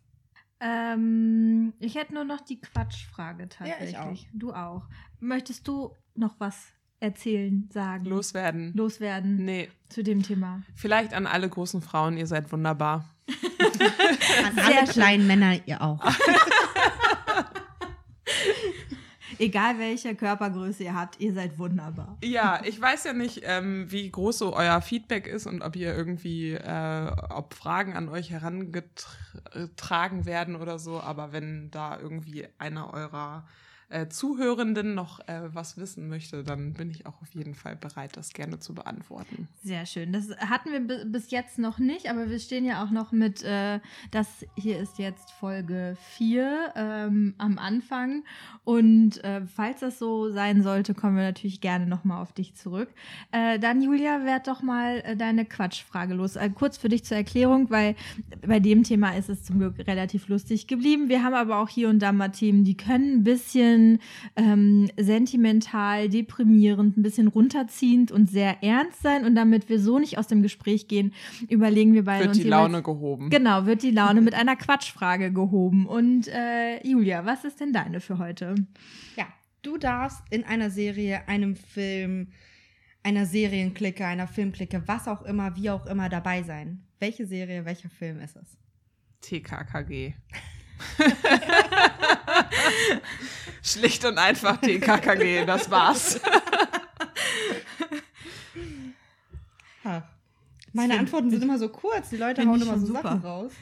Ähm, 0.60 1.72
ich 1.78 1.94
hätte 1.94 2.14
nur 2.14 2.24
noch 2.24 2.40
die 2.40 2.60
Quatschfrage 2.60 3.44
Ja, 3.44 3.48
tatsächlich. 3.48 3.90
ich 3.90 3.98
auch. 3.98 4.18
Du 4.34 4.52
auch. 4.52 4.82
Möchtest 5.20 5.66
du 5.68 5.94
noch 6.14 6.34
was 6.38 6.66
erzählen, 7.00 7.66
sagen, 7.72 8.04
Loswerden. 8.04 8.72
loswerden 8.74 9.42
Nee, 9.44 9.70
zu 9.88 10.02
dem 10.02 10.22
Thema? 10.22 10.62
vielleicht 10.74 11.14
an 11.14 11.26
alle 11.26 11.48
großen 11.48 11.80
Frauen, 11.80 12.18
ihr 12.18 12.26
seid 12.26 12.52
wunderbar. 12.52 13.06
An 14.46 14.54
Sehr 14.54 14.64
alle 14.64 14.74
schön. 14.86 14.86
kleinen 14.88 15.26
Männer, 15.26 15.66
ihr 15.66 15.80
auch. 15.80 16.04
Egal 19.40 19.78
welche 19.78 20.14
Körpergröße 20.14 20.84
ihr 20.84 20.94
habt, 20.94 21.18
ihr 21.18 21.32
seid 21.32 21.58
wunderbar. 21.58 22.18
Ja, 22.22 22.60
ich 22.62 22.78
weiß 22.78 23.04
ja 23.04 23.14
nicht, 23.14 23.40
ähm, 23.44 23.90
wie 23.90 24.10
groß 24.10 24.36
so 24.36 24.54
euer 24.54 24.82
Feedback 24.82 25.26
ist 25.26 25.46
und 25.46 25.62
ob 25.62 25.76
ihr 25.76 25.96
irgendwie, 25.96 26.52
äh, 26.52 27.10
ob 27.30 27.54
Fragen 27.54 27.96
an 27.96 28.10
euch 28.10 28.28
herangetragen 28.30 30.26
werden 30.26 30.56
oder 30.56 30.78
so, 30.78 31.00
aber 31.00 31.32
wenn 31.32 31.70
da 31.70 31.98
irgendwie 31.98 32.48
einer 32.58 32.92
eurer 32.92 33.46
äh, 33.90 34.08
Zuhörenden 34.08 34.94
noch 34.94 35.20
äh, 35.28 35.42
was 35.52 35.76
wissen 35.76 36.08
möchte, 36.08 36.42
dann 36.44 36.72
bin 36.72 36.90
ich 36.90 37.06
auch 37.06 37.20
auf 37.20 37.34
jeden 37.34 37.54
Fall 37.54 37.76
bereit, 37.76 38.16
das 38.16 38.32
gerne 38.32 38.58
zu 38.60 38.74
beantworten. 38.74 39.48
Sehr 39.62 39.84
schön. 39.84 40.12
Das 40.12 40.30
hatten 40.38 40.70
wir 40.72 40.80
bi- 40.80 41.04
bis 41.06 41.30
jetzt 41.30 41.58
noch 41.58 41.78
nicht, 41.78 42.08
aber 42.08 42.30
wir 42.30 42.38
stehen 42.38 42.64
ja 42.64 42.82
auch 42.84 42.90
noch 42.90 43.12
mit, 43.12 43.42
äh, 43.42 43.80
das 44.12 44.46
hier 44.56 44.78
ist 44.78 44.98
jetzt 44.98 45.32
Folge 45.32 45.96
4 46.16 46.72
ähm, 46.76 47.34
am 47.38 47.58
Anfang. 47.58 48.22
Und 48.64 49.22
äh, 49.24 49.42
falls 49.46 49.80
das 49.80 49.98
so 49.98 50.30
sein 50.30 50.62
sollte, 50.62 50.94
kommen 50.94 51.16
wir 51.16 51.24
natürlich 51.24 51.60
gerne 51.60 51.86
nochmal 51.86 52.22
auf 52.22 52.32
dich 52.32 52.54
zurück. 52.54 52.88
Äh, 53.32 53.58
dann, 53.58 53.82
Julia, 53.82 54.24
werd 54.24 54.46
doch 54.46 54.62
mal 54.62 55.16
deine 55.16 55.44
Quatschfrage 55.44 56.14
los. 56.14 56.38
Kurz 56.54 56.78
für 56.78 56.88
dich 56.88 57.04
zur 57.04 57.16
Erklärung, 57.16 57.70
weil 57.70 57.96
bei 58.46 58.60
dem 58.60 58.84
Thema 58.84 59.16
ist 59.16 59.28
es 59.28 59.42
zum 59.42 59.58
Glück 59.58 59.78
relativ 59.86 60.28
lustig 60.28 60.68
geblieben. 60.68 61.08
Wir 61.08 61.24
haben 61.24 61.34
aber 61.34 61.58
auch 61.58 61.68
hier 61.68 61.88
und 61.88 61.98
da 61.98 62.12
mal 62.12 62.28
Themen, 62.28 62.62
die 62.62 62.76
können 62.76 63.16
ein 63.18 63.24
bisschen 63.24 63.79
ähm, 64.36 64.90
sentimental, 64.98 66.08
deprimierend, 66.08 66.96
ein 66.96 67.02
bisschen 67.02 67.28
runterziehend 67.28 68.12
und 68.12 68.30
sehr 68.30 68.62
ernst 68.62 69.02
sein. 69.02 69.24
Und 69.24 69.34
damit 69.34 69.68
wir 69.68 69.80
so 69.80 69.98
nicht 69.98 70.18
aus 70.18 70.26
dem 70.26 70.42
Gespräch 70.42 70.88
gehen, 70.88 71.12
überlegen 71.48 71.94
wir 71.94 72.04
beide 72.04 72.20
Wird 72.20 72.28
uns 72.30 72.38
die 72.38 72.44
jeweils- 72.44 72.60
Laune 72.72 72.82
gehoben. 72.82 73.30
Genau, 73.30 73.66
wird 73.66 73.82
die 73.82 73.90
Laune 73.90 74.20
mit 74.30 74.34
einer 74.34 74.56
Quatschfrage 74.56 75.32
gehoben. 75.32 75.86
Und 75.86 76.28
äh, 76.28 76.86
Julia, 76.86 77.24
was 77.26 77.44
ist 77.44 77.60
denn 77.60 77.72
deine 77.72 78.00
für 78.00 78.18
heute? 78.18 78.54
Ja, 79.16 79.26
du 79.62 79.76
darfst 79.78 80.22
in 80.30 80.44
einer 80.44 80.70
Serie, 80.70 81.26
einem 81.28 81.56
Film, 81.56 82.28
einer 83.02 83.26
Serienklicke, 83.26 84.06
einer 84.06 84.26
Filmklicke, 84.26 84.82
was 84.86 85.08
auch 85.08 85.22
immer, 85.22 85.56
wie 85.56 85.70
auch 85.70 85.86
immer 85.86 86.08
dabei 86.08 86.42
sein. 86.42 86.82
Welche 86.98 87.26
Serie, 87.26 87.64
welcher 87.64 87.88
Film 87.90 88.20
ist 88.20 88.36
es? 88.36 88.56
TKKG. 89.22 90.14
Schlicht 93.62 94.04
und 94.04 94.18
einfach 94.18 94.56
TKKG, 94.58 95.44
das 95.46 95.70
war's. 95.70 96.20
Ha. 99.84 100.08
Meine 100.72 100.92
Find- 100.92 101.00
Antworten 101.00 101.30
sind 101.30 101.42
immer 101.42 101.58
so 101.58 101.68
kurz, 101.68 102.10
die 102.10 102.16
Leute 102.18 102.46
hauen 102.46 102.60
immer 102.60 102.78
so 102.78 102.86
super. 102.86 103.02
Sachen 103.02 103.20
raus. 103.22 103.52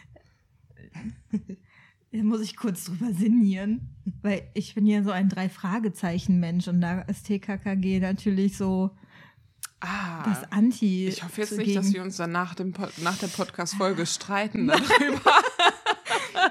Da 2.10 2.22
muss 2.24 2.40
ich 2.40 2.56
kurz 2.56 2.84
drüber 2.86 3.12
sinnieren, 3.12 3.94
weil 4.22 4.42
ich 4.54 4.74
bin 4.74 4.86
ja 4.86 5.02
so 5.02 5.10
ein 5.10 5.28
Drei-Fragezeichen-Mensch 5.28 6.66
und 6.68 6.80
da 6.80 7.02
ist 7.02 7.26
TKKG 7.26 8.00
natürlich 8.00 8.56
so 8.56 8.90
Ah, 9.80 10.24
das 10.24 10.50
Anti. 10.50 11.06
ich 11.06 11.22
hoffe 11.22 11.40
jetzt 11.42 11.56
nicht, 11.56 11.76
dass 11.76 11.92
wir 11.92 12.02
uns 12.02 12.16
dann 12.16 12.32
nach, 12.32 12.56
dem 12.56 12.72
nach 12.96 13.16
der 13.18 13.28
Podcast-Folge 13.28 14.06
streiten 14.06 14.66
darüber. 14.66 15.32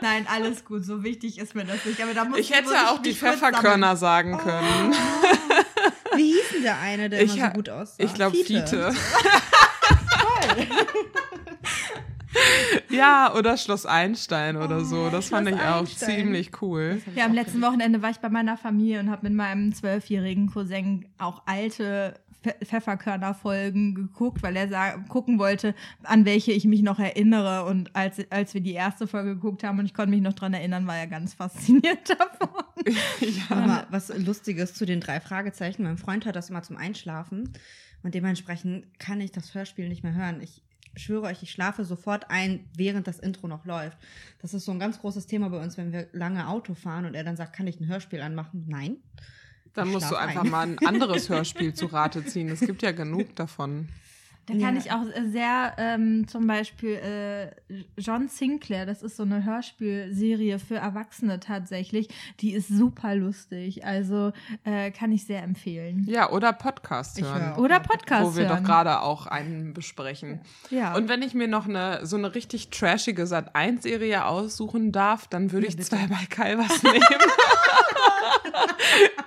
Nein, 0.02 0.28
alles 0.30 0.66
gut, 0.66 0.84
so 0.86 1.04
wichtig 1.04 1.38
ist 1.40 1.56
mir 1.56 1.66
das 1.66 1.84
nicht. 1.86 2.02
Aber 2.02 2.14
da 2.14 2.26
muss 2.26 2.38
Ich 2.40 2.52
hätte 2.52 2.70
muss 2.70 2.74
auch 2.90 3.02
die 3.02 3.14
Pfefferkörner 3.14 3.96
sagen 3.96 4.38
können. 4.38 4.94
Wie 6.16 6.32
hieß 6.34 6.50
denn 6.54 6.64
der 6.64 6.80
eine, 6.80 7.10
der 7.10 7.22
Ich 7.22 7.36
immer 7.38 7.48
so 7.48 7.54
gut 7.54 7.70
aussah? 7.70 8.04
Ich 8.04 8.14
glaube, 8.14 8.38
Fiete. 8.38 8.94
Toll. 10.20 10.68
Ja, 12.90 13.34
oder 13.34 13.58
Schloss 13.58 13.86
Einstein 13.86 14.58
oder 14.58 14.84
so. 14.84 15.10
Das 15.10 15.30
fand 15.30 15.48
Schloss 15.48 15.60
ich 15.60 15.66
auch 15.68 15.80
Einstein. 15.80 16.18
ziemlich 16.18 16.62
cool. 16.62 17.02
Ja, 17.16 17.26
am 17.26 17.34
letzten 17.34 17.62
Wochenende 17.62 18.02
war 18.02 18.10
ich 18.10 18.18
bei 18.18 18.30
meiner 18.30 18.58
Familie 18.58 19.00
und 19.00 19.10
habe 19.10 19.28
mit 19.28 19.34
meinem 19.34 19.74
zwölfjährigen 19.74 20.52
Cousin 20.52 21.06
auch 21.18 21.44
alte 21.46 22.20
Pfefferkörner-Folgen 22.64 23.96
geguckt, 23.96 24.44
weil 24.44 24.56
er 24.56 25.00
gucken 25.10 25.40
wollte, 25.40 25.76
an 26.04 26.26
welche 26.26 26.52
ich 26.52 26.66
mich 26.66 26.82
noch 26.82 27.00
erinnere. 27.00 27.66
Und 27.66 27.96
als, 27.96 28.20
als 28.32 28.54
wir 28.54 28.62
die 28.62 28.74
erste 28.74 29.08
Folge 29.08 29.36
geguckt 29.36 29.64
haben 29.64 29.80
und 29.80 29.86
ich 29.86 29.94
konnte 29.94 30.12
mich 30.12 30.22
noch 30.22 30.34
dran 30.34 30.54
erinnern, 30.54 30.88
war 30.88 30.98
er 30.98 31.08
ganz 31.08 31.34
fasziniert 31.34 32.10
davon. 32.20 32.66
Sag 33.50 33.68
mal, 33.68 33.88
was 33.90 34.16
Lustiges 34.18 34.74
zu 34.74 34.86
den 34.86 35.02
drei 35.02 35.20
Fragezeichen. 35.20 35.84
Mein 35.84 35.98
Freund 35.98 36.26
hört 36.26 36.36
das 36.36 36.50
immer 36.50 36.64
zum 36.64 36.78
Einschlafen 36.78 37.54
und 38.04 38.16
dementsprechend 38.16 39.00
kann 39.00 39.22
ich 39.22 39.32
das 39.32 39.54
Hörspiel 39.54 39.90
nicht 39.90 40.04
mehr 40.04 40.14
hören. 40.14 40.42
Ich 40.42 40.64
schwöre 40.96 41.28
euch, 41.28 41.44
ich 41.44 41.52
schlafe 41.52 41.86
sofort 41.86 42.30
ein, 42.30 42.66
während 42.76 43.08
das 43.08 43.20
Intro 43.20 43.48
noch 43.48 43.66
läuft. 43.66 43.98
Das 44.42 44.54
ist 44.54 44.66
so 44.66 44.72
ein 44.72 44.80
ganz 44.80 45.00
großes 45.00 45.28
Thema 45.28 45.50
bei 45.50 45.62
uns, 45.62 45.78
wenn 45.78 45.92
wir 45.92 46.08
lange 46.12 46.48
Auto 46.48 46.74
fahren 46.74 47.06
und 47.06 47.16
er 47.16 47.24
dann 47.24 47.38
sagt, 47.38 47.54
kann 47.54 47.68
ich 47.68 47.80
ein 47.80 47.88
Hörspiel 47.88 48.22
anmachen? 48.22 48.66
Nein. 48.68 48.98
Dann 49.78 49.90
musst 49.90 50.12
du 50.12 50.16
einfach 50.16 50.44
ein. 50.44 50.50
mal 50.50 50.68
ein 50.68 50.80
anderes 50.86 51.30
Hörspiel 51.30 51.74
zu 51.74 51.86
Rate 51.88 52.26
ziehen. 52.26 52.50
Es 52.50 52.60
gibt 52.60 52.82
ja 52.82 52.92
genug 52.92 53.36
davon. 53.36 53.88
Da 54.50 54.54
kann 54.54 54.76
Ja. 54.78 54.82
ich 54.82 54.92
auch 54.94 55.04
äh, 55.14 55.28
sehr 55.30 55.74
ähm, 55.78 56.26
zum 56.30 56.48
Beispiel 56.48 56.92
äh, 56.96 57.82
John 57.98 58.30
Sinclair, 58.30 58.86
das 58.86 59.04
ist 59.04 59.18
so 59.18 59.24
eine 59.24 59.44
Hörspielserie 59.44 60.58
für 60.60 60.76
Erwachsene 60.78 61.42
tatsächlich, 61.42 62.08
die 62.40 62.54
ist 62.54 62.70
super 62.70 63.14
lustig. 63.14 63.86
Also 63.86 64.32
äh, 64.64 64.92
kann 64.92 65.12
ich 65.12 65.26
sehr 65.26 65.44
empfehlen. 65.44 66.06
Ja, 66.08 66.30
oder 66.30 66.54
Podcast 66.54 67.20
hören. 67.22 67.42
höre 67.42 67.54
auch. 67.56 67.58
Oder 67.58 67.82
Podcast 67.82 68.24
wo 68.26 68.38
wir 68.38 68.48
hören. 68.48 68.60
doch 68.60 68.64
gerade 68.64 69.02
auch 69.02 69.28
einen 69.28 69.74
besprechen. 69.74 70.40
Ja. 70.70 70.96
Und 70.96 71.10
wenn 71.10 71.22
ich 71.24 71.34
mir 71.34 71.50
noch 71.50 71.68
eine 71.68 72.06
so 72.06 72.16
eine 72.16 72.34
richtig 72.34 72.70
trashige 72.70 73.24
Sat1-Serie 73.26 74.24
aussuchen 74.26 74.94
darf, 74.94 75.28
dann 75.28 75.52
würde 75.52 75.66
Ja, 75.66 75.72
ich 75.72 75.76
bitte. 75.76 75.90
zwei 75.90 76.08
bei 76.08 76.26
Calvas 76.30 76.84
nehmen. 76.84 77.02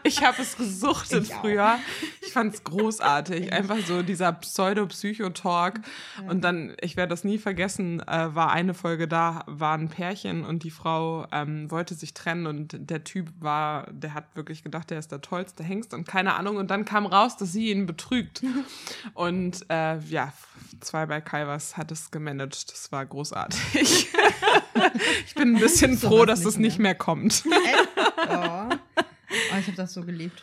ich 0.02 0.24
habe 0.24 0.42
es 0.42 0.56
gesuchtet 0.56 1.24
Ich 1.24 1.34
früher. 1.34 1.78
Ich 2.22 2.32
fand 2.32 2.54
es 2.54 2.64
großartig. 2.64 3.52
Einfach 3.52 3.78
so 3.86 4.02
dieser 4.02 4.32
Pseudo-Psycho-Talk. 4.32 5.80
Und 6.28 6.42
dann, 6.42 6.74
ich 6.80 6.96
werde 6.96 7.10
das 7.10 7.24
nie 7.24 7.38
vergessen, 7.38 8.00
äh, 8.00 8.34
war 8.34 8.52
eine 8.52 8.74
Folge 8.74 9.08
da, 9.08 9.44
war 9.46 9.76
ein 9.76 9.88
Pärchen 9.88 10.44
und 10.44 10.62
die 10.62 10.70
Frau 10.70 11.26
ähm, 11.32 11.70
wollte 11.70 11.94
sich 11.94 12.14
trennen 12.14 12.46
und 12.46 12.76
der 12.78 13.04
Typ 13.04 13.28
war, 13.40 13.86
der 13.90 14.14
hat 14.14 14.24
wirklich 14.34 14.62
gedacht, 14.62 14.90
der 14.90 14.98
ist 14.98 15.12
der 15.12 15.20
tollste 15.20 15.62
Hengst 15.62 15.94
und 15.94 16.06
keine 16.06 16.34
Ahnung. 16.34 16.56
Und 16.56 16.70
dann 16.70 16.84
kam 16.84 17.06
raus, 17.06 17.36
dass 17.36 17.52
sie 17.52 17.70
ihn 17.70 17.86
betrügt. 17.86 18.42
Und 19.14 19.64
äh, 19.70 19.98
ja, 19.98 20.32
zwei 20.80 21.06
bei 21.06 21.20
Calvas 21.20 21.76
hat 21.76 21.90
es 21.90 22.10
gemanagt. 22.10 22.70
Das 22.70 22.92
war 22.92 23.04
großartig. 23.04 24.08
ich 25.26 25.34
bin 25.34 25.56
ein 25.56 25.60
bisschen 25.60 25.98
froh, 25.98 26.24
dass 26.24 26.44
es 26.44 26.58
nicht 26.58 26.78
mehr 26.78 26.94
kommt. 26.94 27.44
Echt? 27.66 27.88
Oh. 28.28 28.68
oh, 28.98 29.58
ich 29.58 29.66
habe 29.66 29.76
das 29.76 29.92
so 29.94 30.02
geliebt. 30.02 30.42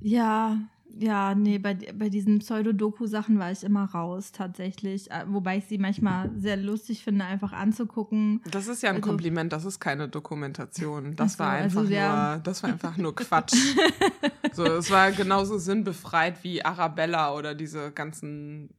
Ja, 0.00 0.58
ja, 1.00 1.34
nee, 1.34 1.58
bei, 1.58 1.74
bei 1.74 2.08
diesen 2.08 2.40
Pseudo-Doku-Sachen 2.40 3.38
war 3.38 3.52
ich 3.52 3.62
immer 3.62 3.84
raus, 3.84 4.32
tatsächlich. 4.32 5.10
Äh, 5.10 5.24
Wobei 5.28 5.58
ich 5.58 5.66
sie 5.66 5.78
manchmal 5.78 6.30
sehr 6.36 6.56
lustig 6.56 7.04
finde, 7.04 7.24
einfach 7.24 7.52
anzugucken. 7.52 8.40
Das 8.50 8.66
ist 8.66 8.82
ja 8.82 8.90
ein 8.90 8.96
Also- 8.96 9.08
Kompliment, 9.08 9.52
das 9.52 9.64
ist 9.64 9.78
keine 9.80 10.08
Dokumentation. 10.08 11.14
Das 11.14 11.34
so, 11.34 11.38
war 11.40 11.50
einfach 11.52 11.80
also 11.82 11.92
ja. 11.92 12.34
nur, 12.34 12.42
das 12.42 12.62
war 12.62 12.70
einfach 12.70 12.96
nur 12.96 13.14
Quatsch. 13.14 13.54
so, 14.52 14.64
es 14.64 14.90
war 14.90 15.12
genauso 15.12 15.58
sinnbefreit 15.58 16.42
wie 16.42 16.64
Arabella 16.64 17.32
oder 17.34 17.54
diese 17.54 17.92
ganzen 17.92 18.70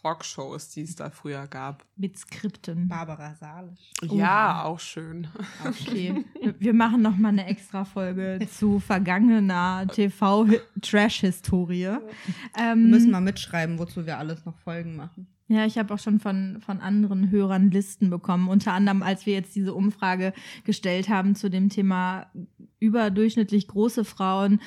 Talkshows, 0.00 0.70
die 0.70 0.82
es 0.82 0.96
da 0.96 1.10
früher 1.10 1.46
gab. 1.46 1.84
Mit 1.96 2.16
Skripten. 2.18 2.88
Barbara 2.88 3.34
Salisch. 3.34 3.92
Ja, 4.02 4.64
auch 4.64 4.80
schön. 4.80 5.28
Okay, 5.66 6.24
wir- 6.40 6.54
wir 6.60 6.72
machen 6.74 7.02
noch 7.02 7.16
mal 7.16 7.28
eine 7.28 7.46
extra 7.46 7.84
Folge 7.84 8.38
zu 8.50 8.78
vergangener 8.80 9.86
TV-Trash-Historie. 9.88 11.78
Wir 11.82 12.02
Ähm, 12.56 12.90
müssen 12.90 13.10
mal 13.10 13.20
mitschreiben, 13.20 13.78
wozu 13.78 14.06
wir 14.06 14.18
alles 14.18 14.44
noch 14.44 14.58
Folgen 14.58 14.96
machen. 14.96 15.26
Ja, 15.48 15.66
ich 15.66 15.76
habe 15.76 15.92
auch 15.92 15.98
schon 15.98 16.18
von, 16.18 16.60
von 16.64 16.80
anderen 16.80 17.30
Hörern 17.30 17.70
Listen 17.70 18.08
bekommen. 18.08 18.48
Unter 18.48 18.72
anderem, 18.72 19.02
als 19.02 19.26
wir 19.26 19.34
jetzt 19.34 19.54
diese 19.54 19.74
Umfrage 19.74 20.32
gestellt 20.64 21.08
haben 21.10 21.34
zu 21.34 21.50
dem 21.50 21.68
Thema 21.68 22.26
überdurchschnittlich 22.78 23.68
große 23.68 24.04
Frauen, 24.04 24.60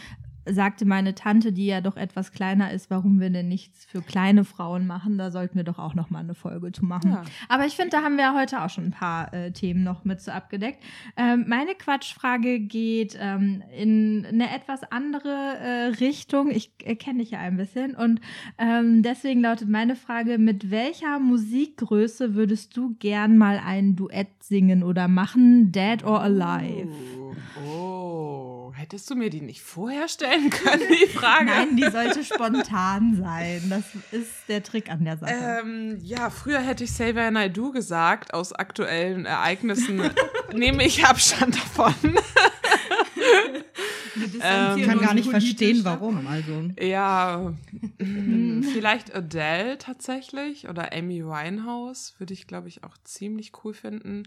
sagte 0.45 0.85
meine 0.85 1.15
Tante, 1.15 1.51
die 1.51 1.65
ja 1.65 1.81
doch 1.81 1.97
etwas 1.97 2.31
kleiner 2.31 2.71
ist, 2.71 2.89
warum 2.89 3.19
wir 3.19 3.29
denn 3.29 3.47
nichts 3.47 3.85
für 3.85 4.01
kleine 4.01 4.43
Frauen 4.43 4.85
machen. 4.87 5.17
Da 5.17 5.31
sollten 5.31 5.55
wir 5.55 5.63
doch 5.63 5.79
auch 5.79 5.95
noch 5.95 6.09
mal 6.09 6.19
eine 6.19 6.35
Folge 6.35 6.71
zu 6.71 6.85
machen. 6.85 7.11
Ja. 7.11 7.23
Aber 7.49 7.65
ich 7.65 7.75
finde, 7.75 7.91
da 7.91 8.03
haben 8.03 8.17
wir 8.17 8.33
heute 8.33 8.63
auch 8.63 8.69
schon 8.69 8.85
ein 8.85 8.91
paar 8.91 9.33
äh, 9.33 9.51
Themen 9.51 9.83
noch 9.83 10.03
mit 10.03 10.21
so 10.21 10.31
abgedeckt. 10.31 10.83
Ähm, 11.17 11.45
meine 11.47 11.75
Quatschfrage 11.75 12.59
geht 12.59 13.17
ähm, 13.19 13.63
in 13.75 14.25
eine 14.25 14.53
etwas 14.53 14.83
andere 14.91 15.29
äh, 15.29 15.85
Richtung. 15.99 16.51
Ich 16.51 16.71
äh, 16.83 16.95
kenne 16.95 17.19
dich 17.19 17.31
ja 17.31 17.39
ein 17.39 17.57
bisschen 17.57 17.95
und 17.95 18.21
ähm, 18.57 19.01
deswegen 19.03 19.41
lautet 19.41 19.69
meine 19.69 19.95
Frage: 19.95 20.37
Mit 20.37 20.71
welcher 20.71 21.19
Musikgröße 21.19 22.35
würdest 22.35 22.75
du 22.77 22.95
gern 22.99 23.37
mal 23.37 23.59
ein 23.63 23.95
Duett 23.95 24.27
singen 24.41 24.83
oder 24.83 25.07
machen, 25.07 25.71
Dead 25.71 26.03
or 26.03 26.21
Alive? 26.21 26.89
Oh, 27.17 27.35
oh, 27.67 28.54
hättest 28.85 29.09
du 29.09 29.15
mir 29.15 29.31
die 29.31 29.41
nicht 29.41 29.63
vorher 29.63 30.07
stellen 30.07 30.51
können, 30.51 30.83
die 30.87 31.07
Frage? 31.17 31.45
Nein, 31.45 31.75
die 31.75 31.89
sollte 31.89 32.23
spontan 32.23 33.15
sein. 33.15 33.63
Das 33.67 33.83
ist 34.11 34.31
der 34.47 34.61
Trick 34.61 34.91
an 34.91 35.03
der 35.03 35.17
Sache. 35.17 35.33
Ähm, 35.33 35.97
ja, 36.03 36.29
früher 36.29 36.59
hätte 36.59 36.83
ich 36.83 36.91
Xavier 36.91 37.31
Naidoo 37.31 37.71
gesagt. 37.71 38.35
Aus 38.35 38.53
aktuellen 38.53 39.25
Ereignissen 39.25 40.11
nehme 40.53 40.85
ich 40.85 41.03
Abstand 41.03 41.55
davon. 41.55 41.95
Ich 44.17 44.39
ähm, 44.41 44.85
kann 44.85 44.99
gar 44.99 45.13
nicht 45.13 45.29
verstehen, 45.29 45.83
warum. 45.83 46.25
Also, 46.27 46.71
Ja, 46.79 47.53
mm, 47.97 48.63
vielleicht 48.63 49.13
Adele 49.13 49.77
tatsächlich 49.77 50.69
oder 50.69 50.93
Amy 50.93 51.25
Winehouse 51.25 52.15
würde 52.17 52.33
ich, 52.33 52.47
glaube 52.47 52.69
ich, 52.69 52.85
auch 52.85 52.95
ziemlich 53.03 53.51
cool 53.63 53.73
finden. 53.73 54.23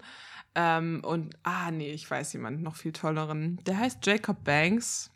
Ähm, 0.55 1.03
und, 1.05 1.37
ah, 1.43 1.71
nee, 1.71 1.93
ich 1.93 2.11
weiß 2.11 2.33
jemanden 2.33 2.63
noch 2.63 2.77
viel 2.77 2.93
tolleren. 2.93 3.61
Der 3.67 3.79
heißt 3.79 4.05
Jacob 4.05 4.45
Banks. 4.45 5.11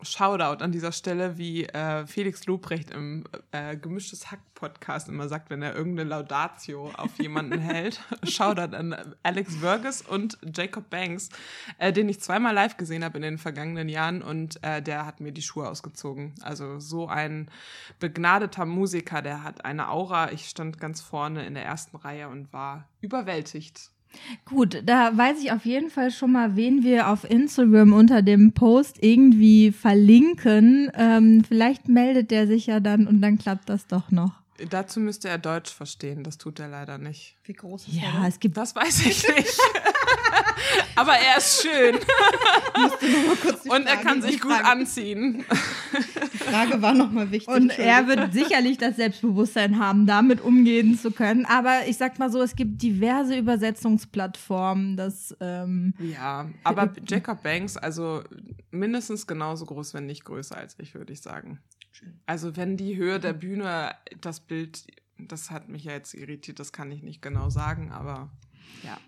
Shoutout 0.00 0.62
an 0.62 0.70
dieser 0.70 0.92
Stelle, 0.92 1.38
wie 1.38 1.64
äh, 1.64 2.06
Felix 2.06 2.46
Lobrecht 2.46 2.92
im 2.92 3.24
äh, 3.50 3.76
Gemischtes 3.76 4.30
Hack-Podcast 4.30 5.08
immer 5.08 5.28
sagt, 5.28 5.50
wenn 5.50 5.60
er 5.60 5.74
irgendeine 5.74 6.08
Laudatio 6.10 6.92
auf 6.96 7.18
jemanden 7.18 7.58
hält. 7.58 8.00
Shoutout 8.22 8.76
an 8.76 8.94
Alex 9.24 9.56
Verges 9.56 10.02
und 10.02 10.38
Jacob 10.54 10.88
Banks, 10.88 11.30
äh, 11.78 11.92
den 11.92 12.08
ich 12.08 12.20
zweimal 12.20 12.54
live 12.54 12.76
gesehen 12.76 13.02
habe 13.02 13.18
in 13.18 13.22
den 13.22 13.38
vergangenen 13.38 13.88
Jahren 13.88 14.22
und 14.22 14.62
äh, 14.62 14.80
der 14.80 15.04
hat 15.04 15.18
mir 15.18 15.32
die 15.32 15.42
Schuhe 15.42 15.68
ausgezogen. 15.68 16.32
Also 16.42 16.78
so 16.78 17.08
ein 17.08 17.50
begnadeter 17.98 18.66
Musiker, 18.66 19.20
der 19.20 19.42
hat 19.42 19.64
eine 19.64 19.88
Aura. 19.88 20.30
Ich 20.30 20.48
stand 20.48 20.78
ganz 20.78 21.00
vorne 21.00 21.44
in 21.44 21.54
der 21.54 21.64
ersten 21.64 21.96
Reihe 21.96 22.28
und 22.28 22.52
war 22.52 22.86
überwältigt. 23.00 23.90
Gut, 24.44 24.82
da 24.84 25.16
weiß 25.16 25.42
ich 25.42 25.52
auf 25.52 25.64
jeden 25.64 25.90
Fall 25.90 26.10
schon 26.10 26.32
mal, 26.32 26.56
wen 26.56 26.82
wir 26.82 27.08
auf 27.08 27.28
Instagram 27.28 27.92
unter 27.92 28.22
dem 28.22 28.52
Post 28.52 29.02
irgendwie 29.02 29.72
verlinken. 29.72 30.90
Ähm, 30.94 31.44
vielleicht 31.46 31.88
meldet 31.88 32.30
der 32.30 32.46
sich 32.46 32.66
ja 32.66 32.80
dann 32.80 33.06
und 33.06 33.20
dann 33.20 33.38
klappt 33.38 33.68
das 33.68 33.86
doch 33.86 34.10
noch. 34.10 34.32
Dazu 34.70 34.98
müsste 34.98 35.28
er 35.28 35.38
Deutsch 35.38 35.72
verstehen, 35.72 36.24
das 36.24 36.36
tut 36.36 36.58
er 36.58 36.68
leider 36.68 36.98
nicht. 36.98 37.36
wie 37.44 37.52
groß 37.52 37.86
ist 37.88 37.94
Ja, 37.94 38.26
es 38.26 38.40
gibt 38.40 38.56
Das 38.56 38.74
weiß 38.74 39.06
ich 39.06 39.28
nicht. 39.28 39.58
Aber 40.96 41.12
er 41.12 41.38
ist 41.38 41.62
schön 41.62 41.96
und 43.68 43.86
er 43.86 43.96
kann 43.98 44.20
sich 44.20 44.40
gut 44.40 44.52
anziehen. 44.64 45.44
Die 46.32 46.38
Frage 46.38 46.82
war 46.82 46.94
nochmal 46.94 47.30
wichtig. 47.30 47.48
Und 47.48 47.78
er 47.78 48.06
wird 48.06 48.32
sicherlich 48.32 48.78
das 48.78 48.96
Selbstbewusstsein 48.96 49.78
haben, 49.78 50.06
damit 50.06 50.40
umgehen 50.40 50.98
zu 50.98 51.10
können. 51.10 51.44
Aber 51.46 51.86
ich 51.86 51.96
sag 51.96 52.18
mal 52.18 52.30
so, 52.30 52.42
es 52.42 52.56
gibt 52.56 52.82
diverse 52.82 53.36
Übersetzungsplattformen. 53.36 54.96
Das, 54.96 55.36
ähm, 55.40 55.94
Ja, 56.00 56.48
aber 56.64 56.92
Jacob 57.06 57.42
Banks, 57.42 57.76
also 57.76 58.22
mindestens 58.70 59.26
genauso 59.26 59.66
groß, 59.66 59.94
wenn 59.94 60.06
nicht 60.06 60.24
größer 60.24 60.56
als 60.56 60.76
ich, 60.78 60.94
würde 60.94 61.12
ich 61.12 61.22
sagen. 61.22 61.60
Also 62.26 62.56
wenn 62.56 62.76
die 62.76 62.96
Höhe 62.96 63.18
der 63.18 63.32
Bühne, 63.32 63.94
das 64.20 64.40
Bild, 64.40 64.86
das 65.18 65.50
hat 65.50 65.68
mich 65.68 65.84
ja 65.84 65.92
jetzt 65.92 66.14
irritiert, 66.14 66.60
das 66.60 66.72
kann 66.72 66.90
ich 66.92 67.02
nicht 67.02 67.22
genau 67.22 67.50
sagen, 67.50 67.90
aber 67.92 68.30
ja. 68.84 68.98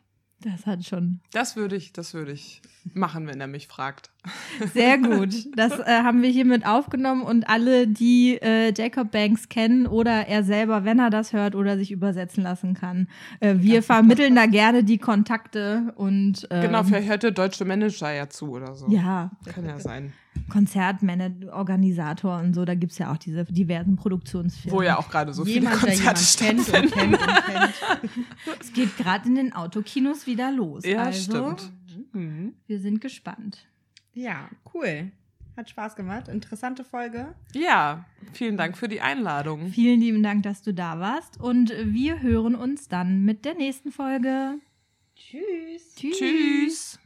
Das 0.43 0.67
hat 0.67 0.85
schon 0.85 1.21
Das 1.33 1.57
würde 1.57 1.77
ich, 1.77 1.93
das 1.93 2.15
würde 2.15 2.33
ich 2.33 2.63
machen, 2.95 3.27
wenn 3.27 3.41
er 3.41 3.47
mich 3.47 3.69
fragt. 3.69 4.11
sehr 4.75 4.99
gut. 4.99 5.35
Das 5.57 5.79
äh, 5.79 5.85
haben 6.03 6.23
wir 6.23 6.31
hiermit 6.31 6.67
aufgenommen 6.67 7.23
und 7.23 7.49
alle, 7.49 7.87
die 7.87 8.39
äh, 8.41 8.73
Jacob 8.77 9.11
Banks 9.11 9.49
kennen 9.49 9.87
oder 9.87 10.27
er 10.27 10.45
selber, 10.45 10.85
wenn 10.85 10.99
er 10.99 11.11
das 11.11 11.33
hört 11.33 11.55
oder 11.55 11.77
sich 11.77 11.91
übersetzen 11.91 12.43
lassen 12.43 12.75
kann, 12.75 13.09
äh, 13.41 13.57
wir 13.59 13.83
vermitteln 13.83 14.35
da 14.35 14.47
gerne 14.47 14.85
die 14.85 14.99
Kontakte 14.99 15.93
und 15.97 16.47
ähm, 16.51 16.63
Genau, 16.63 16.83
vielleicht 16.85 17.09
hört 17.09 17.23
der 17.23 17.31
deutsche 17.33 17.65
Manager 17.65 18.13
ja 18.13 18.29
zu 18.29 18.51
oder 18.51 18.75
so. 18.75 18.89
ja, 18.91 19.31
Kann 19.47 19.67
ja 19.67 19.79
sein. 19.79 20.13
Konzertmanager-Organisator 20.49 22.39
und 22.39 22.55
so. 22.55 22.65
Da 22.65 22.75
gibt 22.75 22.93
es 22.93 22.99
ja 22.99 23.13
auch 23.13 23.17
diese 23.17 23.45
diversen 23.45 23.97
Produktionsfirmen. 23.97 24.79
Wo 24.79 24.83
ja 24.83 24.99
auch 24.99 25.09
gerade 25.09 25.33
so 25.33 25.45
Jemand, 25.45 25.77
viele 25.77 25.93
Konzerte 25.93 26.45
kennt 26.45 26.59
und 26.59 26.67
stattfinden. 26.67 27.19
kennt 27.19 27.23
und 27.23 27.45
kennt. 27.45 28.61
Es 28.61 28.73
geht 28.73 28.97
gerade 28.97 29.29
in 29.29 29.35
den 29.35 29.53
Autokinos 29.53 30.27
wieder 30.27 30.51
los. 30.51 30.85
Ja, 30.85 31.05
also, 31.05 31.33
stimmt. 31.33 31.73
Mhm. 32.13 32.55
Wir 32.67 32.81
sind 32.81 33.01
gespannt. 33.01 33.67
Ja, 34.13 34.49
cool. 34.75 35.13
Hat 35.57 35.69
Spaß 35.69 35.97
gemacht. 35.97 36.29
Interessante 36.29 36.85
Folge. 36.85 37.35
Ja, 37.55 38.07
vielen 38.33 38.57
Dank 38.57 38.79
für 38.79 38.89
die 38.89 39.01
Einladung. 39.01 39.69
Vielen 39.69 40.01
lieben 40.01 40.23
Dank, 40.23 40.43
dass 40.43 40.63
du 40.63 40.73
da 40.73 41.01
warst. 41.01 41.41
Und 41.41 41.73
wir 41.85 42.23
hören 42.23 42.55
uns 42.55 42.89
dann 42.89 43.25
mit 43.25 43.45
der 43.45 43.55
nächsten 43.55 43.93
Folge. 43.93 44.55
Tschüss. 45.17 45.95
Tschüss. 45.97 46.19
Tschüss. 46.19 46.99